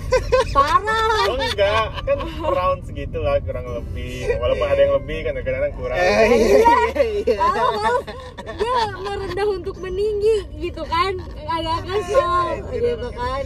parah. 0.56 1.26
Oh 1.28 1.36
enggak, 1.36 1.86
kan 2.06 2.18
round 2.40 2.82
segitu 2.86 3.18
lah 3.20 3.36
kurang 3.42 3.66
lebih. 3.66 4.38
Walaupun 4.38 4.68
ada 4.70 4.80
yang 4.80 4.94
lebih 4.96 5.18
kan 5.24 5.32
kadang-kadang 5.36 5.74
kurang. 5.76 5.98
eh 5.98 6.28
iya. 6.32 6.74
iya 6.94 7.04
iya 7.26 7.38
Oh, 7.44 8.00
dia 8.46 8.74
merendah 9.02 9.48
untuk 9.50 9.76
meninggi 9.80 10.48
gitu 10.62 10.84
kan. 10.86 11.18
Agak 11.44 11.80
kesel 11.86 12.64
gitu 12.72 13.10
kan 13.12 13.44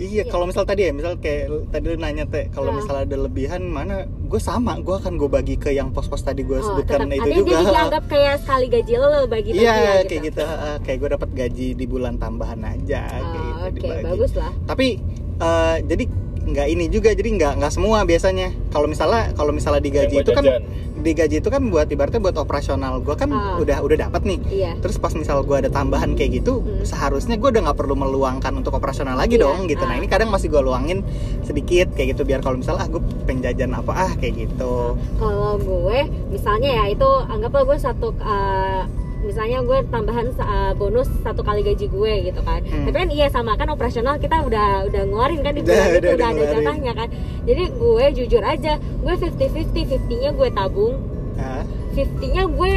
Iya, 0.00 0.24
kalau 0.24 0.44
misal 0.44 0.64
tadi 0.64 0.82
ya, 0.82 0.90
misal 0.90 1.14
kayak 1.14 1.44
tadi 1.68 1.84
lu 1.86 1.96
nanya 1.96 2.24
teh, 2.24 2.48
kalau 2.48 2.72
Ah. 2.72 2.74
misalnya 2.74 3.04
ada 3.04 3.16
lebihan 3.20 3.60
mana, 3.62 3.96
gue 4.08 4.40
sama, 4.40 4.74
gue 4.76 4.96
akan 4.96 5.14
gue 5.14 5.28
bagi 5.28 5.54
ke 5.54 5.70
yang 5.70 5.90
pos-pos 5.90 6.20
tadi 6.20 6.40
gue 6.40 6.56
oh, 6.56 6.64
sebutkan 6.64 7.04
tetap 7.04 7.12
itu 7.12 7.20
ada 7.22 7.36
juga. 7.36 7.50
dia 7.52 7.60
dianggap 7.68 8.04
kayak 8.12 8.34
sekali 8.40 8.66
gaji 8.66 8.92
lo 8.94 9.06
lo 9.06 9.20
bagi-bagi 9.26 9.60
Iya, 9.60 9.74
ya, 9.76 9.92
kayak 10.02 10.22
gitu, 10.24 10.42
kayak 10.80 10.98
gue 10.98 11.08
dapat 11.10 11.30
gaji 11.30 11.68
di 11.74 11.84
bulan 11.84 12.16
tambahan 12.16 12.60
aja, 12.64 13.02
Oh, 13.04 13.28
kayak 13.28 13.44
gitu 13.44 13.60
oke 13.60 13.76
dibagi. 13.76 14.04
bagus 14.06 14.32
lah 14.34 14.50
Tapi 14.64 14.86
eh, 15.38 15.76
jadi 15.84 16.04
nggak 16.40 16.66
ini 16.68 16.84
juga, 16.88 17.12
jadi 17.12 17.28
nggak 17.30 17.52
nggak 17.60 17.72
semua 17.72 18.02
biasanya. 18.02 18.50
Kalau 18.70 18.86
misalnya 18.86 19.30
kalau 19.34 19.52
misalnya 19.52 19.80
digaji 19.80 20.20
itu 20.20 20.32
kan 20.32 20.44
digaji 21.00 21.40
itu 21.40 21.48
kan 21.48 21.62
buat 21.68 21.88
ibaratnya 21.88 22.20
buat 22.20 22.36
operasional. 22.36 23.00
Gue 23.00 23.16
kan 23.16 23.32
Ah. 23.32 23.56
udah 23.56 23.80
udah 23.80 23.96
dapat 24.08 24.22
nih. 24.24 24.38
iya 24.50 24.72
Terus 24.78 24.96
pas 24.96 25.12
misal 25.12 25.40
gue 25.40 25.56
ada 25.56 25.68
tambahan 25.68 26.12
kayak 26.12 26.40
gitu, 26.40 26.60
Hmm. 26.60 26.84
seharusnya 26.84 27.36
gue 27.36 27.48
udah 27.48 27.62
nggak 27.66 27.78
perlu 27.78 27.94
meluangkan 27.94 28.52
untuk 28.52 28.72
operasional 28.72 29.16
lagi 29.16 29.36
Iya, 29.36 29.48
dong 29.48 29.64
gitu. 29.66 29.84
Nah 29.84 29.96
ah. 29.96 30.00
ini 30.00 30.08
kadang 30.08 30.28
masih 30.28 30.48
gue 30.48 30.60
luangin 30.60 31.00
sedikit 31.42 31.92
kayak 31.92 32.14
gitu 32.14 32.22
biar 32.24 32.40
kalau 32.40 32.56
misalnya 32.56 32.84
ah 32.84 32.88
gue 32.88 33.00
pengen 33.24 33.40
jajan 33.42 33.72
apa 33.72 33.92
ah 33.92 34.12
kayak 34.14 34.48
gitu. 34.48 34.96
kalau 35.16 35.56
gue 35.56 35.98
misalnya 36.30 36.68
ya 36.68 36.84
itu 36.88 37.08
anggaplah 37.26 37.64
gue 37.64 37.78
satu 37.78 38.12
uh, 38.16 38.84
misalnya 39.20 39.60
gue 39.60 39.78
tambahan 39.86 40.26
uh, 40.34 40.72
bonus 40.72 41.08
satu 41.20 41.40
kali 41.40 41.60
gaji 41.62 41.86
gue 41.86 42.12
gitu 42.24 42.40
kan 42.40 42.60
Hmm. 42.62 42.84
tapi 42.84 42.96
kan 42.98 43.08
iya 43.08 43.26
sama 43.26 43.52
kan 43.54 43.68
operasional 43.68 44.16
kita 44.16 44.40
udah 44.40 44.86
udah 44.86 45.02
ngeluarin 45.04 45.40
kan 45.40 45.52
di 45.52 45.60
Udah, 45.60 45.70
bulan 45.70 45.88
itu 45.88 45.98
udah, 45.98 46.00
udah, 46.00 46.14
udah 46.14 46.26
ada 46.26 46.34
ngeluarin. 46.34 46.54
jatahnya 46.56 46.92
kan 46.94 47.08
jadi 47.42 47.62
gue 47.70 48.04
jujur 48.14 48.42
aja 48.42 48.72
gue 48.76 49.14
50-50 49.14 50.08
50 50.08 50.18
nya 50.18 50.30
gue 50.30 50.48
tabung 50.50 50.94
Nah, 51.32 51.62
50 51.92 52.04
nya 52.30 52.44
gue 52.44 52.72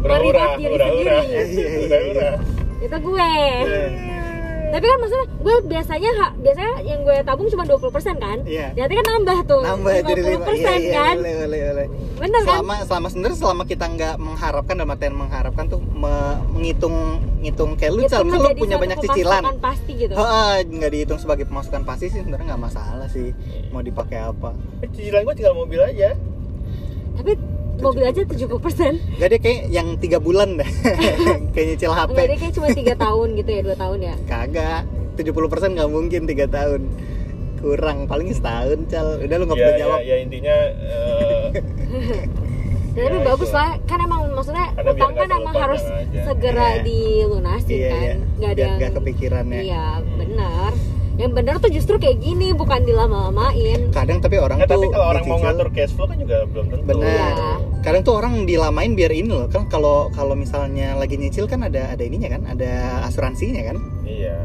meribas 0.00 0.50
diri 0.54 0.76
sendiri 0.76 1.18
Iya, 1.24 1.42
iya, 1.44 1.98
iya. 2.04 2.30
Itu 2.78 2.96
gue 3.00 3.30
Iya. 3.64 4.23
Tapi 4.64 4.84
kan 4.84 4.98
maksudnya 4.98 5.26
gue 5.34 5.56
biasanya 5.66 6.10
ha- 6.16 6.34
biasanya 6.34 6.72
yang 6.82 7.00
gue 7.02 7.16
tabung 7.20 7.46
cuma 7.46 7.64
20% 7.64 7.90
kan? 8.16 8.38
Iya. 8.42 8.66
Berarti 8.72 8.94
kan 8.94 9.04
nambah 9.06 9.38
tuh 9.44 9.62
nambah 9.62 9.92
jadi 10.02 10.20
lima 10.24 10.44
50% 10.44 10.54
iya, 10.54 10.72
iya, 10.74 10.92
kan? 10.92 11.14
boleh 11.16 11.34
boleh 11.36 11.60
boleh. 11.64 11.86
Bener 12.14 12.40
kan? 12.40 12.54
Selama 12.54 12.74
selama 12.82 13.06
sebenarnya 13.08 13.38
selama 13.38 13.62
kita 13.64 13.84
nggak 13.86 14.14
mengharapkan 14.16 14.74
dalam 14.74 14.90
artian 14.90 15.14
mengharapkan 15.14 15.64
tuh 15.66 15.80
me- 15.80 16.38
menghitung 16.50 16.96
ngitung 17.38 17.70
kayak 17.76 17.92
lu 17.92 18.00
Itu 18.02 18.10
Cal, 18.10 18.24
misal 18.24 18.40
lu 18.40 18.50
punya 18.56 18.76
banyak 18.78 18.98
cicilan. 19.00 19.42
pasti 19.60 19.92
gitu. 19.94 20.12
Heeh, 20.12 20.54
nggak 20.64 20.90
dihitung 20.90 21.18
sebagai 21.18 21.44
pemasukan 21.44 21.82
pasti 21.84 22.06
sih 22.08 22.20
sebenarnya 22.20 22.54
nggak 22.54 22.62
masalah 22.62 23.06
sih 23.06 23.30
mau 23.68 23.80
dipakai 23.80 24.18
apa. 24.18 24.56
Cicilan 24.90 25.22
gue 25.22 25.34
tinggal 25.34 25.54
mobil 25.54 25.80
aja. 25.80 26.16
tapi 27.14 27.38
mobil 27.76 28.02
aja 28.02 28.20
70% 28.20 29.18
Gak 29.18 29.28
deh 29.28 29.38
kayak 29.38 29.60
yang 29.68 29.96
tiga 29.96 30.16
bulan 30.16 30.56
dah 30.56 30.68
kayak 31.52 31.66
nyicil 31.68 31.90
HP 31.90 32.10
Enggak 32.12 32.26
dia 32.26 32.38
kayak 32.38 32.52
cuma 32.52 32.68
3 32.68 32.94
tahun 32.96 33.28
gitu 33.34 33.50
ya, 33.50 33.60
2 33.64 33.74
tahun 33.76 33.98
ya? 34.00 34.14
Kagak. 34.24 34.82
70% 35.14 35.30
nggak 35.72 35.88
mungkin 35.88 36.20
tiga 36.24 36.46
tahun. 36.48 36.90
Kurang 37.56 38.04
paling 38.04 38.28
setahun 38.28 38.82
cal. 38.84 39.16
Udah 39.16 39.36
lu 39.36 39.44
nggak 39.44 39.54
ya, 39.54 39.62
perlu 39.62 39.72
ya, 39.72 39.80
jawab. 39.80 39.98
ya 40.00 40.16
intinya 40.18 40.56
eh, 40.76 41.44
Ya, 42.92 43.02
tapi 43.04 43.16
Ya, 43.16 43.24
bagus 43.24 43.48
itu. 43.48 43.56
lah, 43.56 43.70
kan 43.82 43.98
emang 44.00 44.20
maksudnya 44.28 44.66
Karena 44.70 44.90
utang 44.92 45.12
kan 45.12 45.28
emang 45.32 45.54
harus 45.56 45.82
aja. 45.84 46.20
segera 46.24 46.66
Iya. 46.68 46.82
dilunasi 46.82 47.70
iya 47.72 47.88
kan. 47.90 48.18
Nggak 48.34 48.50
ada 48.50 48.60
yang 48.60 48.74
nggak 48.76 48.92
kepikiran 48.96 49.44
ya. 49.48 49.60
Iya, 49.62 49.86
benar 50.14 50.70
Yang 51.14 51.30
benar 51.32 51.54
tuh 51.56 51.70
justru 51.70 51.94
kayak 51.96 52.18
gini, 52.18 52.50
bukan 52.50 52.82
dilama-lamain 52.82 53.88
kadang 53.90 54.18
tapi 54.18 54.36
orang 54.36 54.58
eh, 54.58 54.66
tuh 54.66 54.74
tapi 54.74 54.86
kalau 54.88 55.06
orang 55.08 55.22
mau 55.22 55.30
dicicil- 55.32 55.46
ngatur 55.48 55.68
cash 55.70 55.92
flow 55.92 56.06
kan 56.06 56.16
juga 56.16 56.36
belum 56.44 56.64
tentu. 56.68 56.84
Benar. 56.84 57.06
Iya. 57.06 57.54
kadang 57.80 58.02
tuh 58.02 58.14
orang 58.14 58.34
dilamain 58.42 58.92
biar 58.92 59.12
ini 59.12 59.28
loh 59.28 59.46
kan 59.46 59.68
kalau 59.68 60.08
kalau 60.10 60.34
misalnya 60.34 60.94
lagi 60.94 61.14
nyicil 61.14 61.44
kan 61.44 61.62
ada 61.62 61.88
ada 61.88 62.00
ininya 62.00 62.28
kan 62.30 62.42
ada 62.46 62.72
asuransinya 63.04 63.62
kan 63.62 63.76
Iya. 64.02 64.36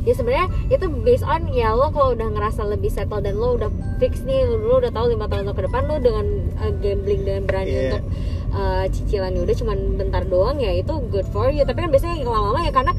Ya 0.00 0.12
sebenarnya 0.12 0.46
itu 0.68 0.84
based 1.00 1.24
on 1.24 1.48
ya 1.48 1.72
lo 1.72 1.88
kalau 1.88 2.12
udah 2.12 2.28
ngerasa 2.28 2.60
lebih 2.62 2.88
settle 2.88 3.18
dan 3.18 3.34
lo 3.34 3.56
udah 3.56 3.72
fix 3.96 4.20
nih 4.20 4.44
lo 4.44 4.78
udah 4.78 4.92
tahu 4.92 5.08
lima 5.10 5.26
tahun 5.26 5.44
lo 5.44 5.52
ke 5.52 5.64
depan 5.64 5.82
lo 5.84 5.96
dengan 5.96 6.26
uh, 6.54 6.72
gambling 6.76 7.24
dengan 7.24 7.42
berani 7.42 7.72
Iya. 7.72 7.80
untuk 7.90 8.02
uh, 8.52 8.84
cicilannya 8.86 9.40
udah 9.40 9.56
cuman 9.56 9.78
bentar 9.96 10.22
doang 10.24 10.56
ya 10.58 10.70
itu 10.70 10.92
good 11.08 11.24
for 11.26 11.48
you 11.48 11.64
tapi 11.64 11.80
kan 11.80 11.88
biasanya 11.88 12.20
yang 12.20 12.28
lama-lama 12.28 12.60
ya 12.62 12.72
karena 12.72 12.92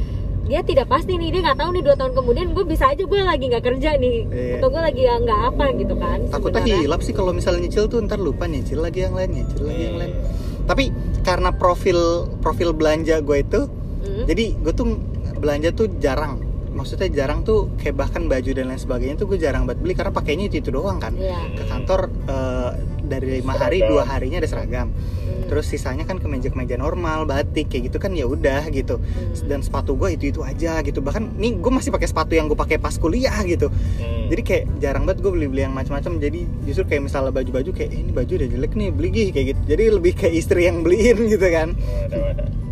dia 0.46 0.62
tidak 0.62 0.86
pasti 0.86 1.18
nih 1.18 1.30
dia 1.30 1.42
nggak 1.44 1.58
tahu 1.58 1.70
nih 1.72 1.82
dua 1.82 1.96
tahun 1.96 2.12
kemudian 2.14 2.48
gue 2.52 2.64
bisa 2.64 2.86
aja 2.88 3.02
gue 3.02 3.18
lagi 3.20 3.46
nggak 3.48 3.64
kerja 3.64 3.90
nih 3.96 4.18
Iya. 4.26 4.54
atau 4.56 4.68
gue 4.70 4.82
lagi 4.84 5.02
nggak 5.02 5.42
apa 5.48 5.66
gitu 5.74 5.94
kan 5.96 6.20
takutnya 6.30 6.78
hilap 6.78 7.02
sih 7.02 7.12
kalau 7.12 7.32
misalnya 7.32 7.66
nyicil 7.66 7.86
tuh 7.86 8.00
ntar 8.00 8.18
lupa 8.18 8.46
nyicil 8.46 8.80
lagi 8.80 9.02
yang 9.02 9.14
lain 9.14 9.30
nyicil 9.34 9.62
lagi 9.64 9.84
yang 9.84 9.98
lain 9.98 10.14
Hmm. 10.16 10.66
tapi 10.66 10.84
karena 11.22 11.50
profil 11.52 12.00
profil 12.40 12.72
belanja 12.72 13.20
gue 13.20 13.38
itu 13.40 13.62
Hmm. 13.66 14.26
jadi 14.26 14.54
gue 14.56 14.72
tuh 14.72 14.88
belanja 15.36 15.70
tuh 15.72 15.90
jarang 15.98 16.38
maksudnya 16.76 17.08
jarang 17.08 17.42
tuh 17.42 17.72
kayak 17.80 17.96
bahkan 17.96 18.28
baju 18.28 18.52
dan 18.52 18.68
lain 18.68 18.78
sebagainya 18.78 19.16
tuh 19.16 19.32
gue 19.32 19.40
jarang 19.40 19.64
banget 19.64 19.80
beli 19.82 19.94
karena 19.96 20.12
pakainya 20.12 20.46
itu 20.52 20.60
itu 20.60 20.70
doang 20.70 21.00
kan. 21.00 21.16
Iya. 21.16 21.40
ke 21.56 21.64
kantor 21.66 22.12
eh, 22.28 22.72
dari 23.06 23.40
lima 23.40 23.54
hari 23.56 23.80
dua 23.82 24.04
harinya 24.04 24.44
ada 24.44 24.50
seragam. 24.52 24.92
Hmm. 24.92 25.46
terus 25.46 25.70
sisanya 25.70 26.10
kan 26.10 26.18
kemeja-kemeja 26.18 26.74
normal 26.74 27.30
batik 27.30 27.70
kayak 27.70 27.94
gitu 27.94 27.98
kan 28.02 28.18
ya 28.18 28.26
udah 28.26 28.66
gitu. 28.74 28.98
Hmm. 28.98 29.34
dan 29.46 29.62
sepatu 29.62 29.94
gue 29.96 30.18
itu 30.18 30.34
itu 30.36 30.42
aja 30.44 30.82
gitu. 30.84 31.00
Bahkan 31.00 31.38
nih 31.38 31.62
gue 31.62 31.72
masih 31.72 31.94
pakai 31.94 32.10
sepatu 32.10 32.34
yang 32.36 32.50
gue 32.52 32.58
pakai 32.58 32.82
pas 32.82 32.94
kuliah 32.98 33.34
gitu. 33.46 33.70
Hmm. 33.72 34.28
jadi 34.28 34.42
kayak 34.42 34.64
jarang 34.82 35.06
banget 35.06 35.22
gue 35.24 35.32
beli 35.32 35.48
beli 35.48 35.62
yang 35.64 35.74
macam-macam. 35.78 36.18
Jadi 36.20 36.50
justru 36.66 36.84
kayak 36.90 37.08
misalnya 37.08 37.32
baju-baju 37.32 37.72
kayak 37.72 37.90
"Eh, 37.94 38.00
ini 38.04 38.12
baju 38.12 38.32
udah 38.36 38.50
jelek 38.52 38.74
nih 38.74 38.90
beli 38.92 39.08
gih 39.14 39.28
kayak 39.32 39.46
gitu. 39.54 39.62
Jadi 39.70 39.84
lebih 39.94 40.14
kayak 40.18 40.34
istri 40.34 40.62
yang 40.68 40.82
beliin 40.82 41.18
gitu 41.30 41.48
kan. 41.48 41.78
Ada 42.10 42.18
ada 42.36 42.65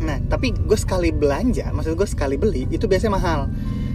nah 0.00 0.16
tapi 0.22 0.52
gue 0.52 0.74
sekali 0.74 1.10
belanja 1.10 1.68
maksud 1.70 1.92
gue 1.92 2.04
sekali 2.04 2.34
beli 2.34 2.64
itu 2.66 2.84
biasanya 2.84 3.12
mahal 3.12 3.40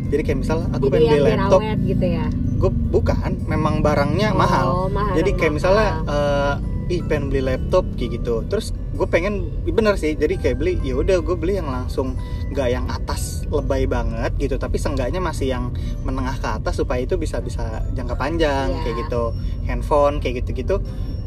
jadi 0.06 0.22
kayak 0.22 0.40
misalnya 0.40 0.68
aku 0.72 0.86
pengen 0.88 1.10
beli 1.10 1.22
laptop 1.28 1.62
gitu 1.82 2.06
ya. 2.06 2.26
gue 2.56 2.72
bukan 2.90 3.18
memang 3.44 3.82
barangnya 3.82 4.30
Oh, 4.32 4.38
mahal 4.38 4.66
mahal, 4.88 5.14
jadi 5.14 5.30
kayak 5.34 5.52
mahal. 5.52 5.58
misalnya 5.58 5.90
eh, 6.08 6.54
ih 6.88 7.02
pengen 7.02 7.26
beli 7.28 7.42
laptop 7.44 7.84
kayak 7.96 8.22
gitu 8.22 8.46
terus 8.46 8.70
gue 8.94 9.04
pengen 9.06 9.34
bener 9.66 9.98
sih 9.98 10.14
jadi 10.14 10.38
kayak 10.38 10.56
beli 10.56 10.78
ya 10.80 10.96
udah 10.96 11.18
gue 11.20 11.34
beli 11.34 11.58
yang 11.58 11.66
langsung 11.66 12.14
nggak 12.48 12.70
yang 12.70 12.86
atas 12.88 13.44
lebay 13.48 13.84
banget 13.86 14.32
gitu 14.38 14.56
tapi 14.56 14.78
seenggaknya 14.78 15.18
masih 15.18 15.50
yang 15.50 15.74
menengah 16.02 16.38
ke 16.38 16.48
atas 16.48 16.78
supaya 16.78 17.02
itu 17.02 17.18
bisa 17.18 17.42
bisa 17.42 17.66
jangka 17.92 18.14
panjang 18.14 18.70
Iya. 18.70 18.82
kayak 18.84 18.96
gitu 19.02 19.24
handphone 19.66 20.22
kayak 20.22 20.46
gitu 20.46 20.50
gitu 20.56 20.76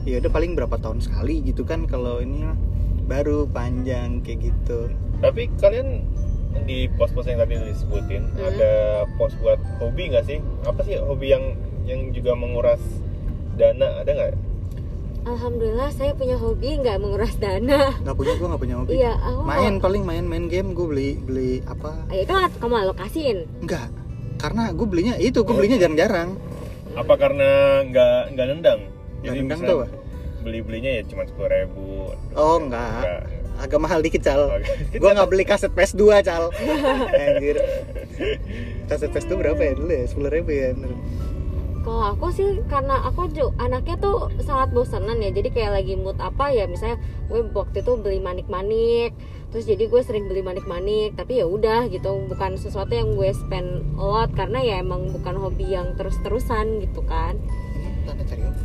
ya 0.04 0.16
udah 0.16 0.30
paling 0.30 0.54
berapa 0.54 0.78
tahun 0.78 1.02
sekali 1.02 1.42
gitu 1.42 1.62
kan 1.62 1.84
kalau 1.84 2.22
ini 2.22 2.46
baru 3.08 3.48
panjang 3.48 4.20
kayak 4.20 4.46
gitu 4.46 4.92
tapi 5.18 5.48
kalian 5.56 6.04
di 6.62 6.86
pos-pos 6.94 7.24
yang 7.24 7.38
tadi 7.38 7.56
disebutin 7.58 8.22
Hmm. 8.30 8.46
ada 8.46 8.72
pos 9.16 9.32
buat 9.38 9.56
hobi 9.78 10.08
nggak 10.08 10.24
sih 10.24 10.38
apa 10.62 10.80
sih 10.82 10.96
hobi 10.96 11.26
yang 11.28 11.44
yang 11.84 12.12
juga 12.12 12.32
menguras 12.34 12.80
dana 13.54 13.98
ada 13.98 14.10
nggak 14.10 14.36
Alhamdulillah 15.20 15.90
saya 15.90 16.14
punya 16.14 16.36
hobi 16.36 16.78
nggak 16.78 16.96
menguras 16.96 17.36
dana. 17.36 17.92
nggak 17.98 18.16
punya 18.16 18.32
gue 18.34 18.48
nggak 18.48 18.62
punya 18.62 18.76
hobi 18.78 18.90
Iya, 18.94 19.12
aku 19.18 19.40
main 19.42 19.74
paling 19.76 20.02
main 20.02 20.24
main 20.24 20.44
game 20.46 20.72
gue 20.72 20.86
beli 20.86 21.10
beli 21.18 21.52
apa 21.64 21.92
itu 22.08 22.30
kan 22.30 22.48
kamu 22.54 22.74
alokasiin. 22.82 23.38
enggak 23.60 23.88
karena 24.38 24.70
gue 24.70 24.86
belinya 24.86 25.14
itu 25.18 25.38
gue 25.38 25.52
belinya 25.52 25.76
jarang-jarang 25.76 26.32
apa 26.94 27.14
karena 27.14 27.50
nggak 27.84 28.20
nggak 28.32 28.46
nendang 28.48 28.80
Nggak 29.18 29.34
nendang 29.36 29.60
tuh? 29.60 29.78
Beli 30.38 30.60
belinya 30.60 30.90
ya 30.92 31.02
cuma 31.04 31.22
sepuluh 31.22 31.50
ribu 31.50 32.14
Oh, 32.32 32.56
enggak. 32.56 33.26
agak 33.58 33.78
mahal 33.78 33.98
dikit 33.98 34.22
cal 34.22 34.46
Oke. 34.54 34.70
gue 34.92 35.10
nggak 35.10 35.26
beli 35.26 35.42
kaset 35.42 35.70
PS2 35.70 36.02
cal 36.22 36.54
anjir 37.20 37.58
kaset 38.86 39.10
PS2 39.10 39.32
berapa 39.36 39.58
ya 39.58 39.72
dulu 39.74 39.90
ya 39.90 40.04
sepuluh 40.04 40.30
ribu 40.30 40.50
ya. 40.50 40.70
Kalau 41.78 42.12
aku 42.12 42.28
sih 42.28 42.44
karena 42.66 43.00
aku 43.02 43.30
ju- 43.30 43.54
anaknya 43.56 43.96
tuh 43.96 44.28
sangat 44.38 44.70
bosanan 44.70 45.18
ya. 45.18 45.30
Jadi 45.30 45.48
kayak 45.48 45.72
lagi 45.72 45.94
mood 45.94 46.18
apa 46.18 46.50
ya 46.50 46.66
misalnya 46.66 47.00
gue 47.26 47.48
waktu 47.48 47.80
itu 47.80 47.92
beli 47.96 48.20
manik-manik. 48.20 49.16
Terus 49.48 49.64
jadi 49.64 49.88
gue 49.88 50.02
sering 50.02 50.28
beli 50.28 50.44
manik-manik, 50.44 51.16
tapi 51.16 51.40
ya 51.40 51.48
udah 51.48 51.88
gitu, 51.88 52.28
bukan 52.28 52.54
sesuatu 52.54 52.92
yang 52.92 53.16
gue 53.16 53.32
spend 53.32 53.70
a 53.96 54.04
lot 54.04 54.28
karena 54.30 54.60
ya 54.60 54.74
emang 54.78 55.08
bukan 55.10 55.32
hobi 55.34 55.64
yang 55.66 55.96
terus-terusan 55.96 56.84
gitu 56.84 57.00
kan. 57.02 57.40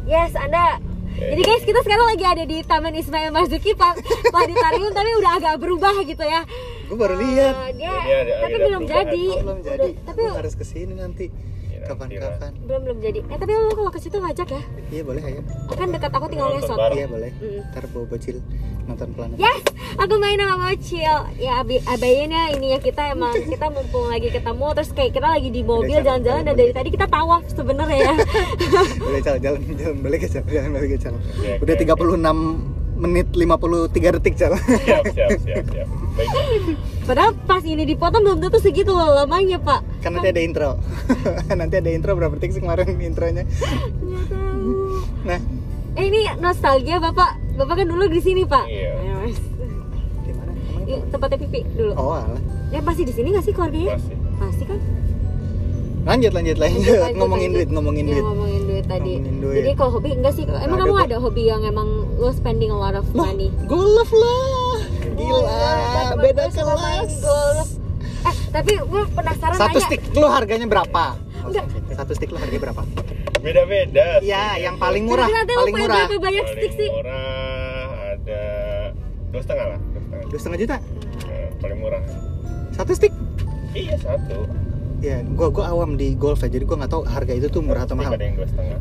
Yes, 0.04 0.36
Anda 0.36 0.84
jadi 1.16 1.42
guys 1.42 1.64
kita 1.64 1.80
sekarang 1.80 2.08
lagi 2.08 2.26
ada 2.26 2.44
di 2.44 2.58
Taman 2.62 2.94
Ismail 2.94 3.30
Marzuki 3.30 3.72
Pak 3.74 3.94
Planetarium 4.28 4.92
tapi 4.92 5.10
udah 5.16 5.32
agak 5.36 5.56
berubah 5.58 5.94
gitu 6.02 6.22
ya. 6.22 6.42
gue 6.84 6.98
baru 7.00 7.16
lihat 7.16 7.54
Eh, 7.64 7.74
dia, 7.76 7.90
Ini 7.92 8.14
ada- 8.20 8.40
tapi 8.44 8.56
belum 8.60 8.82
jadi. 8.84 9.24
oh, 9.32 9.42
belum 9.42 9.60
jadi 9.62 9.90
Udah- 9.90 10.06
tapi 10.06 10.22
harus 10.28 10.54
ke 10.54 10.64
sini 10.64 10.94
nanti. 10.94 11.26
Kapan-kapan. 11.86 12.52
belum 12.64 12.82
belum 12.88 12.98
jadi. 13.04 13.20
Eh 13.28 13.38
tapi 13.38 13.52
lo 13.52 13.72
kalau 13.72 13.92
ke 13.92 14.00
situ 14.00 14.18
ngajak 14.18 14.48
ya. 14.50 14.62
iya 14.90 15.02
boleh 15.04 15.22
ayo. 15.24 15.42
Kan 15.74 15.88
dekat 15.92 16.12
aku 16.12 16.26
tinggal 16.32 16.50
Nonton 16.52 16.76
ngesot. 16.76 16.78
iya 16.96 17.08
boleh. 17.08 17.32
Mm. 17.38 17.62
ntar 17.72 17.84
bawa 17.92 18.06
bocil 18.08 18.38
nonton 18.84 19.10
planet. 19.16 19.38
Yes, 19.40 19.62
aku 19.96 20.14
main 20.20 20.40
sama 20.40 20.56
bocil. 20.72 21.18
Ya 21.40 21.52
abi 21.60 21.76
abayanya 21.84 22.42
ini 22.56 22.76
ya 22.76 22.80
kita 22.80 23.16
emang 23.16 23.36
kita 23.54 23.66
mumpung 23.72 24.08
lagi 24.12 24.28
ketemu 24.32 24.68
terus 24.76 24.90
kayak 24.92 25.12
kita 25.16 25.28
lagi 25.28 25.50
di 25.52 25.62
mobil 25.64 25.98
jalan-jalan. 26.04 26.42
dan 26.44 26.56
dari 26.60 26.72
tadi 26.76 26.90
kita 26.92 27.08
tawaf 27.08 27.44
sebenarnya 27.52 27.98
ya. 28.12 28.14
boleh 29.06 29.22
cal 29.24 29.38
jalan 29.40 29.62
jalan 29.76 29.98
balik 30.04 30.28
ya 30.28 30.30
cal 30.40 30.44
jalan 30.48 30.70
balik 30.76 30.92
cal 31.00 31.16
Oke, 31.16 31.52
udah 31.64 31.76
oke, 31.76 31.84
36 31.84 33.00
menit 33.04 33.28
53 33.36 34.16
detik 34.20 34.34
cal 34.40 34.54
siap 34.56 35.04
siap 35.12 35.30
siap 35.44 35.66
siap. 35.72 35.88
Baik 36.18 36.93
Padahal 37.04 37.36
pas 37.38 37.60
ini 37.62 37.84
dipotong 37.84 38.22
belum 38.22 38.40
tentu 38.40 38.58
segitu 38.58 38.90
loh 38.90 39.12
lamanya 39.14 39.58
pak. 39.58 39.84
kan 40.00 40.12
nanti 40.12 40.30
ada 40.30 40.40
intro 40.40 40.80
nanti 41.54 41.76
ada 41.76 41.90
intro 41.90 42.12
berapa 42.14 42.32
detik 42.34 42.52
sih 42.52 42.60
kemarin 42.60 42.96
intronya 42.98 43.44
Nggak 43.44 44.24
tahu. 44.26 44.72
nah 45.24 45.40
Eh 45.94 46.06
ini 46.06 46.20
nostalgia 46.38 46.98
bapak. 46.98 47.38
Bapak 47.54 47.76
kan 47.76 47.86
dulu 47.86 48.08
di 48.08 48.18
sini 48.18 48.44
pak. 48.44 48.66
Iya. 48.66 48.92
Ya, 48.98 49.14
Mas. 49.20 49.38
di 50.20 50.32
mana 50.32 50.52
emang 50.52 50.82
Ini 50.82 50.96
tempatnya 51.08 51.38
pipi 51.40 51.60
dulu. 51.70 51.92
oh 51.94 52.12
alah 52.14 52.40
Ya 52.68 52.80
masih 52.80 53.04
di 53.04 53.12
sini 53.12 53.30
nggak 53.30 53.44
sih 53.44 53.54
keluarganya? 53.54 53.94
masih 53.94 54.16
Masih 54.36 54.66
kan? 54.66 54.80
lanjut 56.04 56.32
lanjut 56.32 56.58
lanjut, 56.58 56.84
Lanjut, 56.84 57.00
lanjut, 57.00 57.16
ngomongin 57.16 57.48
lanjut. 57.48 57.58
duit 57.58 57.70
ngomongin 57.72 58.04
Ya, 58.04 58.12
duit 58.12 58.24
ngomongin 58.26 58.62
duit 58.66 58.86
tadi. 58.86 59.14
Ngomongin 59.14 59.36
duit. 59.40 59.56
Jadi 59.58 59.72
kalau 59.74 59.92
hobi 59.94 60.10
enggak 60.14 60.34
sih? 60.34 60.44
Emang 60.44 60.60
Ada 60.74 60.82
kamu 60.82 60.94
kok. 60.94 61.06
ada 61.06 61.18
hobi 61.20 61.44
yang 61.46 61.62
emang 61.64 61.88
lo 62.18 62.30
spending 62.32 62.70
a 62.70 62.78
lot 62.78 62.92
of 62.94 63.06
Loh, 63.10 63.24
money? 63.24 63.48
golf 63.66 64.10
lah 64.10 64.44
gila 65.26 65.72
beda 66.16 66.44
gue 66.46 66.64
kelas. 66.64 67.70
Eh, 68.24 68.36
tapi 68.50 68.72
gue 68.78 69.04
penasaran 69.10 69.56
satu 69.56 69.70
nanya. 69.74 69.86
stick 69.86 70.02
lu 70.14 70.28
harganya 70.28 70.66
berapa 70.66 71.06
Enggak. 71.44 71.66
satu 71.92 72.12
stick 72.14 72.30
lu 72.30 72.38
harganya 72.38 72.62
berapa 72.64 72.82
beda 73.38 73.62
beda 73.66 74.06
Iya, 74.20 74.46
yang 74.62 74.76
paling 74.78 75.04
murah, 75.04 75.28
lo 75.28 75.44
paling 75.44 75.76
murah. 75.76 75.98
berapa 76.02 76.16
banyak 76.18 76.46
stick 76.48 76.60
paling 76.64 76.74
sih? 76.74 76.90
murah 76.90 77.86
ada 78.14 78.42
dua 79.28 79.42
setengah 79.42 79.66
lah 79.68 79.80
dua 79.82 80.00
setengah 80.00 80.24
Dua 80.26 80.40
setengah 80.40 80.60
juta, 80.60 80.76
Eh, 81.28 81.48
paling 81.60 81.78
murah 81.78 82.02
satu 82.72 82.92
stick. 82.94 83.14
iya 83.74 83.96
satu 83.98 84.48
Ya, 85.00 85.20
gua 85.30 85.52
gua 85.52 85.68
awam 85.68 85.94
di 85.94 86.16
golf 86.16 86.40
ya, 86.40 86.48
jadi 86.48 86.64
gua 86.64 86.80
nggak 86.80 86.88
tahu 86.90 87.04
harga 87.04 87.34
itu 87.34 87.48
tuh 87.48 87.60
murah 87.60 87.84
atau 87.84 87.92
Stick 87.92 88.08
mahal. 88.08 88.16
ada 88.16 88.24
yang 88.24 88.36
dua 88.36 88.48
setengah 88.48 88.80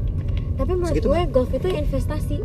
Tapi 0.52 0.70
menurut 0.70 0.92
Segitu, 0.92 1.08
gue 1.08 1.20
golf 1.28 1.50
itu 1.50 1.68
investasi. 1.68 2.36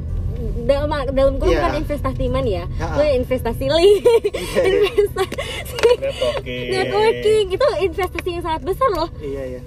Dalam 0.63 0.89
dalam 1.09 1.33
gue 1.35 1.47
Iya. 1.47 1.57
bukan 1.59 1.73
investasi 1.79 2.23
money 2.27 2.51
ya. 2.53 2.65
Ha-ha. 2.77 2.93
Gue 2.93 3.07
investasi 3.15 3.65
li. 3.67 3.89
Iya, 3.97 4.61
iya. 4.61 4.89
investasi 4.93 5.73
networking 5.97 6.65
networking 6.69 7.45
itu 7.51 7.67
investasi 7.83 8.29
yang 8.29 8.43
sangat 8.43 8.61
besar 8.63 8.89
loh. 8.91 9.09
Iya, 9.17 9.43
iya. 9.47 9.61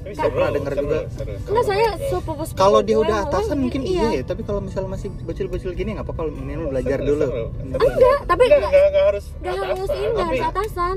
Tapi 0.00 0.08
Nggak. 0.10 0.24
seru, 0.24 0.32
Pernah 0.32 0.50
denger 0.50 0.72
seru, 0.72 0.80
juga. 0.82 0.98
seru, 1.04 1.10
seru. 1.36 1.50
Enggak 1.50 1.64
saya 1.66 1.86
Seru. 1.92 2.08
sepupu 2.10 2.42
sepupu 2.42 2.56
Kalau 2.58 2.80
dia 2.80 2.96
udah 2.98 3.16
atasan 3.22 3.56
mungkin 3.60 3.80
iya 3.84 4.00
iya. 4.08 4.08
ya, 4.16 4.22
tapi 4.24 4.40
kalau 4.40 4.58
misalnya 4.58 4.90
masih 4.90 5.08
bocil-bocil 5.20 5.70
gini 5.70 5.90
nggak 5.92 6.02
apa-apa, 6.02 6.22
ini 6.32 6.52
lu 6.54 6.66
belajar 6.66 6.98
Seru, 6.98 7.08
dulu. 7.10 7.26
seru. 7.28 7.44
Enggak, 7.60 8.18
tapi 8.24 8.42
Enggak, 8.42 8.56
enggak 8.56 8.70
enggak, 8.72 8.88
enggak 8.88 9.04
harus 9.06 9.24
enggak 9.36 9.52
harus 9.52 9.68
atasan. 9.78 9.92
ini 9.92 10.06
enggak 10.08 10.24
harus 10.24 10.40
Tapi- 10.40 10.50
atasan. 10.50 10.96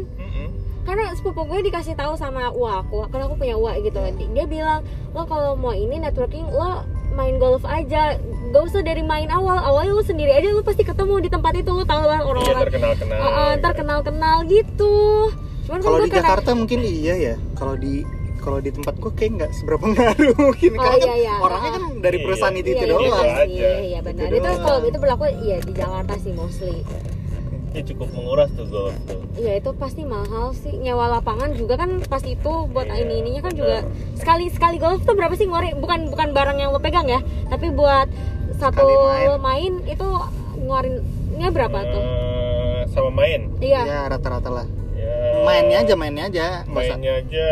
Karena 0.84 1.12
sepupu 1.12 1.44
gue 1.44 1.60
dikasih 1.64 1.94
tahu 1.94 2.14
sama 2.14 2.48
uak 2.50 2.76
aku 2.84 3.08
karena 3.08 3.26
aku 3.26 3.36
punya 3.36 3.56
uak 3.56 3.76
gitu. 3.82 4.00
Di- 4.14 4.30
dia 4.30 4.46
bilang 4.46 4.84
lo 5.10 5.24
kalau 5.24 5.56
mau 5.56 5.72
ini 5.72 5.98
networking 5.98 6.46
lo 6.46 6.84
main 7.12 7.36
golf 7.36 7.64
aja. 7.64 8.20
Gak 8.50 8.64
usah 8.64 8.82
dari 8.82 9.02
main 9.02 9.28
awal. 9.28 9.58
Awalnya 9.58 9.92
lo 9.92 10.02
sendiri 10.02 10.30
aja 10.30 10.50
lo 10.50 10.62
pasti 10.62 10.82
ketemu 10.82 11.20
di 11.20 11.30
tempat 11.30 11.54
itu. 11.56 11.70
Lo 11.70 11.84
tau 11.84 12.02
lah 12.02 12.20
Iya 12.20 12.28
orang-orang. 12.28 12.64
Terkenal 12.68 12.94
kenal. 12.96 13.18
uh, 13.18 13.26
uh, 13.26 13.50
ntar 13.56 13.74
kenal 13.74 14.00
kenal 14.02 14.38
gitu. 14.44 14.96
Cuman 15.64 15.78
kan 15.78 15.82
Kalau 15.82 15.98
gue 15.98 16.04
di 16.04 16.10
karena- 16.10 16.28
Jakarta 16.28 16.50
mungkin 16.54 16.80
iya 16.82 17.14
ya. 17.16 17.36
Kalau 17.54 17.76
di 17.76 18.04
kalau 18.38 18.60
di 18.60 18.70
tempat 18.70 19.00
gua 19.00 19.08
kayak 19.10 19.32
nggak 19.34 19.52
seberapa 19.56 19.86
ngaruh 19.90 20.36
mungkin 20.36 20.72
Oh, 20.74 20.84
karena 20.84 20.98
iya, 20.98 21.08
kan 21.08 21.16
iya. 21.16 21.34
orangnya 21.40 21.72
kan 21.72 21.84
dari 21.98 22.18
Iya. 22.18 22.26
perusahaan 22.28 22.52
itu 22.52 22.60
itu 22.62 22.70
iya, 22.70 22.76
Gitu 22.76 22.92
iya, 22.92 23.00
doang. 23.08 23.24
iya, 23.24 23.44
iya, 23.48 23.72
iya 23.80 24.00
benar. 24.04 24.28
Gitu 24.28 24.36
itu 24.36 24.50
kalau 24.60 24.80
itu 24.84 24.98
berlaku 25.00 25.24
iya 25.40 25.58
di 25.58 25.72
Jakarta 25.72 26.14
sih 26.20 26.32
mostly 26.34 26.78
Ya 27.74 27.82
cukup 27.84 28.08
menguras 28.12 28.54
tuh 28.54 28.66
golf 28.66 28.94
tuh. 29.04 29.18
Iya 29.34 29.58
itu 29.58 29.74
pasti 29.74 30.06
mahal 30.06 30.54
sih 30.54 30.74
nyewa 30.74 31.10
lapangan 31.12 31.52
juga 31.52 31.74
kan 31.76 31.98
pas 32.04 32.22
itu 32.22 32.52
buat 32.70 32.86
Iya, 32.86 33.02
ini 33.02 33.14
ininya 33.20 33.42
kan 33.42 33.54
juga 33.54 33.82
sekali 34.14 34.46
sekali 34.48 34.78
golf 34.78 35.02
tuh 35.02 35.14
berapa 35.14 35.34
sih 35.34 35.46
ngeluarin 35.46 35.78
bukan 35.78 36.08
bukan 36.08 36.30
barang 36.32 36.56
yang 36.56 36.70
lo 36.70 36.78
pegang 36.78 37.06
ya 37.06 37.18
tapi 37.50 37.70
buat 37.70 38.06
satu 38.56 38.86
main. 38.86 39.26
lo 39.26 39.38
main 39.38 39.74
itu 39.84 40.08
ngeluarinnya 40.56 41.50
berapa 41.50 41.78
tuh 41.84 42.04
Eh, 42.04 42.82
sama 42.88 43.10
main. 43.12 43.50
iya 43.58 43.82
Ya 43.84 44.00
rata-rata 44.06 44.54
lah. 44.54 44.66
Ya, 44.94 45.42
Mainnya 45.42 45.82
aja, 45.82 45.94
mainnya 45.94 46.24
aja. 46.28 46.46
Mainnya 46.64 47.20
aja 47.20 47.48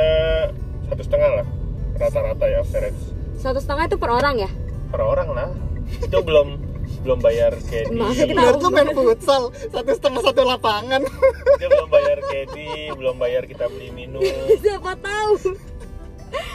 satu 0.85 1.01
setengah 1.01 1.31
lah 1.35 1.47
rata-rata 1.93 2.45
ya 2.45 2.61
average 2.61 3.01
satu 3.35 3.57
setengah 3.57 3.85
itu 3.85 3.97
per 3.97 4.09
orang 4.11 4.37
ya 4.37 4.49
per 4.87 5.01
orang 5.01 5.29
lah. 5.31 5.49
Itu 5.97 6.21
belum 6.21 6.70
belum 7.01 7.19
bayar. 7.19 7.51
Masa 7.91 8.23
kita- 8.23 8.57
tuh 8.57 8.69
main 8.69 8.89
futsal 8.91 9.41
satu 9.67 9.91
setengah 9.91 10.21
satu 10.21 10.41
lapangan. 10.43 11.01
Dia 11.59 11.67
belum 11.67 11.89
bayar 11.89 12.17
caddy, 12.23 12.71
belum 12.91 13.15
bayar 13.17 13.43
kita 13.43 13.65
beli 13.67 13.89
minum. 13.89 14.21
siapa 14.63 14.93
tahu 14.95 15.57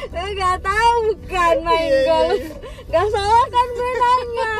Gue 0.06 0.28
gak 0.32 0.58
tahu 0.62 0.98
kan 1.26 1.60
main 1.60 1.84
Iya, 1.84 1.92
iya, 1.92 2.06
golf 2.08 2.42
Gak 2.88 3.06
salah 3.06 3.44
kan 3.46 3.66
gue 3.68 3.92
nanya 3.92 4.54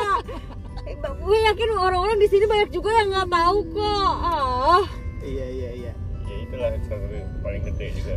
Gue 1.16 1.39
yakin 1.43 1.68
orang-orang 1.72 2.18
di 2.18 2.28
sini 2.28 2.45
banyak 2.45 2.68
juga 2.68 2.93
yang 2.93 3.09
nggak 3.11 3.30
tahu 3.30 3.59
kok 3.70 4.12
ah 4.22 4.84
iya 5.18 5.47
iya 5.47 5.70
iya. 5.74 5.93
Ya 6.22 6.37
itulah 6.39 6.68
satu 6.82 7.07
paling 7.41 7.62
gede 7.64 7.87
juga 7.97 8.16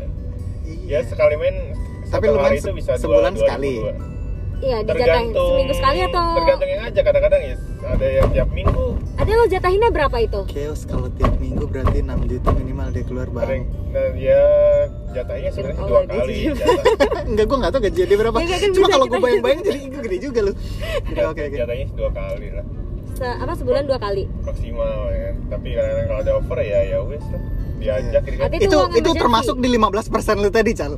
Iya. 0.62 0.86
ya 0.92 1.08
sekali 1.08 1.36
main 1.36 1.56
Tapi 2.04 2.12
satu 2.20 2.28
lu 2.28 2.36
main 2.36 2.46
hari 2.46 2.58
se- 2.58 2.68
itu 2.68 2.72
bisa 2.76 2.92
sebulan 2.96 3.32
dua- 3.32 3.42
sekali? 3.42 3.74
2002. 3.80 4.19
Iya, 4.60 4.78
dijatahin 4.84 5.32
seminggu 5.32 5.74
sekali 5.74 6.00
atau 6.04 6.26
tergantung 6.36 6.70
yang 6.70 6.82
aja 6.84 7.00
kadang-kadang 7.00 7.42
ya 7.42 7.56
ada 7.80 8.08
yang 8.12 8.28
tiap 8.36 8.50
minggu. 8.52 8.86
Ada 9.16 9.32
lo 9.32 9.46
jatahinnya 9.48 9.90
berapa 9.90 10.18
itu? 10.20 10.42
Chaos 10.52 10.82
kalau 10.84 11.08
tiap 11.16 11.34
minggu 11.40 11.64
berarti 11.64 12.04
6 12.04 12.28
juta 12.28 12.50
minimal 12.52 12.88
dia 12.92 13.04
keluar 13.08 13.28
yang 13.32 13.64
nah, 13.96 14.10
ya 14.20 14.44
jatahnya 15.16 15.50
sebenarnya 15.56 15.80
Oh, 15.80 15.88
dua 15.88 16.02
kali 16.06 16.36
jatah, 16.52 16.76
Enggak, 17.32 17.46
gue 17.48 17.58
gak 17.64 17.72
tau 17.72 17.82
gaji 17.82 18.00
dia 18.04 18.18
berapa. 18.20 18.36
Ya, 18.36 18.46
nggak 18.46 18.60
kan 18.60 18.70
Cuma 18.76 18.88
kalau 18.92 19.06
gue 19.08 19.20
bayang-bayang 19.24 19.62
jadi 19.64 19.80
gue 19.88 20.02
gede 20.04 20.18
juga 20.20 20.40
lu. 20.44 20.54
Oke, 21.08 21.24
oke, 21.24 21.44
jatahnya 21.56 21.86
dua 21.96 22.10
kali 22.12 22.48
lah. 22.52 22.66
Se 23.16 23.26
apa 23.26 23.54
sebulan 23.56 23.84
dua 23.88 24.00
kali? 24.00 24.24
maksimal 24.44 25.12
ya. 25.12 25.20
Kan. 25.32 25.36
tapi 25.50 25.68
kadang-kadang 25.76 26.08
kalau 26.08 26.20
ada 26.20 26.32
offer 26.36 26.58
ya 26.62 26.80
ya 26.84 26.98
wes 27.08 27.26
lah. 27.32 27.42
Diajak 27.80 28.22
gitu 28.28 28.36
Berarti 28.44 28.56
Itu, 28.60 28.68
itu 28.68 28.76
emergency. 28.92 29.20
termasuk 29.24 29.56
di 29.56 29.70
15% 29.72 30.44
lu 30.44 30.50
tadi, 30.52 30.72
Cal 30.76 30.94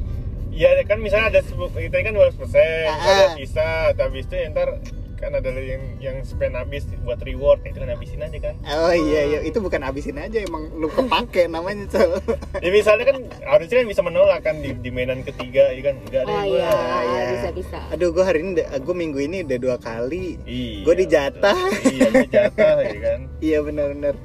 Iya 0.52 0.84
kan 0.84 1.00
misalnya 1.00 1.28
ada 1.32 1.42
kita 1.42 1.96
kan 2.04 2.14
12 2.14 2.36
persen, 2.36 2.86
Ah. 2.86 3.00
ada 3.00 3.26
sisa, 3.34 3.72
tapi 3.96 4.20
itu 4.20 4.36
ya 4.36 4.52
ntar 4.52 4.84
kan 5.16 5.32
ada 5.32 5.54
yang 5.54 6.02
yang 6.02 6.18
spend 6.26 6.58
habis 6.58 6.82
buat 7.00 7.22
reward, 7.22 7.62
itu 7.62 7.78
kan 7.78 7.88
habisin 7.88 8.20
aja 8.20 8.38
kan. 8.42 8.56
Oh 8.66 8.90
iya, 8.90 9.22
iya, 9.24 9.40
itu 9.42 9.62
bukan 9.62 9.80
habisin 9.80 10.18
aja 10.18 10.42
Emang 10.42 10.74
lu 10.74 10.90
kepake 10.90 11.46
namanya, 11.46 11.86
Cal 11.88 12.18
Ya 12.58 12.70
misalnya 12.70 13.06
kan 13.06 13.18
harusnya 13.46 13.80
kan 13.80 13.88
bisa 13.88 14.02
menolak 14.02 14.42
kan 14.42 14.58
di, 14.58 14.74
di 14.74 14.90
mainan 14.90 15.22
ketiga, 15.22 15.70
ya 15.70 15.82
kan 15.84 15.96
enggak 16.02 16.26
deh 16.26 16.34
Oh 16.34 16.42
gua. 16.42 16.58
iya, 16.58 16.74
iya. 17.06 17.22
bisa 17.32 17.50
bisa. 17.54 17.80
Aduh, 17.94 18.10
gue 18.10 18.24
hari 18.26 18.42
ini, 18.42 18.52
gue 18.66 18.96
minggu 18.98 19.20
ini 19.22 19.38
udah 19.46 19.60
dua 19.62 19.78
kali 19.78 20.42
Iya. 20.42 20.84
Gua 20.84 20.96
dijatah. 20.98 21.58
betul. 21.70 21.94
Iya, 21.94 22.10
dijatah 22.18 22.76
ya 22.82 23.00
kan. 23.00 23.20
Iya 23.46 23.58
benar-benar 23.62 24.16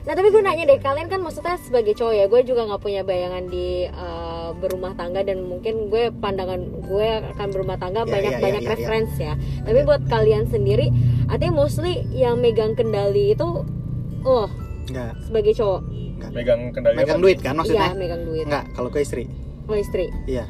Nah 0.00 0.16
tapi 0.16 0.32
gue 0.32 0.40
nanya 0.40 0.64
deh, 0.64 0.80
kalian 0.80 1.08
kan 1.08 1.20
maksudnya 1.20 1.60
sebagai 1.60 1.92
cowok 1.92 2.14
ya, 2.14 2.24
gue 2.26 2.40
juga 2.42 2.64
nggak 2.64 2.80
punya 2.80 3.04
bayangan 3.04 3.44
di 3.46 3.84
uh, 3.86 4.39
berumah 4.56 4.94
tangga 4.94 5.22
dan 5.22 5.44
mungkin 5.44 5.88
gue 5.88 6.10
pandangan 6.18 6.58
gue 6.86 7.08
akan 7.36 7.48
berumah 7.50 7.76
tangga 7.76 8.02
Ya, 8.02 8.10
banyak 8.10 8.32
ya, 8.32 8.40
banyak 8.40 8.62
ya, 8.62 8.68
ya, 8.68 8.72
reference 8.74 9.12
ya. 9.16 9.32
Tapi 9.62 9.78
buat 9.84 10.02
kalian 10.06 10.48
sendiri, 10.48 10.88
artinya 11.26 11.62
mostly 11.62 12.02
yang 12.10 12.40
megang 12.40 12.74
kendali 12.74 13.32
itu, 13.32 13.62
oh 14.24 14.48
Enggak, 14.88 15.14
sebagai 15.22 15.52
cowok, 15.54 15.80
Megang 16.30 16.60
kendali 16.70 16.94
megang 16.98 17.18
apa? 17.18 17.24
duit 17.24 17.38
kan 17.38 17.52
iya 17.52 17.58
maksudnya? 17.58 17.90
megang 17.94 18.22
duit, 18.24 18.44
Enggak, 18.46 18.64
kalau 18.74 18.88
gue 18.88 19.02
istri 19.02 19.24
oh 19.66 19.76
istri. 19.78 20.10
Iya 20.26 20.46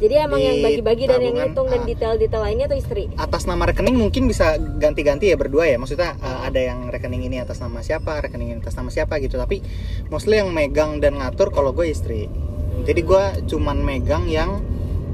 Jadi 0.00 0.16
emang 0.16 0.40
Di 0.40 0.48
yang 0.48 0.58
bagi-bagi 0.64 1.04
dan 1.04 1.20
yang 1.20 1.36
ngitung 1.36 1.68
dan 1.68 1.80
ah. 1.80 1.84
detail-detail 1.84 2.40
lainnya 2.40 2.72
tuh 2.72 2.80
istri. 2.80 3.12
atas 3.20 3.44
nama 3.44 3.68
rekening 3.68 4.00
mungkin 4.00 4.24
bisa 4.24 4.56
ganti-ganti 4.56 5.28
ya 5.28 5.36
berdua 5.36 5.68
ya 5.68 5.76
maksudnya 5.76 6.16
uh, 6.24 6.40
ada 6.48 6.56
yang 6.56 6.88
rekening 6.88 7.28
ini 7.28 7.36
atas 7.36 7.60
nama 7.60 7.84
siapa 7.84 8.16
rekening 8.24 8.56
ini 8.56 8.64
atas 8.64 8.80
nama 8.80 8.88
siapa 8.88 9.20
gitu 9.20 9.36
tapi 9.36 9.60
mostly 10.08 10.40
yang 10.40 10.56
megang 10.56 11.04
dan 11.04 11.20
ngatur 11.20 11.52
kalau 11.52 11.76
gue 11.76 11.92
istri 11.92 12.32
jadi 12.82 13.00
gue 13.00 13.22
cuman 13.46 13.76
megang 13.78 14.24
yang 14.24 14.60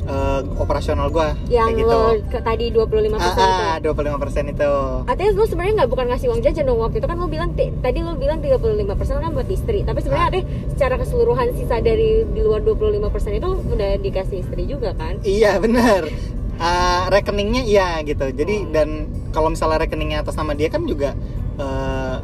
uh, 0.04 0.40
operasional 0.56 1.08
gue 1.08 1.28
Yang 1.48 1.66
kayak 1.66 1.78
gitu 1.78 1.96
lo 1.96 2.10
ke, 2.24 2.38
tadi 2.40 2.64
25% 2.70 3.16
ah, 3.16 3.26
itu. 3.26 3.42
ah, 3.42 3.76
25% 3.82 4.54
itu 4.54 4.72
Artinya 5.04 5.30
lo 5.32 5.44
sebenarnya 5.44 5.74
nggak 5.76 5.90
bukan 5.90 6.06
ngasih 6.08 6.26
uang 6.28 6.40
jajan 6.40 6.64
dong 6.64 6.78
waktu 6.78 6.96
itu 6.96 7.06
kan 7.06 7.16
lo 7.16 7.26
bilang 7.26 7.50
tadi 7.54 7.98
lo 8.00 8.12
bilang 8.14 8.38
35% 8.38 8.86
kan 9.18 9.32
buat 9.32 9.48
istri. 9.48 9.82
Tapi 9.82 9.98
sebenarnya 10.00 10.26
Ah. 10.26 10.32
ada 10.32 10.40
secara 10.68 10.94
keseluruhan 10.96 11.48
sisa 11.52 11.76
dari 11.78 12.22
di 12.24 12.40
luar 12.40 12.62
25% 12.62 13.02
itu 13.34 13.48
udah 13.48 13.90
dikasih 13.98 14.36
istri 14.40 14.62
juga 14.64 14.94
kan? 14.94 15.18
iya 15.22 15.58
benar 15.58 16.06
Uh, 16.56 17.12
rekeningnya 17.12 17.60
iya 17.60 18.00
gitu 18.00 18.32
jadi 18.32 18.64
Hmm. 18.64 18.72
dan 18.72 18.88
kalau 19.28 19.52
misalnya 19.52 19.84
rekeningnya 19.84 20.24
atas 20.24 20.40
nama 20.40 20.56
dia 20.56 20.72
kan 20.72 20.88
juga 20.88 21.12
uh, 21.60 22.16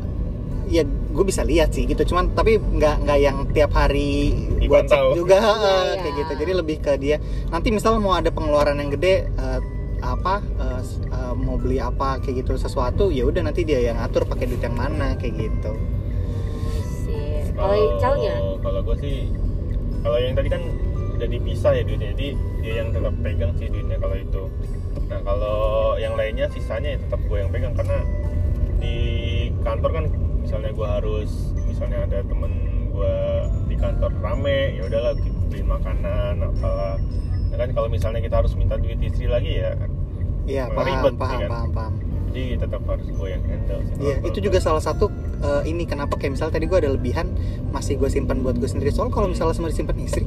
ya 0.67 0.89
gue 1.13 1.25
bisa 1.29 1.45
lihat 1.45 1.77
sih 1.77 1.85
gitu. 1.85 2.03
Cuman 2.09 2.33
tapi 2.33 2.57
nggak 2.59 3.05
nggak 3.05 3.19
yang 3.21 3.37
tiap 3.53 3.77
hari 3.77 4.33
buat 4.65 4.89
cek 4.89 5.13
juga 5.13 5.37
Iya, 5.39 5.53
uh, 5.53 5.61
iya. 5.61 5.95
kayak 6.01 6.15
gitu. 6.25 6.33
Jadi 6.43 6.53
lebih 6.57 6.77
ke 6.81 6.93
dia. 6.97 7.17
Nanti 7.53 7.69
misal 7.69 8.01
mau 8.01 8.17
ada 8.17 8.33
pengeluaran 8.33 8.81
yang 8.81 8.91
gede 8.91 9.29
uh, 9.37 9.61
apa 10.03 10.43
uh, 10.59 10.83
uh, 11.15 11.35
mau 11.39 11.55
beli 11.55 11.79
apa 11.79 12.19
kayak 12.19 12.43
gitu 12.43 12.59
sesuatu 12.59 13.15
ya 13.15 13.23
udah 13.23 13.47
nanti 13.47 13.63
dia 13.63 13.79
yang 13.79 14.03
atur 14.03 14.27
pakai 14.27 14.51
duit 14.51 14.65
yang 14.65 14.75
mana 14.75 15.15
kayak 15.15 15.39
gitu. 15.39 15.73
Kalau 17.53 18.01
calnya? 18.01 18.35
kalau 18.65 18.81
gue 18.83 18.97
sih 18.99 19.17
kalau 20.03 20.19
yang 20.19 20.35
tadi 20.35 20.49
kan 20.51 20.63
udah 21.21 21.29
dipisah 21.29 21.73
ya 21.79 21.83
duitnya. 21.87 22.09
Jadi 22.17 22.29
dia 22.65 22.73
yang 22.83 22.89
tetap 22.91 23.15
pegang 23.23 23.53
sih 23.61 23.69
duitnya 23.71 23.97
kalau 24.03 24.17
itu. 24.19 24.43
Nah 25.07 25.21
kalau 25.23 25.59
yang 26.01 26.15
lainnya 26.19 26.51
sisanya 26.51 26.97
ya 26.97 26.99
tetap 26.99 27.21
gue 27.29 27.39
yang 27.39 27.51
pegang. 27.53 27.73
Karena 27.79 27.99
di 28.83 28.97
kantor 29.63 29.91
kan 29.95 30.05
misalnya 30.43 30.71
gue 30.71 30.89
harus 30.89 31.31
misalnya 31.65 31.99
ada 32.05 32.19
temen 32.27 32.53
gue 32.93 33.17
di 33.67 33.77
kantor 33.79 34.13
rame 34.21 34.77
ya 34.77 34.83
udahlah 34.85 35.13
beliin 35.49 35.69
makanan 35.69 36.35
apalah 36.43 36.99
ya 37.49 37.57
kan 37.57 37.69
kalau 37.73 37.89
misalnya 37.89 38.21
kita 38.21 38.37
harus 38.43 38.53
minta 38.55 38.77
duit 38.77 39.01
istri 39.01 39.27
lagi 39.27 39.63
ya 39.63 39.73
kan 39.77 39.91
iya 40.45 40.65
paham 40.69 40.87
ribet, 40.89 41.15
paham 41.17 41.33
ya 41.33 41.47
kan? 41.47 41.51
paham 41.51 41.71
paham 41.73 41.95
jadi 42.33 42.57
tetap 42.57 42.83
harus 42.89 43.07
gue 43.07 43.29
yang 43.29 43.45
handle 43.45 43.81
sih 43.85 43.95
Iya, 44.01 44.15
itu 44.25 44.39
juga 44.41 44.57
salah 44.57 44.81
satu 44.81 45.13
uh, 45.45 45.63
ini 45.69 45.85
kenapa 45.85 46.17
kayak 46.17 46.33
misalnya 46.33 46.57
tadi 46.57 46.65
gue 46.65 46.79
ada 46.81 46.91
lebihan 46.97 47.29
masih 47.69 48.01
gue 48.01 48.09
simpan 48.09 48.41
buat 48.41 48.57
gue 48.57 48.65
sendiri. 48.65 48.89
Soal 48.89 49.13
kalau 49.13 49.29
misalnya 49.29 49.53
semua 49.53 49.69
disimpan 49.69 50.01
istri, 50.01 50.25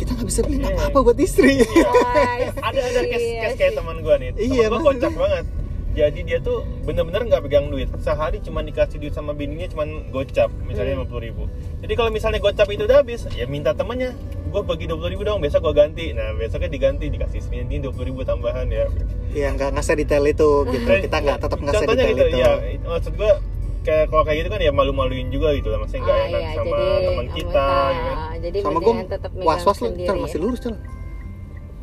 kita 0.00 0.16
nggak 0.16 0.24
bisa 0.32 0.40
beliin 0.40 0.64
Iya. 0.64 0.72
apa-apa 0.80 0.98
buat 1.12 1.18
istri. 1.20 1.60
Iya. 1.60 1.88
I 1.92 2.42
ada 2.56 2.80
ada 2.80 3.00
case, 3.04 3.20
see, 3.20 3.36
case 3.36 3.52
I 3.52 3.58
kayak 3.60 3.72
teman 3.76 3.96
gue 4.00 4.14
nih 4.16 4.28
Iya, 4.40 4.64
gue 4.72 4.80
kocak 4.80 5.12
banget 5.12 5.44
jadi 5.90 6.20
dia 6.22 6.38
tuh 6.38 6.62
bener-bener 6.80 7.26
nggak 7.26 7.42
pegang 7.42 7.66
duit 7.66 7.90
sehari 7.98 8.38
cuma 8.38 8.62
dikasih 8.62 8.96
duit 8.96 9.10
sama 9.10 9.34
bininya 9.34 9.66
cuma 9.66 9.82
gocap 10.08 10.48
misalnya 10.62 10.94
Hmm. 10.94 11.02
lima 11.02 11.18
ribu 11.18 11.42
jadi 11.82 11.92
kalau 11.94 12.10
misalnya 12.10 12.38
gocap 12.38 12.68
itu 12.68 12.86
udah 12.86 13.02
habis 13.02 13.26
ya 13.30 13.44
minta 13.44 13.74
temannya 13.74 14.14
gue 14.50 14.62
bagi 14.62 14.86
dua 14.86 15.06
ribu 15.06 15.22
dong 15.22 15.38
besok 15.38 15.66
gue 15.66 15.74
ganti 15.76 16.10
nah 16.10 16.30
besoknya 16.32 16.68
diganti 16.68 17.06
dikasih 17.06 17.42
ini 17.52 17.78
dua 17.80 17.94
ribu 17.96 18.22
tambahan 18.22 18.66
ya 18.66 18.86
Iya, 19.30 19.54
nggak 19.54 19.68
nggak 19.70 19.94
detail 19.96 20.26
itu 20.26 20.48
gitu. 20.66 20.90
Kita 21.06 21.16
nggak 21.22 21.38
tetap 21.38 21.58
contohnya 21.62 22.02
detail 22.02 22.18
gitu 22.18 22.24
itu. 22.26 22.38
ya 22.38 22.50
maksud 22.82 23.14
gue 23.14 23.32
kayak 23.80 24.04
kalau 24.10 24.22
kayak 24.26 24.38
gitu 24.42 24.48
kan 24.50 24.60
ya 24.60 24.72
malu-maluin 24.74 25.30
juga 25.30 25.54
gitu 25.54 25.70
lah 25.70 25.78
maksudnya 25.78 26.02
nggak 26.02 26.18
Ah, 26.18 26.26
enak 26.26 26.42
iya, 26.42 26.52
sama 26.52 26.76
teman 27.00 27.26
kita 27.30 27.66
gitu 27.88 28.10
kan 28.10 28.18
Jadi 28.40 28.58
Sama 28.58 28.78
gue 28.80 28.94
was-was 29.40 29.78
lu, 29.80 29.88
masih 30.18 30.38
lurus, 30.38 30.60
Cal. 30.60 30.74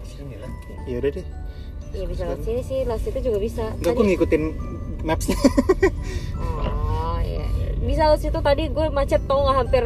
Sini 0.03 0.35
lah. 0.35 0.51
Ya 0.83 0.95
udah 0.99 1.11
deh. 1.13 1.25
Iya 1.89 2.05
bisa 2.05 2.21
lewat 2.23 2.41
sini 2.41 2.61
sih, 2.61 2.79
lewat 2.83 3.01
situ 3.01 3.19
juga 3.21 3.37
bisa. 3.37 3.63
Enggak, 3.73 3.93
gue 3.93 4.05
ngikutin 4.07 4.43
mapsnya. 5.03 5.37
Oh 6.37 7.19
iya. 7.19 7.45
Bisa 7.79 8.01
lewat 8.07 8.21
situ 8.21 8.39
tadi 8.39 8.67
gue 8.67 8.85
macet 8.89 9.21
tau 9.25 9.41
nggak 9.41 9.57
hampir 9.57 9.83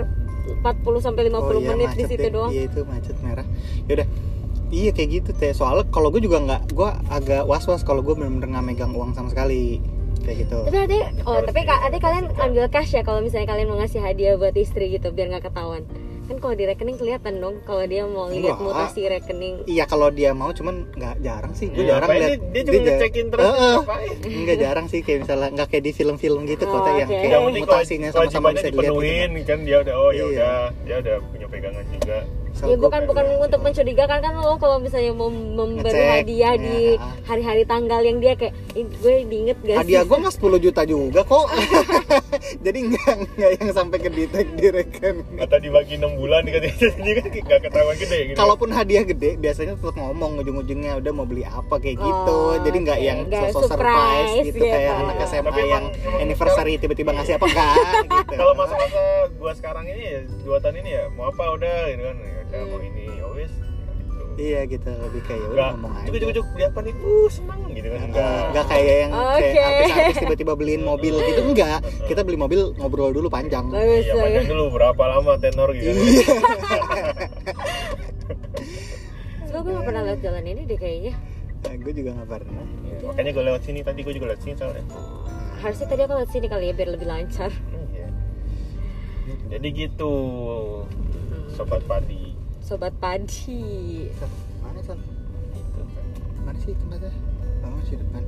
40 0.58 0.66
sampai 0.99 1.24
50 1.28 1.38
Oh, 1.38 1.54
iya, 1.54 1.70
menit 1.70 1.89
di 1.93 2.04
situ 2.06 2.18
deh. 2.20 2.32
doang. 2.32 2.49
Iya 2.49 2.64
itu 2.66 2.80
macet 2.84 3.18
merah. 3.22 3.45
Ya 3.86 3.93
udah. 3.95 4.08
Iya 4.72 4.89
kayak 4.91 5.10
gitu 5.12 5.30
teh. 5.34 5.52
Soalnya 5.52 5.86
kalau 5.88 6.10
gue 6.10 6.20
juga 6.20 6.39
nggak, 6.39 6.72
gue 6.72 6.89
agak 7.10 7.43
was-was 7.43 7.82
kalau 7.82 7.99
gue 7.99 8.14
bener-bener 8.14 8.49
nggak 8.49 8.66
megang 8.66 8.91
uang 8.91 9.12
sama 9.12 9.28
sekali. 9.28 9.84
Kayak 10.22 10.38
gitu. 10.45 10.58
Tapi 10.64 10.78
ade, 10.80 10.97
oh 11.24 11.41
tapi 11.41 11.62
ka- 11.64 11.82
ade 11.82 11.97
kalian 11.97 12.30
ambil 12.36 12.70
cash 12.70 12.93
ya 12.93 13.02
kalau 13.02 13.20
misalnya 13.20 13.49
kalian 13.49 13.68
mau 13.68 13.78
ngasih 13.78 13.99
hadiah 13.99 14.38
buat 14.38 14.54
istri 14.54 14.89
gitu 14.89 15.10
biar 15.10 15.30
nggak 15.30 15.49
ketahuan. 15.49 15.82
Kan 16.32 16.40
kalau 16.40 16.56
di 16.56 16.64
rekening 16.64 16.96
kelihatan 16.96 17.34
dong 17.38 17.60
kalau 17.62 17.84
dia 17.84 18.08
mau 18.08 18.32
lihat 18.32 18.56
mutasi 18.56 19.04
rekening. 19.04 19.68
Iya 19.68 19.84
kalau 19.84 20.08
dia 20.08 20.32
mau 20.32 20.48
cuman 20.50 20.88
nggak 20.96 21.20
jarang 21.20 21.52
sih. 21.52 21.68
Gue 21.68 21.84
Iya, 21.84 21.92
jarang 21.92 22.08
lihat. 22.10 22.40
dia, 22.56 22.62
dia 22.64 22.80
ngecekin 22.82 23.26
terus 23.28 23.44
ngapain 23.52 24.16
Enggak 24.24 24.58
jarang 24.58 24.86
sih 24.88 25.00
kayak 25.02 25.20
misalnya 25.22 25.48
nggak 25.52 25.68
kayak 25.68 25.84
di 25.84 25.92
film-film 25.92 26.42
gitu 26.48 26.64
Oh, 26.64 26.80
Teh, 26.80 26.94
yang 26.96 27.10
oke. 27.10 27.20
kayak 27.20 27.42
mutasinya 27.60 28.10
sama-sama 28.10 28.56
bisa 28.56 28.72
dilihat 28.72 28.96
gitu. 28.96 29.44
kan 29.44 29.60
dia 29.62 29.78
udah 29.84 29.96
oh 29.98 30.10
ya 30.10 30.16
Iya. 30.16 30.24
udah 30.24 30.56
dia 30.82 30.96
udah 31.04 31.16
punya 31.28 31.48
pegangan 31.52 31.86
juga 31.92 32.18
Ya 32.64 32.76
gua 32.76 32.84
bukan 32.84 33.01
bukan 33.05 33.26
gitu. 33.26 33.41
untuk 33.41 33.59
mencurigakan 33.62 34.20
kan 34.20 34.34
lo 34.36 34.53
kalau 34.55 34.78
misalnya 34.78 35.12
mau 35.12 35.28
memberi 35.28 35.89
Ngecek, 35.91 36.14
hadiah 36.22 36.53
di 36.55 36.78
ya. 36.91 37.01
hari-hari 37.24 37.64
tanggal 37.64 37.99
yang 37.99 38.18
dia 38.18 38.34
kayak 38.34 38.53
"Ih, 38.72 38.86
gue 38.86 39.16
diinget 39.26 39.57
gak 39.59 39.76
sih? 39.76 39.80
Hadiah 39.82 40.03
gue 40.03 40.18
nggak 40.18 40.36
10 40.36 40.59
juta 40.62 40.82
juga 40.84 41.22
kok. 41.24 41.45
Jadi 42.66 42.80
nggak 42.88 43.14
nggak 43.32 43.51
yang 43.55 43.70
sampai 43.72 43.97
ke 43.97 44.09
detek 44.09 44.47
di 44.53 44.68
rekening. 44.70 45.38
atau 45.38 45.57
dibagi 45.57 45.95
6 45.95 46.16
bulan 46.16 46.41
dikasih 46.43 46.89
kan 47.18 47.26
nggak 47.28 47.59
ketahuan 47.64 47.95
gede 47.97 48.18
gitu 48.24 48.38
Kalaupun 48.38 48.70
hadiah 48.70 49.03
gede, 49.03 49.30
biasanya 49.36 49.74
tetap 49.76 49.95
ngomong 49.95 50.39
ujung-ujungnya 50.39 50.97
udah 50.97 51.12
mau 51.12 51.26
beli 51.26 51.43
apa 51.43 51.76
kayak 51.76 51.97
gitu. 51.97 52.38
Oh, 52.38 52.55
Jadi 52.57 52.78
nggak 52.80 52.99
oke. 52.99 53.07
yang 53.07 53.20
sosok 53.28 53.62
surprise, 53.68 53.72
surprise 53.72 54.45
gitu, 54.45 54.57
gitu. 54.59 54.66
kayak 54.68 54.93
anak 54.95 55.16
SMA 55.24 55.43
Tapi 55.43 55.62
yang 55.64 55.86
emang- 55.88 56.22
anniversary 56.22 56.74
tiba-tiba 56.78 57.12
ngasih 57.12 57.34
apa 57.36 57.45
enggak 57.47 57.74
gitu. 58.16 58.34
kalau 58.36 58.53
masa-masa 58.53 59.01
gua 59.34 59.51
sekarang 59.51 59.86
ini 59.88 60.03
ya 60.05 60.20
dua 60.41 60.57
tahun 60.59 60.76
ini 60.78 60.89
ya 60.91 61.03
mau 61.12 61.26
apa 61.28 61.43
udah 61.51 61.78
gitu 61.89 62.03
kan 62.03 62.18
ya 62.52 62.62
mau 62.64 62.80
ini 62.80 63.04
always 63.20 63.52
gitu 63.52 63.70
Iya 64.32 64.64
gitu, 64.64 64.88
lebih 64.88 65.22
kayak 65.24 65.38
ya 65.38 65.43
udah 65.43 65.52
Enggak, 65.52 65.70
ngomong 65.76 65.91
aja. 65.91 66.06
cukup 66.08 66.16
cukup 66.16 66.32
cukup 66.34 66.49
beli 66.52 66.64
apa 66.64 66.80
nih? 66.82 66.93
Uh, 66.95 67.28
senang 67.28 67.60
gitu 67.70 67.88
kan. 67.88 67.99
Nggak, 67.99 68.08
Enggak. 68.08 68.47
nggak 68.47 68.66
kayak 68.66 68.95
yang 68.95 69.12
Oke. 69.12 69.28
kayak 69.43 69.68
artis-artis 69.68 70.18
tiba-tiba 70.18 70.54
beliin 70.56 70.82
mobil 70.82 71.14
gitu 71.22 71.41
enggak. 71.43 71.80
Kita 72.08 72.22
beli 72.24 72.38
mobil 72.38 72.60
ngobrol 72.74 73.12
dulu 73.12 73.28
panjang. 73.28 73.66
Bagus, 73.68 74.08
Iya, 74.08 74.14
panjang 74.16 74.47
dulu 74.47 74.64
berapa 74.72 75.04
lama 75.06 75.32
tenor 75.36 75.70
gitu. 75.74 75.91
Iya. 75.91 76.26
Sebelum 79.43 79.62
gue 79.62 79.74
gak 79.74 79.86
pernah 79.86 80.02
lewat 80.06 80.20
jalan 80.24 80.43
ini 80.45 80.62
deh 80.64 80.80
kayaknya. 80.80 81.14
Nah, 81.62 81.74
gue 81.78 81.93
juga 81.93 82.10
nggak 82.16 82.30
pernah. 82.32 82.64
Iya, 82.82 82.97
Makanya 83.04 83.32
gue 83.32 83.43
lewat 83.45 83.62
sini 83.62 83.80
tadi 83.84 83.99
gue 84.02 84.14
juga 84.16 84.26
lewat 84.32 84.41
sini 84.41 84.54
soalnya. 84.56 84.84
Harusnya 85.60 85.86
tadi 85.86 86.02
aku 86.02 86.14
lewat 86.16 86.30
sini 86.32 86.47
kali 86.47 86.66
ya 86.66 86.74
biar 86.74 86.89
lebih 86.89 87.08
lancar. 87.08 87.52
Iya. 87.91 88.08
jadi 89.47 89.68
gitu 89.70 90.12
sobat 91.54 91.84
padi 91.86 92.31
sobat 92.72 92.94
padi 92.96 94.08
mana 94.62 94.80
Gitu 94.80 94.88
kan. 94.88 95.00
mana 96.42 96.58
sih 96.58 96.72
tempatnya 96.74 97.12
oh 97.62 97.70
masih 97.76 97.96
depan 97.98 98.22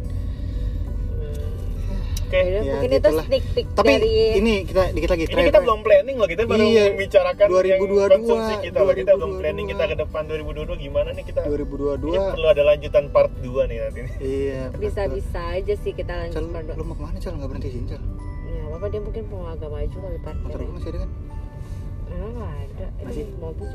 oke 2.24 2.36
Yaudah, 2.36 2.50
ya, 2.60 2.72
mungkin 2.74 2.89
itu 2.89 2.98
gitulah. 3.00 3.24
sneak 3.24 3.44
peek 3.54 3.68
tapi 3.72 3.91
dari 3.94 4.12
ini 4.36 4.54
kita 4.66 4.82
dikit 4.91 5.10
lagi 5.10 5.24
ini 5.26 5.41
kita 5.46 5.60
belum 5.62 5.80
planning 5.82 6.16
loh 6.18 6.28
kita 6.28 6.41
baru 6.44 6.64
Iya, 6.66 6.84
membicarakan 6.89 7.46
2022, 7.48 7.64
yang 7.64 8.10
konsumsi 8.12 8.54
kita 8.60 8.80
loh 8.82 8.94
kita 8.94 9.12
belum 9.14 9.32
2022. 9.32 9.39
planning 9.39 9.66
kita 9.70 9.84
ke 9.86 9.96
depan 9.96 10.22
2022 10.26 10.84
gimana 10.84 11.10
nih 11.12 11.24
kita 11.24 11.39
ini 11.39 11.50
2022 11.54 12.34
perlu 12.34 12.48
ada 12.50 12.64
lanjutan 12.66 13.04
part 13.08 13.32
2 13.38 13.70
nih 13.70 13.78
nanti 13.80 14.00
iya 14.20 14.62
bisa-bisa 14.74 15.39
aja 15.54 15.74
sih 15.78 15.91
kita 15.94 16.14
lanjut 16.18 16.36
Cal, 16.36 16.52
pada 16.52 16.72
lu 16.74 16.84
mau 16.84 16.94
ke 16.94 17.02
mana 17.02 17.18
Cal? 17.18 17.34
Nggak 17.34 17.50
berhenti 17.50 17.70
sini 17.72 17.86
Cal? 17.88 18.02
ya 18.44 18.62
apa 18.72 18.86
dia 18.89 19.00
mungkin 19.00 19.24
mau 19.30 19.41
agak 19.48 19.70
maju 19.70 19.96
kali 19.96 20.18
Motor 20.18 20.22
parkirnya 20.26 20.58
lu 20.60 20.74
masih 20.74 20.89
ada 20.89 21.00
kan? 21.00 21.10
Emang 22.14 22.32
nggak 22.36 22.53
ada 22.70 22.86
Masih? 23.03 23.26
ini 23.26 23.34
mobil 23.36 23.68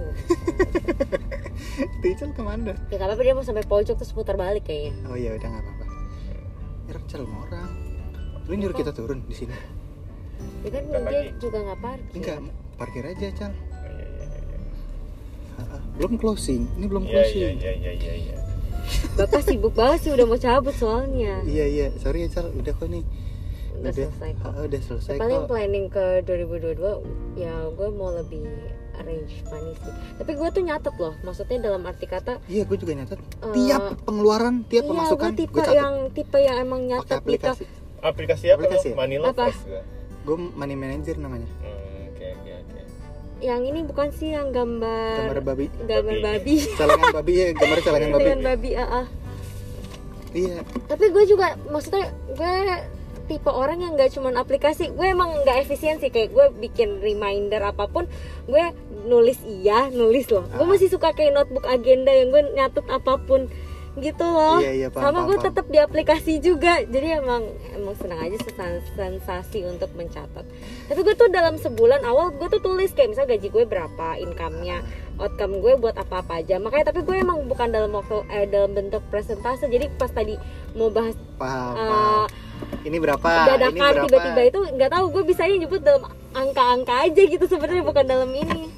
juga 1.99 2.31
ke 2.31 2.43
mana? 2.43 2.73
ya 2.89 2.95
nggak 2.95 3.09
apa-apa 3.09 3.23
dia 3.23 3.35
mau 3.35 3.43
sampai 3.43 3.65
pojok 3.65 3.97
terus 3.99 4.13
putar 4.13 4.35
balik 4.35 4.65
kayaknya. 4.65 4.95
Oh 5.11 5.17
iya 5.19 5.35
udah 5.35 5.49
nggak 5.49 5.63
apa-apa. 5.63 5.85
Ya 6.87 6.93
Cal 7.05 7.23
mau 7.27 7.43
orang. 7.45 7.69
Lu 8.47 8.55
nyuruh 8.55 8.73
kita 8.73 8.93
turun 8.93 9.21
di 9.27 9.35
sini? 9.35 9.55
ya 10.63 10.71
kan 10.71 10.83
Bentar 10.87 11.11
dia 11.11 11.21
lagi. 11.21 11.31
juga 11.39 11.59
nggak 11.61 11.79
parkir. 11.83 12.15
Enggak, 12.17 12.39
parkir 12.75 13.05
aja 13.05 13.27
Cal 13.35 13.53
Oh, 13.53 13.59
iya, 13.85 14.07
iya, 14.07 14.27
iya. 15.59 15.79
Belum 15.99 16.15
closing, 16.15 16.63
ini 16.79 16.87
belum 16.87 17.05
closing 17.05 17.43
iya 17.43 17.51
iya 17.53 17.73
iya 17.75 17.93
iya 17.93 18.15
iya. 18.15 18.37
bapak 19.19 19.43
sibuk 19.45 19.75
banget 19.75 19.99
sih 20.01 20.11
udah 20.15 20.25
mau 20.25 20.39
cabut 20.39 20.73
soalnya. 20.73 21.43
Iya 21.45 21.67
iya, 21.67 21.87
sorry 21.99 22.25
ya 22.25 22.31
Cal, 22.31 22.49
udah 22.55 22.73
kok 22.73 22.87
nih 22.87 23.03
udah 23.81 23.93
selesai 23.95 24.31
kok. 24.35 24.49
Ah, 24.49 24.63
udah 24.63 24.81
selesai 24.81 25.13
Ya, 25.13 25.21
paling 25.21 25.41
kok. 25.41 25.49
planning 25.49 25.87
ke 25.87 26.05
2022 26.23 27.03
ya 27.37 27.55
gue 27.69 27.89
mau 27.91 28.11
lebih 28.11 28.45
arrange 28.95 29.35
money 29.45 29.73
sih. 29.77 29.93
Tapi 30.17 30.33
gue 30.33 30.49
tuh 30.49 30.63
nyatet 30.63 30.95
loh 30.95 31.15
maksudnya 31.21 31.59
dalam 31.63 31.83
arti 31.83 32.05
kata 32.05 32.43
Iya, 32.45 32.63
gue 32.65 32.77
juga 32.77 32.93
nyatet. 32.95 33.19
Eh, 33.19 33.55
Tiap 33.57 33.83
pengeluaran, 34.03 34.55
tiap 34.65 34.83
iya 34.83 34.91
pemasukan 34.91 35.29
gue 35.29 35.39
tipe 35.39 35.57
catat. 35.57 35.73
yang 35.73 35.95
tipe 36.11 36.37
yang 36.37 36.57
emang 36.59 36.81
nyatet 36.85 37.07
gitu. 37.17 37.23
aplikasi. 37.23 37.65
Aplikasi 37.99 38.45
apa 38.49 38.59
Aplikasi 38.61 38.87
lo? 38.87 38.91
ya? 38.91 38.97
Manila 38.97 39.27
Apa? 39.29 39.47
Gue 40.21 40.37
money 40.53 40.75
manager 40.75 41.17
namanya. 41.17 41.47
Hmm, 41.57 42.09
Oke 42.09 42.27
oke 42.33 42.51
oke. 42.53 42.81
yang 43.39 43.63
ini 43.63 43.81
bukan 43.83 44.09
sih 44.11 44.31
yang 44.31 44.51
gambar 44.51 45.15
Gambar 45.25 45.41
babi. 45.45 45.67
gambar 45.81 46.03
Babi. 46.13 46.19
babi. 46.21 46.55
Celengan 46.79 47.09
babi 47.13 47.33
ya, 47.33 47.49
gambar 47.53 47.79
celengan 47.81 48.11
babi. 48.11 48.23
dengan 48.25 48.41
babi 48.45 48.71
ah, 48.75 48.89
ah. 48.97 49.07
Iya, 50.29 50.61
tapi 50.85 51.09
gue 51.09 51.25
juga 51.25 51.47
maksudnya 51.65 52.05
gue 52.29 52.55
tipe 53.29 53.47
orang 53.47 53.79
yang 53.79 53.93
nggak 53.93 54.11
cuman 54.11 54.35
aplikasi. 54.35 54.91
Gue 54.91 55.07
emang 55.07 55.31
nggak 55.39 55.63
efisien 55.63 55.97
sih 55.97 56.09
kayak 56.09 56.33
gue 56.33 56.47
bikin 56.59 56.99
reminder 56.99 57.63
apa 57.63 57.85
pun 57.85 58.09
gue 58.45 58.65
nulis 59.05 59.37
iya 59.45 59.87
nulis 59.89 60.27
loh. 60.27 60.49
Gue 60.49 60.65
Ah. 60.65 60.71
masih 60.71 60.89
suka 60.89 61.13
kayak 61.13 61.31
notebook 61.31 61.65
agenda 61.65 62.09
yang 62.09 62.29
gue 62.29 62.43
nyatet 62.51 62.89
apa 62.89 63.21
pun 63.21 63.47
gitu 63.97 64.23
loh. 64.23 64.63
Iya, 64.63 64.73
iya, 64.77 64.89
paham, 64.89 65.11
sama 65.11 65.27
gue 65.27 65.37
tetap 65.43 65.67
di 65.67 65.77
aplikasi 65.77 66.39
juga. 66.39 66.79
Jadi 66.81 67.19
emang 67.19 67.43
emang 67.73 67.95
senang 67.95 68.21
aja 68.21 68.39
sens- 68.47 68.95
sensasi 68.95 69.67
untuk 69.67 69.91
mencatat. 69.93 70.47
Tapi 70.87 71.01
gue 71.01 71.15
tuh 71.15 71.27
dalam 71.29 71.59
sebulan 71.59 72.01
awal 72.03 72.31
gue 72.33 72.47
tuh 72.49 72.63
tulis 72.63 72.95
kayak 72.95 73.11
misalnya 73.11 73.35
gaji 73.35 73.49
gue 73.49 73.65
berapa 73.67 74.07
income-nya 74.21 74.87
outcome 75.19 75.59
gue 75.59 75.75
buat 75.77 75.99
apa 75.99 76.23
apa 76.23 76.39
aja. 76.39 76.57
Makanya 76.57 76.95
tapi 76.95 77.03
gue 77.03 77.17
emang 77.17 77.43
bukan 77.45 77.69
dalam 77.69 77.91
waktu 77.91 78.23
eh, 78.31 78.47
dalam 78.47 78.71
bentuk 78.73 79.03
presentase. 79.05 79.67
Jadi 79.67 79.91
pas 79.93 80.09
tadi 80.09 80.39
mau 80.73 80.89
bahas 80.89 81.19
paham, 81.35 81.75
eh, 81.75 81.83
paham. 81.83 82.27
Ini 82.87 82.97
berapa? 83.03 83.29
dadakan 83.59 84.07
tiba-tiba 84.07 84.43
itu 84.49 84.61
nggak 84.79 84.91
tahu 84.91 85.05
gue 85.13 85.23
bisanya 85.29 85.57
nyebut 85.67 85.81
dalam 85.85 86.03
angka-angka 86.33 86.95
aja 87.05 87.23
gitu 87.27 87.45
sebenarnya 87.45 87.85
bukan 87.85 88.05
dalam 88.07 88.31
ini 88.33 88.78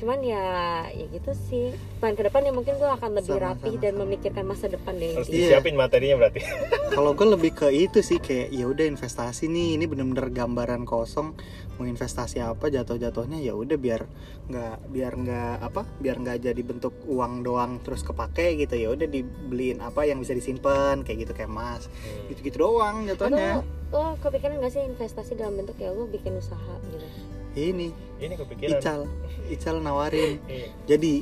cuman 0.00 0.18
ya 0.18 0.44
ya 0.88 1.04
gitu 1.06 1.30
sih 1.38 1.70
plan 2.00 2.12
ke 2.12 2.24
depan 2.24 2.40
ya 2.40 2.50
mungkin 2.50 2.74
gue 2.74 2.88
akan 2.90 3.10
lebih 3.14 3.36
Sama, 3.36 3.44
rapi 3.46 3.70
sama, 3.70 3.80
dan 3.80 3.92
sama. 3.92 4.00
memikirkan 4.02 4.44
masa 4.44 4.66
depan 4.66 4.96
deh 4.96 5.12
Harus 5.12 5.28
Iya. 5.28 5.60
disiapin 5.60 5.76
materinya 5.76 6.16
berarti. 6.16 6.40
Kalau 6.96 7.12
gue 7.12 7.26
lebih 7.28 7.52
ke 7.52 7.68
itu 7.68 8.00
sih 8.00 8.16
kayak 8.16 8.48
ya 8.50 8.64
udah 8.64 8.86
investasi 8.86 9.46
nih, 9.46 9.76
ini 9.76 9.84
bener-bener 9.84 10.26
gambaran 10.30 10.82
kosong 10.82 11.36
mau 11.72 11.84
investasi 11.84 12.40
apa 12.40 12.66
jatuh-jatuhnya 12.66 13.38
ya 13.38 13.52
udah 13.52 13.76
biar 13.76 14.04
nggak 14.46 14.76
biar 14.86 15.12
nggak 15.14 15.54
apa 15.62 15.80
biar 15.96 16.16
nggak 16.18 16.38
jadi 16.42 16.60
bentuk 16.60 16.92
uang 17.06 17.40
doang 17.40 17.80
terus 17.80 18.00
kepake 18.00 18.58
gitu 18.58 18.74
ya 18.74 18.88
udah 18.90 19.06
dibeliin 19.06 19.80
apa 19.80 20.04
yang 20.04 20.18
bisa 20.18 20.32
disimpan 20.32 21.00
kayak 21.00 21.24
gitu 21.24 21.32
kayak 21.34 21.48
emas 21.48 21.88
Hmm. 21.88 22.28
gitu-gitu 22.28 22.56
doang 22.60 23.04
jatuhnya 23.06 23.60
atau 23.60 23.64
lo 23.90 24.16
kepikiran 24.18 24.60
gak 24.60 24.70
sih 24.70 24.82
investasi 24.82 25.32
dalam 25.34 25.56
bentuk 25.56 25.76
ya 25.76 25.88
lo 25.88 26.04
bikin 26.04 26.34
usaha 26.34 26.74
gitu 26.86 27.06
ini 27.52 27.88
Ini 28.16 28.34
kepikiran. 28.36 28.76
Ical 28.76 29.00
Ical 29.54 29.76
nawarin 29.78 30.38
Iya. 30.44 30.68
jadi 30.86 31.12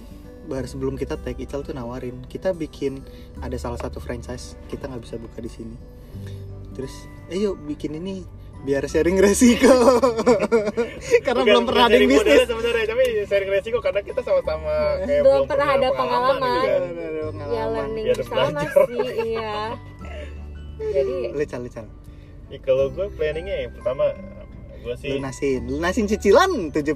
baru 0.44 0.64
sebelum 0.64 0.94
kita 0.94 1.14
tag 1.14 1.36
Ical 1.36 1.60
tuh 1.60 1.72
nawarin 1.72 2.24
kita 2.24 2.50
bikin 2.50 3.04
ada 3.38 3.54
salah 3.54 3.76
satu 3.76 3.98
franchise 3.98 4.56
kita 4.66 4.84
nggak 4.84 5.02
bisa 5.02 5.16
buka 5.16 5.38
di 5.38 5.48
sini 5.48 5.76
terus 6.72 6.94
ayo 7.28 7.52
bikin 7.54 7.94
ini 7.94 8.24
biar 8.58 8.82
sharing 8.84 9.14
resiko 9.16 9.70
karena 11.22 11.36
Bukan- 11.36 11.46
belum 11.46 11.64
pernah 11.64 11.84
ada 11.84 11.94
yang 11.94 12.10
bisnis 12.10 12.42
sebenarnya, 12.44 12.86
tapi 12.86 13.02
sharing 13.24 13.50
resiko 13.50 13.78
karena 13.78 14.00
kita 14.00 14.20
sama-sama 14.20 14.74
kayak 15.00 15.22
Belum 15.22 15.42
pernah 15.44 15.68
ada 15.70 15.88
pengalaman 15.90 16.40
pengalaman. 16.42 16.50
gitu 16.50 16.66
kan. 16.66 16.82
Ya 16.98 17.22
pengalaman. 17.30 17.70
learning 17.70 18.04
Biar 18.04 18.16
bersama 18.16 18.40
belajar. 18.48 18.72
sih 18.82 18.98
iya 19.28 19.54
jadi 20.94 21.14
Lu, 21.30 21.44
Cal, 21.44 21.60
lu, 21.60 21.68
Cal. 21.68 21.86
Ya, 22.48 22.58
kalau 22.58 22.86
gue 22.88 23.06
planningnya 23.12 23.56
yang 23.60 23.72
pertama 23.72 24.04
gue 24.78 24.94
sih 24.96 25.10
lunasin 25.12 25.60
lunasin 25.66 26.06
cicilan 26.06 26.50
70% 26.70 26.88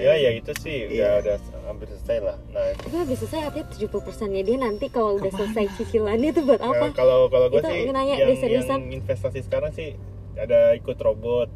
ya 0.00 0.14
ya 0.14 0.30
itu 0.32 0.52
sih 0.56 0.86
udah 0.86 0.94
Iya. 0.94 1.10
udah 1.20 1.36
hampir 1.64 1.86
selesai 1.88 2.18
lah. 2.20 2.36
Nah, 2.48 2.66
tapi 2.76 2.96
habis 2.96 3.16
selesai 3.18 3.40
artinya 3.46 3.66
70 3.70 4.00
persennya 4.00 4.42
dia 4.42 4.56
nanti 4.56 4.86
kalau 4.86 5.14
udah 5.14 5.24
Ke 5.24 5.30
mana? 5.30 5.38
selesai 5.44 5.64
cicilannya 5.76 6.28
itu 6.28 6.40
buat 6.42 6.60
apa 6.60 6.84
Nah, 6.84 6.92
kalau 6.92 7.18
kalau 7.26 7.46
gue 7.48 7.58
Itu 7.58 7.68
sih 7.68 7.86
nanya 7.88 8.14
yang, 8.16 8.34
yang 8.34 8.82
investasi 8.92 9.38
sekarang 9.40 9.70
sih 9.70 9.94
ada 10.34 10.72
ikut 10.72 10.96
robot, 10.96 11.46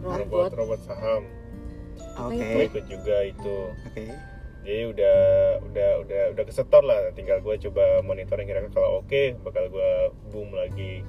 robot 0.00 0.24
robot 0.24 0.50
robot 0.56 0.80
saham. 0.82 1.22
oke 2.16 2.34
Gue 2.34 2.64
ikut 2.66 2.84
juga 2.86 3.16
itu. 3.22 3.56
oke 3.84 4.04
Jadi 4.64 4.82
udah 4.88 5.18
udah 5.62 5.90
udah 6.00 6.22
udah 6.32 6.44
kesetor 6.44 6.80
lah. 6.80 6.96
Tinggal 7.12 7.38
gue 7.38 7.54
coba 7.60 8.00
monitoring 8.00 8.48
kira-kira 8.48 8.72
kalau 8.72 8.98
oke 8.98 9.22
bakal 9.42 9.68
gue 9.68 9.90
boom 10.30 10.50
lagi. 10.50 11.04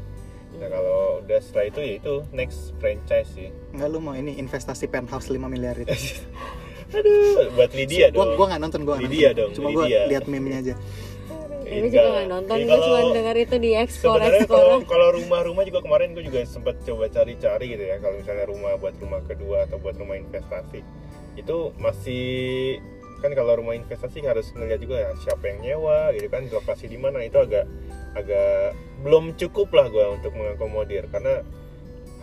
Nah 0.56 0.70
kalau 0.70 1.20
udah 1.20 1.40
setelah 1.40 1.66
itu 1.68 1.80
ya 1.80 1.94
itu 1.98 2.14
next 2.32 2.72
franchise 2.78 3.30
sih. 3.32 3.50
Enggak 3.72 3.90
lu 3.90 4.00
mau 4.00 4.14
ini 4.14 4.36
investasi 4.36 4.88
penthouse 4.88 5.28
5 5.28 5.38
miliar 5.46 5.76
itu 5.76 5.92
Aduh, 6.96 7.50
buat 7.54 7.74
Lydia 7.74 8.08
gua 8.10 8.24
dong. 8.24 8.38
gua 8.38 8.46
nggak 8.48 8.62
nonton 8.62 8.82
gua 8.84 8.96
nggak 8.96 9.06
Lydia 9.06 9.28
nonton. 9.28 9.40
dong, 9.42 9.52
cuma 9.54 9.68
gua 9.72 9.86
Lydia. 9.86 10.02
lihat 10.08 10.24
meme-nya 10.26 10.60
aja 10.62 10.76
Gue 11.66 11.90
juga 11.90 12.22
gak 12.22 12.30
nonton, 12.30 12.58
gue 12.62 12.78
cuma 12.78 13.00
denger 13.10 13.36
itu 13.42 13.56
di 13.58 13.72
explore 13.74 14.22
explore 14.22 14.46
kalau 14.62 14.78
kalau 14.86 15.08
rumah-rumah 15.18 15.66
juga 15.66 15.82
kemarin 15.82 16.14
gue 16.14 16.22
juga 16.22 16.46
sempat 16.46 16.78
coba 16.86 17.10
cari-cari 17.10 17.74
gitu 17.74 17.84
ya 17.84 17.98
kalau 17.98 18.22
misalnya 18.22 18.46
rumah 18.46 18.78
buat 18.78 18.94
rumah 19.02 19.22
kedua 19.26 19.66
atau 19.66 19.82
buat 19.82 19.98
rumah 19.98 20.14
investasi 20.14 20.86
itu 21.36 21.58
masih 21.76 22.24
kan 23.26 23.34
kalau 23.34 23.58
rumah 23.58 23.74
investasi 23.74 24.22
harus 24.22 24.54
ngeliat 24.54 24.78
juga 24.78 24.96
ya 25.02 25.10
siapa 25.18 25.44
yang 25.50 25.60
nyewa 25.66 26.14
gitu 26.14 26.30
kan 26.30 26.46
lokasi 26.46 26.86
di 26.86 27.02
mana 27.02 27.26
itu 27.26 27.42
agak 27.42 27.66
agak 28.14 28.78
belum 29.02 29.34
cukup 29.34 29.74
lah 29.74 29.90
gue 29.90 30.06
untuk 30.14 30.32
mengakomodir 30.38 31.10
karena 31.10 31.42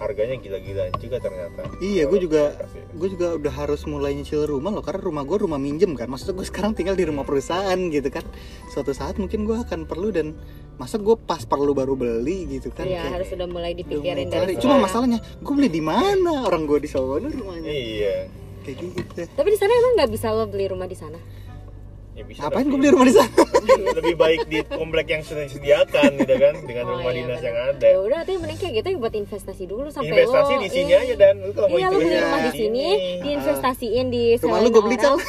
harganya 0.00 0.34
gila-gilaan 0.34 0.90
juga 0.98 1.22
ternyata. 1.22 1.62
Iya, 1.78 2.10
gue 2.10 2.26
juga 2.26 2.58
gue 2.90 3.08
juga 3.12 3.38
udah 3.38 3.54
harus 3.54 3.86
mulai 3.86 4.18
nyicil 4.18 4.50
rumah 4.50 4.74
loh 4.74 4.82
karena 4.82 4.98
rumah 4.98 5.22
gue 5.22 5.38
rumah 5.46 5.62
minjem 5.62 5.94
kan 5.94 6.10
maksudnya 6.10 6.42
gue 6.42 6.46
sekarang 6.48 6.74
tinggal 6.74 6.98
di 6.98 7.06
rumah 7.06 7.22
perusahaan 7.22 7.78
gitu 7.78 8.08
kan. 8.10 8.26
Suatu 8.74 8.90
saat 8.90 9.22
mungkin 9.22 9.46
gue 9.46 9.54
akan 9.54 9.86
perlu 9.86 10.10
dan 10.10 10.34
masa 10.74 10.98
gue 10.98 11.14
pas 11.14 11.44
perlu 11.46 11.76
baru 11.76 11.94
beli 11.94 12.58
gitu 12.58 12.72
kan 12.72 12.88
Iya 12.88 13.12
harus 13.12 13.28
udah 13.30 13.46
mulai 13.46 13.76
udah 13.76 13.80
dipikirin 13.84 14.26
mulai 14.26 14.40
dari 14.42 14.52
cuma 14.58 14.80
masalahnya 14.80 15.20
gue 15.20 15.54
beli 15.54 15.70
di 15.70 15.84
mana 15.84 16.48
orang 16.48 16.66
gue 16.66 16.82
di 16.82 16.88
sono 16.90 17.28
rumahnya. 17.28 17.70
Iya 17.70 18.41
kayak 18.62 18.76
gitu. 18.80 19.22
Tapi 19.28 19.48
di 19.50 19.58
sana 19.58 19.72
emang 19.72 19.92
nggak 19.98 20.10
bisa 20.10 20.26
lo 20.30 20.44
beli 20.46 20.66
rumah 20.66 20.86
di 20.86 20.96
sana? 20.96 21.18
ya 22.12 22.28
bisa 22.28 22.44
ngapain 22.44 22.60
tapi 22.60 22.68
gue 22.68 22.76
beli 22.76 22.90
rumah 22.92 23.06
di 23.08 23.14
sana? 23.16 23.32
lebih 23.96 24.14
baik 24.20 24.40
di 24.44 24.58
komplek 24.68 25.06
yang 25.08 25.22
sudah 25.24 25.48
disediakan 25.48 26.20
gitu 26.20 26.34
kan 26.36 26.54
dengan 26.68 26.84
Oh, 26.84 27.00
rumah 27.00 27.08
iya, 27.08 27.24
dinas 27.24 27.40
yang 27.40 27.56
ada. 27.56 27.86
Ya 27.88 27.98
udah, 28.04 28.18
tapi 28.20 28.36
mending 28.36 28.58
kayak 28.60 28.72
gitu 28.76 28.86
ya 28.92 28.96
buat 29.00 29.14
investasi 29.16 29.64
dulu 29.64 29.88
sampai 29.88 30.12
investasi 30.12 30.52
lo 30.52 30.60
di 30.60 30.68
sini 30.68 30.92
iya. 30.92 31.00
aja 31.00 31.14
dan. 31.16 31.34
Lu 31.40 31.52
kalau 31.56 31.68
mau 31.72 31.78
Iya, 31.80 31.88
lo 31.88 31.96
beli 31.96 32.16
rumah 32.20 32.36
di 32.38 32.44
di 32.44 32.52
sini, 32.52 32.86
diinvestasiin 33.24 34.06
di 34.12 34.24
rumah 34.44 34.58
lu 34.60 34.68
gue 34.68 34.82
beli 34.84 34.98
orang. 35.00 35.20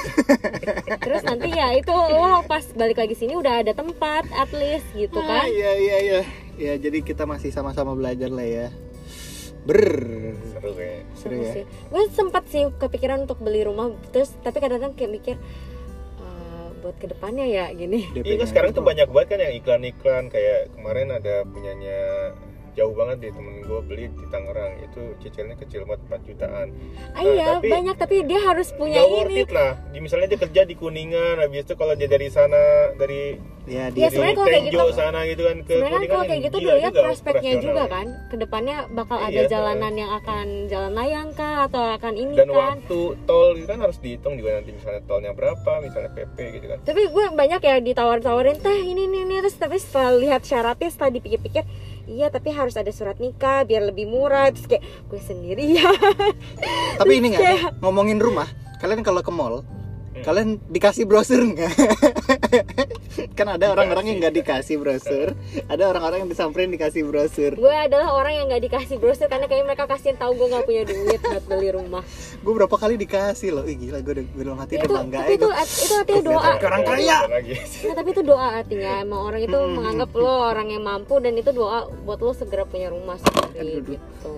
Terus 1.08 1.22
nanti 1.24 1.50
ya 1.56 1.68
itu 1.72 1.94
lo 1.96 2.44
pas 2.44 2.64
balik 2.76 2.98
lagi 3.00 3.16
sini 3.16 3.34
udah 3.40 3.54
ada 3.64 3.72
tempat 3.72 4.28
at 4.36 4.52
least 4.52 4.88
gitu 4.92 5.24
Ah, 5.24 5.40
kan. 5.40 5.46
iya 5.48 5.72
iya 5.80 5.98
iya. 6.04 6.22
Ya 6.60 6.74
jadi 6.76 7.00
kita 7.00 7.24
masih 7.24 7.56
sama-sama 7.56 7.96
belajar 7.96 8.28
lah 8.28 8.44
ya 8.44 8.68
ber 9.64 9.82
seru 10.44 10.72
kayak 10.76 11.02
seru 11.16 11.36
ya 11.40 11.50
sih. 11.52 11.64
Gue 11.88 12.04
sempat 12.12 12.44
sih 12.52 12.68
kepikiran 12.68 13.24
untuk 13.24 13.40
beli 13.40 13.64
rumah 13.64 13.92
terus 14.12 14.36
tapi 14.44 14.60
kadang-kadang 14.60 14.94
kayak 14.94 15.12
mikir 15.12 15.36
"Eh, 16.20 16.68
buat 16.84 16.96
ke 17.00 17.08
depannya 17.08 17.48
ya 17.48 17.66
gini. 17.72 18.12
Iya 18.14 18.44
kan 18.44 18.48
sekarang 18.48 18.72
tuh 18.76 18.84
banyak 18.84 19.08
banget 19.08 19.28
kan 19.32 19.40
yang 19.40 19.54
iklan-iklan 19.58 20.24
kayak 20.28 20.72
kemarin 20.76 21.08
ada 21.12 21.48
punyanya 21.48 22.00
jauh 22.74 22.92
banget 22.92 23.16
deh 23.20 23.32
temen 23.32 23.54
gue 23.60 23.80
beli 23.82 24.06
di 24.10 24.26
Tangerang. 24.28 24.74
Itu 24.82 25.02
cicilnya 25.18 25.56
kecil 25.56 25.84
banget 25.84 26.02
4 26.08 26.22
jutaan. 26.26 26.68
Ah, 27.12 27.22
iya 27.22 27.46
tapi- 27.56 27.70
banyak 27.70 27.96
tapi 27.96 28.16
dia 28.24 28.40
harus 28.42 28.70
punya 28.72 29.00
nggak 29.00 29.10
worth 29.10 29.30
ini. 29.30 29.42
it 29.42 29.52
lah. 29.52 29.72
Di, 29.88 29.98
misalnya 30.00 30.28
dia 30.28 30.40
kerja 30.40 30.62
di 30.64 30.74
Kuningan 30.74 31.38
habis 31.38 31.62
itu 31.62 31.74
kalau 31.74 31.94
dia 31.94 32.06
dari 32.06 32.28
sana 32.28 32.62
dari 32.94 33.38
ya 33.64 33.88
Ya, 33.88 33.88
di 33.88 34.00
sebenarnya 34.06 34.36
kalau 34.36 34.50
kayak 34.50 34.64
Tenjo 34.66 34.76
gitu- 34.82 34.92
sana 34.94 35.20
gitu 35.24 35.42
kan 35.42 35.58
ke 35.58 35.72
sebenarnya 35.72 35.96
kan 36.02 36.12
kalau 36.12 36.24
kayak 36.26 36.42
gitu 36.44 36.58
dilihat 36.60 36.92
juga 36.92 37.02
prospeknya 37.02 37.54
juga 37.58 37.84
kan. 37.88 38.06
Ke 38.28 38.36
depannya 38.36 38.78
bakal 38.90 39.18
ada 39.20 39.40
Iya. 39.40 39.48
jalanan 39.48 39.94
yang 39.94 40.12
akan 40.14 40.46
jalan 40.68 40.92
layang 40.94 41.30
kah 41.32 41.56
atau 41.64 41.82
akan 41.90 42.14
ini 42.14 42.34
dan 42.36 42.48
kan 42.48 42.58
waktu 42.76 43.00
tol 43.24 43.50
itu 43.54 43.64
kan 43.66 43.80
harus 43.80 43.98
dihitung 43.98 44.36
juga 44.36 44.58
nanti 44.58 44.74
misalnya 44.74 45.00
tolnya 45.04 45.32
berapa 45.32 45.72
misalnya 45.80 46.12
PP 46.12 46.38
gitu 46.54 46.66
kan. 46.68 46.78
Tapi 46.82 47.02
gue 47.08 47.26
banyak 47.32 47.62
ya 47.62 47.76
ditawar-tawarin 47.80 48.58
teh 48.58 48.80
ini 48.84 49.06
ini 49.06 49.24
ini 49.24 49.36
terus 49.40 49.56
tapi 49.56 49.78
setelah 49.78 50.12
lihat 50.14 50.42
syaratnya 50.42 50.90
setelah 50.90 51.12
dipikir-pikir 51.14 51.64
iya 52.08 52.28
tapi 52.30 52.52
harus 52.52 52.76
ada 52.76 52.92
surat 52.92 53.18
nikah 53.20 53.64
biar 53.64 53.88
lebih 53.88 54.08
murah. 54.08 54.52
Terus 54.52 54.68
kayak 54.68 54.84
gue 55.10 55.22
sendiri 55.22 55.66
ya 55.78 55.88
tapi 57.00 57.20
ini 57.22 57.34
nggak 57.34 57.82
ngomongin 57.82 58.22
rumah 58.22 58.48
kalian 58.82 59.02
kalau 59.02 59.22
ke 59.24 59.32
mall 59.32 59.62
kalian 60.24 60.50
dikasih 60.68 61.04
brosur 61.04 61.44
nggak? 61.44 61.72
Kan 63.38 63.48
ada 63.48 63.70
orang-orang 63.70 64.06
yang 64.08 64.18
nggak 64.20 64.36
dikasih. 64.36 64.76
brosur. 64.78 65.38
Ada 65.66 65.84
orang-orang 65.90 66.26
yang 66.26 66.30
disamperin 66.30 66.70
dikasih 66.70 67.04
brosur. 67.04 67.54
Gue 67.54 67.70
adalah 67.70 68.14
orang 68.14 68.34
yang 68.34 68.46
nggak 68.48 68.64
dikasih 68.64 68.98
brosur 68.98 69.28
karena 69.28 69.46
kayak 69.46 69.64
mereka 69.64 69.86
kasihin 69.86 70.18
tahu 70.18 70.34
gue 70.34 70.48
nggak 70.50 70.66
punya 70.66 70.84
duit 70.84 71.20
buat 71.20 71.44
beli 71.46 71.70
rumah. 71.72 72.04
Gue 72.42 72.54
berapa 72.54 72.74
kali 72.74 72.96
dikasih 72.96 73.50
loh. 73.52 73.64
Ih, 73.64 73.76
gila 73.76 74.02
gue 74.02 74.14
udah 74.14 74.26
dalam 74.36 74.58
hati 74.58 74.74
udah 74.76 74.84
itu 74.84 74.94
bangga 74.94 75.18
tapi 75.20 75.34
itu 75.34 75.46
gua. 75.46 75.56
itu 75.62 75.94
artinya 75.94 76.22
doa. 76.24 76.52
orang 76.60 76.84
kaya. 76.84 77.18
Nah, 77.24 77.96
tapi 77.96 78.10
itu 78.12 78.22
doa 78.24 78.48
artinya. 78.56 78.92
Emang 79.00 79.22
orang 79.24 79.42
itu 79.42 79.56
Hmm. 79.56 79.74
menganggap 79.74 80.10
lo 80.14 80.34
orang 80.44 80.68
yang 80.70 80.84
mampu 80.84 81.16
dan 81.18 81.34
itu 81.34 81.52
doa 81.52 81.86
buat 82.04 82.20
lo 82.20 82.32
segera 82.32 82.64
punya 82.64 82.90
rumah 82.90 83.16
sendiri 83.16 83.80
Aduh. 83.80 83.86
gitu. 83.90 84.34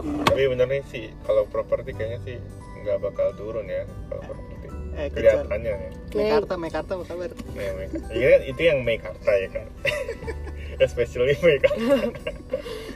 tapi 0.00 0.42
bener 0.46 0.66
nih 0.66 0.82
sih 0.86 1.04
kalau 1.22 1.44
properti 1.46 1.92
kayaknya 1.92 2.18
sih 2.24 2.36
nggak 2.80 2.98
bakal 2.98 3.28
turun 3.34 3.64
ya 3.64 3.84
kalau 4.08 4.22
properti 4.24 4.49
eh 4.92 5.08
kelihatannya 5.08 5.70
ya 5.70 5.90
Mekarta 6.10 6.54
Mekarta 6.54 6.90
apa 6.92 7.04
kabar 7.04 7.30
Mekarta. 7.30 8.10
Iya, 8.10 8.42
itu 8.44 8.60
yang 8.60 8.78
Mekarta 8.80 9.30
ya 9.32 9.48
kan 9.50 9.66
especially 10.80 11.34
Mekarta 11.36 11.76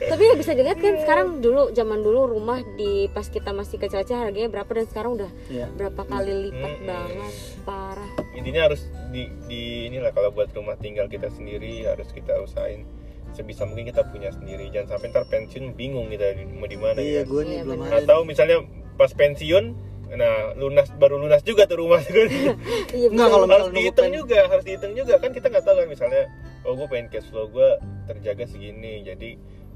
Tapi 0.05 0.21
ya 0.21 0.33
bisa 0.35 0.51
dilihat 0.51 0.77
kan 0.77 0.95
sekarang 0.99 1.27
dulu 1.39 1.71
zaman 1.71 1.99
dulu 1.99 2.29
rumah 2.29 2.59
di 2.75 3.07
pas 3.09 3.25
kita 3.25 3.51
masih 3.51 3.77
kecil-kecil 3.77 4.19
harganya 4.19 4.49
berapa 4.49 4.69
dan 4.69 4.85
sekarang 4.85 5.11
udah 5.15 5.31
Iya. 5.47 5.65
berapa 5.71 6.01
kali 6.01 6.33
lipat 6.45 6.73
Hmm. 6.75 6.85
banget 6.85 7.33
parah. 7.63 8.09
intinya 8.31 8.61
harus 8.65 8.81
di, 9.09 9.25
di 9.45 9.61
inilah 9.85 10.11
kalau 10.11 10.29
buat 10.29 10.51
rumah 10.51 10.75
tinggal 10.75 11.07
kita 11.07 11.29
sendiri 11.29 11.83
harus 11.83 12.09
kita 12.09 12.35
usahain 12.37 12.83
sebisa 13.31 13.63
mungkin 13.63 13.87
kita 13.87 14.03
punya 14.05 14.29
sendiri 14.29 14.67
jangan 14.69 14.95
sampai 14.95 15.07
ntar 15.09 15.25
pensiun 15.25 15.73
bingung 15.73 16.07
kita 16.07 16.23
mau 16.51 16.65
di 16.65 16.75
mana 16.75 16.95
iya 16.97 17.23
gitu. 17.23 17.31
gue 17.33 17.43
nih 17.45 17.53
Iya, 17.53 17.63
belum 17.65 17.79
atau 17.95 18.17
misalnya 18.21 18.57
pas 18.93 19.09
pensiun 19.09 19.75
nah 20.07 20.53
lunas 20.53 20.87
baru 20.95 21.17
lunas 21.17 21.41
juga 21.41 21.65
tuh 21.65 21.81
rumah 21.81 21.97
kan 21.99 22.13
Iya 22.93 23.09
Enggak, 23.09 23.27
bener. 23.27 23.29
kalau 23.31 23.47
harus 23.49 23.69
dihitung 23.73 24.07
pen- 24.07 24.15
juga 24.15 24.39
harus 24.45 24.63
dihitung 24.63 24.93
juga. 24.93 25.13
Kan 25.17 25.31
kita 25.33 25.45
nggak 25.49 25.65
tahu 25.65 25.75
kan 25.75 25.87
misalnya 25.89 26.23
oh 26.61 26.73
gue 26.73 26.87
pengen 26.87 27.07
cash 27.09 27.27
flow 27.27 27.45
gue 27.47 27.69
terjaga 28.05 28.45
segini 28.45 29.01
jadi 29.01 29.29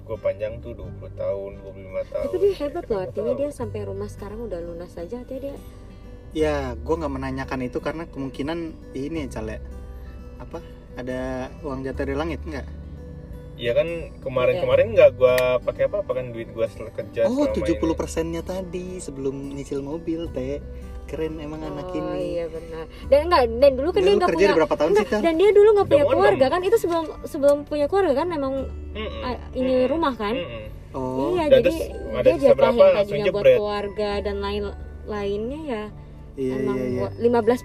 gue 0.06 0.18
panjang 0.18 0.58
tuh 0.58 0.74
20 0.74 0.90
tahun 1.14 1.52
25 1.62 2.12
tahun 2.12 2.26
Tapi 2.26 2.38
dia 2.40 2.54
hebat 2.58 2.84
loh 2.84 2.90
nggak 2.92 3.06
artinya 3.06 3.34
dia 3.36 3.50
sampai 3.50 3.80
rumah 3.84 4.10
sekarang 4.10 4.40
udah 4.46 4.60
lunas 4.60 4.94
aja 4.96 5.16
artinya 5.18 5.42
dia 5.44 5.56
ya 6.30 6.56
gue 6.74 6.96
nggak 6.96 7.10
menanyakan 7.12 7.60
itu 7.62 7.78
karena 7.78 8.06
kemungkinan 8.06 8.58
ini 8.94 9.26
ya 9.26 9.30
Cal, 9.32 9.48
ya. 9.48 9.60
apa? 10.38 10.62
Ada 10.94 11.20
uang 11.62 11.82
jatuh 11.84 12.06
dari 12.06 12.14
langit 12.14 12.42
nggak 12.44 12.66
Iya 13.60 13.76
kan 13.76 13.88
kemarin-kemarin 14.24 14.96
nggak 14.96 15.10
gua 15.20 15.36
pakai 15.60 15.92
apa-apa 15.92 16.12
kan 16.16 16.32
duit 16.32 16.48
gua 16.56 16.72
setelah 16.72 16.96
kerja 16.96 17.28
oh 17.28 17.44
selama 17.44 17.60
70 17.60 17.76
ini. 17.76 17.92
persennya 17.92 18.42
tadi 18.42 18.88
sebelum 18.98 19.36
nyicil 19.52 19.84
mobil 19.84 20.32
teh 20.32 20.64
keren 21.06 21.36
emang 21.38 21.60
anak 21.60 21.90
oh 21.90 21.98
ini 21.98 22.38
iya 22.38 22.46
benar. 22.48 22.86
Dan 23.10 23.20
enggak 23.28 23.44
dan 23.52 23.72
dulu 23.76 23.90
kan 23.90 24.00
Dia 24.00 24.14
nggak 24.14 24.30
kerja 24.30 24.46
punya 24.46 24.56
berapa 24.56 24.76
tahun 24.78 24.90
sih 24.90 24.96
enggak, 24.96 25.08
Cal? 25.10 25.20
dan 25.20 25.34
dia 25.36 25.50
dulu 25.52 25.70
nggak 25.76 25.88
punya 25.90 26.06
keluarga 26.08 26.46
kan 26.48 26.62
itu 26.64 26.78
sebelum 26.78 27.06
sebelum 27.26 27.58
punya 27.66 27.86
keluarga 27.90 28.14
kan 28.16 28.28
emang 28.32 28.54
Mm-mm. 28.94 29.22
ah, 29.26 29.36
ini 29.52 29.74
Mm-mm. 29.76 29.92
rumah 29.92 30.14
kan 30.16 30.36
Mm-mm. 30.38 30.64
oh 30.94 31.36
iya 31.36 31.46
Dan 31.50 31.60
jadi 31.60 31.64
terus 31.66 31.80
dia 32.24 32.34
sisa 32.38 32.46
jatah 32.46 32.56
berapa, 32.56 32.78
yang 32.80 32.96
langsung 32.96 32.96
tadinya 32.96 33.24
buat 33.28 33.44
jebret. 33.44 33.58
keluarga 33.58 34.12
dan 34.22 34.36
lain 34.40 34.64
lainnya 35.04 35.62
ya 35.66 35.84
iya 36.40 36.56
emang 36.56 36.76
iya 36.78 36.88
iya. 36.88 37.00
buat 37.04 37.14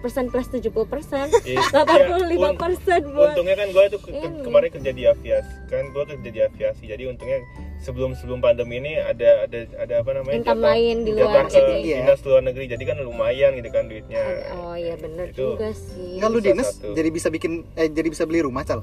15% 0.03 0.29
plus 0.29 0.47
70 0.51 0.75
persen. 0.85 1.27
Iya, 1.47 1.63
85 1.63 2.35
un- 2.35 2.59
persen 2.59 3.01
buat 3.09 3.31
untungnya 3.31 3.55
kan 3.55 3.69
gua 3.71 3.85
tuh 3.87 4.01
ke- 4.01 4.11
Ini. 4.11 4.43
kemarin 4.43 4.69
kerja 4.69 4.91
di 4.91 5.03
aviasi 5.05 5.55
kan 5.65 5.85
gua 5.91 6.03
kerja 6.05 6.29
di 6.29 6.41
aviasi. 6.41 6.85
Jadi 6.85 7.03
untungnya 7.07 7.39
sebelum 7.79 8.13
sebelum 8.13 8.41
pandemi 8.41 8.77
ini 8.77 8.93
ada 8.97 9.45
ada 9.45 9.59
ada 9.77 9.95
apa 9.97 10.11
namanya? 10.13 10.37
Income 10.37 10.63
lain 10.63 10.97
di 11.01 11.11
luar 11.13 11.47
jatah 11.47 11.47
ke 11.47 11.61
Tinggi 11.71 11.89
ya. 11.89 11.99
dinas 12.03 12.21
luar 12.21 12.43
negeri. 12.43 12.65
Jadi 12.67 12.83
kan 12.83 12.97
lumayan 12.99 13.51
gitu 13.55 13.69
kan 13.71 13.85
duitnya. 13.87 14.23
Oh 14.53 14.75
iya 14.75 14.95
bener 14.97 15.31
Itu. 15.31 15.55
juga 15.55 15.71
sih. 15.71 16.19
Salah 16.19 16.43
dinas 16.43 16.69
satu. 16.73 16.91
jadi 16.93 17.09
bisa 17.09 17.29
bikin 17.29 17.53
eh 17.73 17.87
jadi 17.87 18.09
bisa 18.09 18.25
beli 18.25 18.43
rumah 18.43 18.63
cal? 18.63 18.83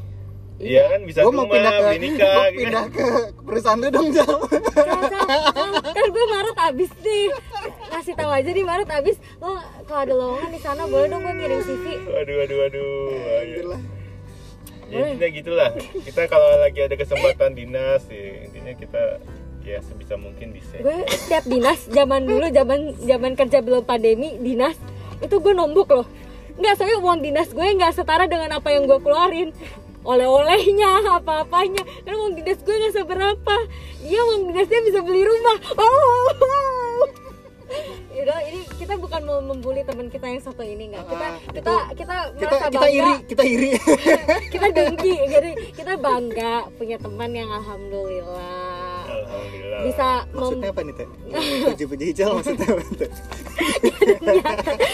Iya 0.56 0.86
kan 0.88 1.02
bisa 1.04 1.20
gue 1.20 1.34
mau 1.34 1.42
rumah 1.42 1.58
pindah 1.58 1.72
ke 1.72 1.82
beli 1.84 2.00
nikah 2.06 2.22
gua 2.30 2.46
gitu 2.46 2.46
kan. 2.46 2.54
pindah 2.54 2.86
ke 2.88 3.06
perusahaan 3.42 3.78
lu 3.78 3.90
dong 3.90 4.10
cal 4.14 4.36
Cal, 4.78 5.02
Cal, 5.10 5.42
Cal, 5.50 5.70
kan 5.90 6.06
gue 6.08 6.26
Maret 6.28 6.51
abis 6.70 6.92
nih. 7.02 7.26
Ngasih 7.92 8.14
tahu 8.14 8.32
aja 8.32 8.50
nih 8.54 8.66
Maret 8.66 8.90
abis. 8.92 9.18
Lo 9.42 9.58
kalau 9.90 10.02
ada 10.06 10.14
lowongan 10.14 10.50
di 10.54 10.60
sana 10.62 10.84
boleh 10.86 11.08
dong 11.10 11.22
gue 11.26 11.34
kirim 11.42 11.62
CV 11.66 11.86
aduh 12.12 12.38
aduh 12.46 12.60
aduh 12.70 13.08
Ayo. 13.42 13.56
Itulah. 13.58 13.82
ya, 14.92 15.04
intinya 15.08 15.30
gitulah. 15.32 15.70
Kita 16.04 16.22
kalau 16.28 16.48
lagi 16.60 16.80
ada 16.84 16.96
kesempatan 17.00 17.56
dinas 17.56 18.04
ya, 18.12 18.44
intinya 18.44 18.74
kita 18.76 19.04
ya 19.64 19.78
sebisa 19.80 20.16
mungkin 20.20 20.52
bisa. 20.52 20.80
Gue 20.82 21.06
setiap 21.08 21.44
dinas 21.48 21.80
zaman 21.88 22.28
dulu 22.28 22.48
zaman 22.52 22.96
zaman 23.00 23.32
kerja 23.40 23.64
belum 23.64 23.88
pandemi 23.88 24.36
dinas 24.42 24.76
itu 25.22 25.36
gue 25.38 25.54
nombok 25.56 25.88
loh. 25.96 26.08
Nggak 26.60 26.74
soalnya 26.78 27.00
uang 27.00 27.20
dinas 27.24 27.50
gue 27.50 27.64
nggak 27.64 27.94
setara 27.96 28.28
dengan 28.28 28.60
apa 28.60 28.70
yang 28.74 28.84
gue 28.86 29.00
keluarin 29.00 29.50
oleh-olehnya 30.02 31.18
apa-apanya. 31.18 31.84
Karena 32.04 32.18
uang 32.20 32.34
dinas 32.36 32.60
gue 32.62 32.76
nggak 32.76 32.94
seberapa. 32.96 33.56
Iya 34.02 34.22
uang 34.24 34.42
dinasnya 34.50 34.80
bisa 34.86 35.00
beli 35.02 35.24
rumah. 35.24 35.58
Oh. 35.78 37.06
Yaudah, 38.12 38.44
ini 38.44 38.68
kita 38.76 39.00
bukan 39.00 39.24
mau 39.24 39.40
membuli 39.40 39.82
teman 39.82 40.12
kita 40.12 40.28
yang 40.28 40.44
satu 40.44 40.60
ini 40.60 40.92
nggak. 40.92 41.08
Kita 41.08 41.24
Ah, 41.24 41.36
kita 41.48 41.74
kita 41.96 42.16
kita 42.36 42.52
merasa 42.52 42.68
kita 42.68 42.80
bangga. 42.84 42.92
iri 42.92 43.14
kita 43.24 43.44
iri. 43.48 43.72
Kita 44.52 44.68
dengki. 44.70 45.14
Jadi 45.32 45.52
kita 45.72 45.94
bangga 45.96 46.54
punya 46.76 46.98
teman 47.00 47.32
yang 47.32 47.48
alhamdulillah 47.50 48.61
alhamdulillah. 49.32 49.82
Bisa 49.84 50.08
mem- 50.22 50.30
maksudnya 50.36 50.70
apa 50.70 50.82
nih 50.82 50.94
teh? 50.94 51.08
Puji-puji 51.66 52.04
hijau 52.12 52.30
maksudnya 52.38 52.68
apa 52.68 52.84
teh? 52.96 53.12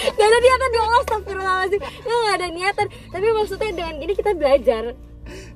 Gak 0.10 0.28
ada 0.28 0.38
niatan 0.38 0.70
ya 0.70 0.82
Allah 0.82 1.00
astagfirullahaladzim. 1.02 1.80
Nggak, 1.80 2.18
nggak 2.18 2.36
ada 2.36 2.48
niatan. 2.50 2.88
Tapi 3.10 3.26
maksudnya 3.34 3.70
dengan 3.74 3.94
gini 3.98 4.14
kita 4.14 4.32
belajar. 4.34 4.84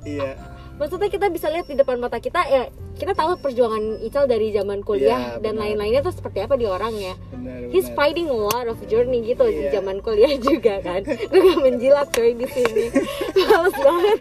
Iya. 0.03 0.29
Maksudnya 0.73 1.09
kita 1.09 1.29
bisa 1.29 1.45
lihat 1.47 1.65
di 1.65 1.77
depan 1.77 2.01
mata 2.01 2.17
kita 2.17 2.41
ya 2.43 2.65
kita 2.91 3.13
tahu 3.13 3.37
perjuangan 3.37 4.01
Ical 4.01 4.25
dari 4.25 4.49
zaman 4.49 4.81
kuliah 4.81 5.37
Iya, 5.37 5.39
dan 5.39 5.53
lain-lainnya 5.55 6.01
tuh 6.01 6.09
seperti 6.11 6.41
apa 6.41 6.53
di 6.53 6.65
orangnya 6.65 7.13
benar 7.29 7.69
He's 7.69 7.85
benar. 7.85 7.97
fighting 7.97 8.27
a 8.27 8.37
lot 8.39 8.65
of 8.65 8.77
journey 8.87 9.21
gitu 9.23 9.45
di 9.45 9.69
Iya. 9.69 9.77
zaman 9.77 10.01
kuliah 10.01 10.33
juga 10.37 10.81
kan. 10.81 11.05
Gue 11.05 11.37
gak 11.43 11.61
menjilat 11.61 12.07
coy 12.09 12.33
di 12.33 12.47
sini. 12.49 12.85
Males 13.45 13.77
banget. 13.77 14.19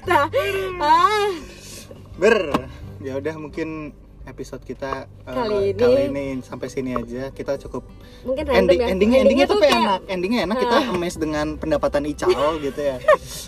Ah, 0.77 1.33
ber 2.15 2.37
ya 3.01 3.17
udah 3.17 3.35
mungkin 3.39 3.97
episode 4.31 4.63
kita 4.63 5.05
uh, 5.21 5.35
Kali 5.35 5.57
ini. 5.69 5.77
kali 5.77 6.03
ini 6.07 6.25
sampai 6.41 6.67
sini 6.67 6.91
aja 6.93 7.29
kita 7.29 7.59
cukup 7.61 7.83
mungkin 8.23 8.45
random 8.45 8.59
ending 8.65 8.79
ya. 8.79 8.87
endingnya 8.89 9.19
endingnya 9.21 9.47
tuh 9.47 9.57
tapi 9.57 9.67
kayak- 9.67 9.83
enak 9.83 10.01
endingnya 10.07 10.41
enak 10.45 10.57
kita 10.59 10.77
Ah. 10.79 10.91
amazed 10.91 11.19
dengan 11.19 11.47
pendapatan 11.55 12.03
Ical 12.05 12.31
gitu 12.59 12.81
ya 12.81 12.97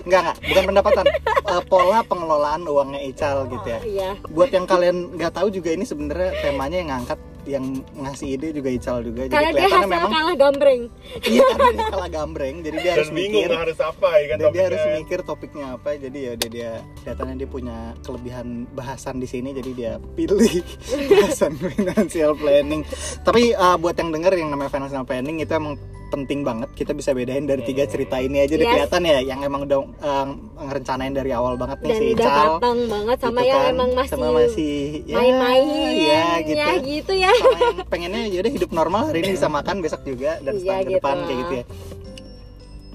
enggak 0.03 0.21
enggak 0.21 0.37
bukan 0.45 0.65
pendapatan 0.67 1.05
uh, 1.45 1.63
pola 1.63 1.99
pengelolaan 2.03 2.63
uangnya 2.65 3.01
Ical 3.05 3.47
gitu 3.49 3.67
ya 3.69 3.81
Iya. 3.83 4.11
buat 4.27 4.51
yang 4.51 4.67
kalian 4.67 4.97
nggak 5.15 5.33
tahu 5.33 5.49
juga 5.49 5.71
ini 5.71 5.83
sebenarnya 5.83 6.31
temanya 6.41 6.77
yang 6.77 6.91
ngangkat 6.91 7.19
yang 7.45 7.65
ngasih 7.99 8.39
ide 8.39 8.49
juga 8.55 8.71
Ical 8.71 9.03
juga. 9.03 9.27
Jadi 9.27 9.35
Karena 9.35 9.51
dia 9.51 9.59
kelihatannya 9.67 9.83
hasil 9.83 9.93
memang 9.93 10.13
kalah 10.13 10.37
gambreng. 10.39 10.83
iya 11.27 11.47
karena 11.53 11.71
dia 11.73 11.87
kalah 11.91 12.11
gambreng 12.11 12.55
jadi 12.63 12.77
dia 12.77 12.85
dan 12.85 12.95
harus 12.95 13.11
bingung 13.11 13.43
mikir. 13.45 13.59
harus 13.59 13.79
apa 13.83 14.09
ya 14.15 14.25
kan 14.31 14.37
dia 14.53 14.65
harus 14.71 14.83
mikir 14.97 15.19
topiknya 15.27 15.67
apa 15.75 15.89
jadi 15.99 16.19
ya 16.19 16.31
udah 16.39 16.49
dia 16.51 16.71
datanya 17.03 17.35
dia 17.43 17.49
punya 17.51 17.77
kelebihan 18.03 18.47
bahasan 18.73 19.17
di 19.19 19.29
sini 19.29 19.51
jadi 19.55 19.71
dia 19.75 19.93
pilih 20.15 20.63
bahasan 21.11 21.53
financial 21.59 22.33
planning. 22.39 22.83
Tapi 23.27 23.55
uh, 23.55 23.77
buat 23.77 23.97
yang 23.99 24.11
denger 24.15 24.33
yang 24.39 24.51
namanya 24.55 24.71
financial 24.71 25.05
planning 25.05 25.43
itu 25.43 25.53
emang 25.53 25.75
penting 26.13 26.41
banget 26.43 26.69
kita 26.73 26.93
bisa 26.93 27.11
bedain 27.11 27.43
dari 27.43 27.63
tiga 27.63 27.83
cerita 27.85 28.17
ini 28.17 28.39
aja 28.39 28.53
udah 28.53 28.63
Yes. 28.63 28.75
kelihatan 28.77 29.03
ya 29.03 29.19
yang 29.25 29.41
emang 29.41 29.65
udah 29.65 29.79
um, 29.81 30.29
ngerencanain 30.61 31.11
dari 31.11 31.31
awal 31.31 31.57
banget 31.57 31.81
nih 31.81 31.89
Dan 31.89 31.97
si 31.97 32.07
udah 32.13 32.27
Ical 32.29 32.47
matang 32.53 32.79
banget 32.87 33.17
sama 33.19 33.33
gitu 33.35 33.49
yang 33.49 33.59
kan. 33.59 33.73
emang 33.73 33.91
masih, 33.93 34.11
sama 34.13 34.27
masih 34.31 34.75
ya, 35.03 35.17
main-main 35.17 35.65
ya 35.99 36.25
gitu 36.43 36.55
ya 36.55 36.69
gitu 36.79 37.13
ya. 37.15 37.33
sama 37.33 37.59
yang 37.59 37.77
pengennya 37.89 38.23
yaudah 38.29 38.53
hidup 38.53 38.71
normal 38.71 39.03
hari 39.07 39.19
ini 39.21 39.31
bisa 39.33 39.49
makan 39.49 39.77
besok 39.79 40.05
juga 40.05 40.37
dan 40.39 40.53
Iya, 40.53 40.61
setahun 40.61 40.79
ke 40.79 40.85
gitu 40.85 40.97
depan 40.99 41.17
kayak 41.19 41.39
gitu 41.41 41.55
ya 41.55 41.65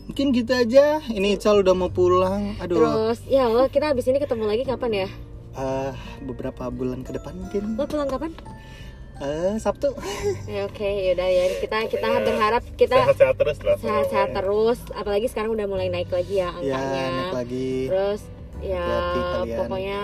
mungkin 0.07 0.27
gitu 0.31 0.51
aja 0.53 0.85
ini 1.09 1.27
Ical 1.35 1.55
udah 1.59 1.73
mau 1.73 1.89
pulang 1.89 2.55
aduh 2.57 2.77
Terus 2.77 3.19
ya 3.25 3.45
Allah 3.45 3.67
kita 3.67 3.91
habis 3.91 4.05
ini 4.05 4.17
ketemu 4.17 4.45
lagi 4.45 4.63
kapan 4.63 4.91
ya? 4.95 5.07
eh, 5.55 5.91
beberapa 6.21 6.69
bulan 6.69 7.01
ke 7.01 7.11
depan 7.11 7.33
mungkin 7.35 7.63
Lo 7.73 7.83
pulang 7.83 8.07
kapan? 8.07 8.31
Eh 9.19 9.57
Sabtu 9.57 9.93
Ya, 10.47 10.63
Oke, 10.63 10.85
yaudah 11.07 11.25
ya. 11.25 11.45
Kita 11.57 11.77
kita 11.85 12.07
Ya, 12.07 12.21
berharap 12.21 12.63
kita 12.73 12.95
sehat-sehat 12.95 13.35
terus 13.35 13.57
lah 13.59 13.75
sehat-sehat 13.75 14.29
terus. 14.31 14.79
Apalagi 14.91 15.25
sekarang 15.25 15.51
udah 15.51 15.65
mulai 15.65 15.87
naik 15.87 16.09
lagi 16.09 16.37
ya 16.37 16.53
ya 16.59 16.77
angkanya. 16.77 17.05
naik 17.09 17.35
lagi 17.35 17.69
Terus 17.87 18.21
ya 18.59 18.85
pokoknya 19.55 20.01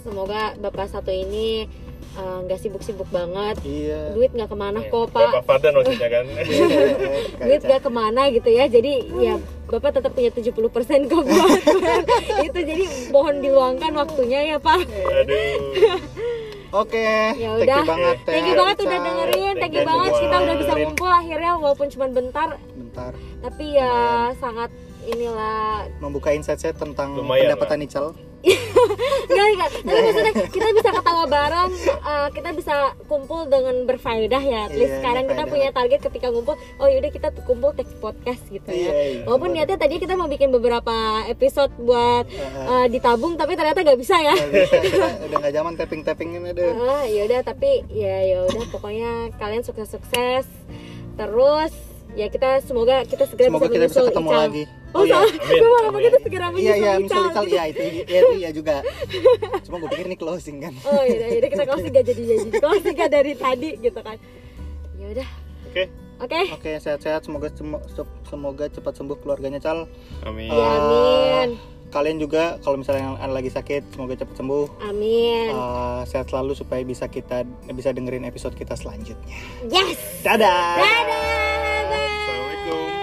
semoga 0.00 0.40
bapak 0.56 0.86
satu 0.88 1.08
ini 1.08 1.70
eh, 2.12 2.38
nggak 2.40 2.58
sibuk-sibuk 2.58 3.06
banget. 3.08 3.56
iya 3.62 4.10
Duit 4.12 4.30
nggak 4.30 4.46
ke 4.46 4.56
mana 4.56 4.78
Iya. 4.80 4.90
kok 4.90 5.06
Bapak 5.08 5.32
pak. 5.32 5.42
Fardan 5.44 5.72
maksudnya 5.74 6.08
kan 6.08 6.24
Duit 7.42 7.60
nggak 7.62 7.80
ke 7.80 7.90
mana 7.90 8.22
gitu 8.28 8.48
ya. 8.48 8.64
Jadi 8.66 8.92
ya 9.16 9.34
bapak 9.66 9.90
tetap 9.96 10.12
punya 10.12 10.30
70% 10.30 10.54
kok 11.04 11.22
buat 11.24 11.60
itu. 12.42 12.58
Jadi 12.60 12.84
mohon 13.08 13.38
diluangkan 13.38 13.92
waktunya 13.96 14.40
ya 14.46 14.58
pak. 14.58 14.82
aduh 14.86 15.98
oke 16.72 17.06
Ya 17.36 17.52
thank 17.52 17.62
udah. 17.62 17.78
you 17.78 17.86
banget 17.86 18.16
Teh 18.18 18.32
Thank 18.32 18.46
you 18.46 18.56
banget 18.56 18.76
udah 18.80 18.98
dengerin. 18.98 19.54
Thank 19.56 19.74
you 19.74 19.84
banget 19.84 20.12
kita 20.18 20.36
udah 20.38 20.56
bisa 20.56 20.72
ngumpul 20.74 21.10
akhirnya 21.10 21.52
walaupun 21.54 21.86
cuma 21.88 22.06
bentar. 22.08 22.48
bentar 22.72 23.12
Tapi 23.38 23.64
ya 23.72 23.94
sangat 24.36 24.70
inilah 25.06 25.86
membuka 25.98 26.30
insight 26.30 26.60
saya 26.60 26.74
tentang 26.74 27.14
Lumayan 27.18 27.54
pendapatan 27.54 27.82
Ical 27.84 28.06
Enggak, 29.32 29.48
enggak. 29.54 29.70
Tapi 29.86 30.00
maksudnya 30.02 30.34
kita 30.50 30.68
bisa 30.74 30.90
ketawa 30.90 31.24
bareng, 31.30 31.70
eh, 31.86 32.28
kita 32.34 32.50
bisa 32.52 32.74
kumpul 33.06 33.46
dengan 33.46 33.86
berfaedah 33.86 34.42
ya. 34.42 34.60
At 34.66 34.74
least 34.74 34.92
Iya, 34.92 34.98
sekarang 34.98 35.24
kita 35.30 35.42
punya 35.46 35.68
target 35.70 36.00
ketika 36.10 36.26
ngumpul, 36.34 36.58
oh 36.58 36.88
yaudah 36.90 37.10
kita 37.14 37.30
kumpul 37.46 37.70
take 37.72 37.88
podcast 38.02 38.42
gitu 38.50 38.66
ya. 38.66 38.74
Iya, 38.76 38.92
iya. 38.92 39.22
Walaupun 39.24 39.54
niatnya 39.54 39.78
tadi 39.78 40.02
kita 40.02 40.18
mau 40.18 40.26
bikin 40.26 40.50
beberapa 40.50 41.22
episode 41.30 41.70
buat 41.78 42.26
eh, 42.28 42.86
ditabung, 42.90 43.38
tapi 43.38 43.54
ternyata 43.54 43.86
nggak 43.86 44.00
bisa 44.02 44.18
ya. 44.18 44.34
Udah 45.30 45.36
nggak 45.38 45.54
zaman 45.54 45.72
tapping 45.78 46.02
tappingin 46.02 46.42
ada 46.44 46.74
Ah, 46.76 47.04
yaudah 47.06 47.40
tapi 47.46 47.86
ya 47.88 48.26
yaudah 48.26 48.66
pokoknya 48.74 49.30
kalian 49.38 49.62
sukses-sukses 49.62 50.44
terus 51.14 51.72
ya 52.14 52.26
kita 52.26 52.60
semoga 52.60 53.02
kita 53.02 53.24
segera 53.24 53.48
semoga 53.48 53.66
bisa 53.66 53.74
kita 53.74 53.86
bisa 53.86 54.00
ketemu 54.06 54.28
Ical. 54.28 54.40
lagi 54.40 54.64
Oh, 54.92 55.02
iya 55.02 55.16
salah. 55.16 55.24
Amin, 55.24 55.48
Gue 55.56 55.68
malah 55.70 55.80
amin. 55.82 55.94
begitu 55.96 56.16
segera 56.20 56.46
menyusul 56.46 56.68
iya 56.68 56.74
iya 56.76 56.92
misal 56.98 57.20
Ical 57.26 57.44
iya 57.46 57.62
itu 57.66 57.80
iya 57.80 58.18
itu 58.18 58.32
iya 58.36 58.50
juga 58.50 58.74
cuma 59.62 59.76
gue 59.78 59.88
pikir 59.90 60.06
ini 60.06 60.16
closing 60.16 60.56
kan 60.60 60.74
Oh 60.84 61.02
iya, 61.02 61.26
iya 61.30 61.40
kita 61.42 61.64
closing 61.64 61.90
gak 61.90 62.04
jadi 62.04 62.22
jadi 62.26 62.48
closing 62.54 62.94
gak 62.94 63.10
dari 63.10 63.32
tadi 63.34 63.70
gitu 63.78 63.98
kan. 63.98 64.16
Ya 64.94 65.06
udah, 65.10 65.28
oke 65.66 65.82
oke. 66.20 66.40
oke 66.52 66.70
sehat-sehat 66.76 67.20
semoga 67.22 67.48
semo- 67.50 67.80
semoga 68.22 68.64
cepat 68.66 68.92
sembuh 68.92 69.16
keluarganya 69.18 69.58
Cal 69.58 69.88
amin 70.22 70.46
Ya 70.46 70.66
amin, 70.78 71.48
kalian 71.88 72.16
juga 72.16 72.60
kalau 72.60 72.76
misalnya 72.76 73.16
yang 73.16 73.32
lagi 73.32 73.48
sakit 73.48 73.82
semoga 73.90 74.14
cepat 74.14 74.36
sembuh 74.36 74.66
amin. 74.84 75.50
Uh, 75.50 76.04
sehat 76.04 76.28
selalu 76.28 76.52
supaya 76.52 76.80
bisa 76.82 77.04
kita 77.06 77.42
bisa 77.66 77.90
dengerin 77.90 78.22
episode 78.22 78.52
kita 78.52 78.76
selanjutnya 78.76 79.40
Yes. 79.66 79.96
dadah 80.20 80.76
Dadah. 80.76 81.41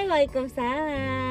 Waalaikumsalam. 0.10 1.29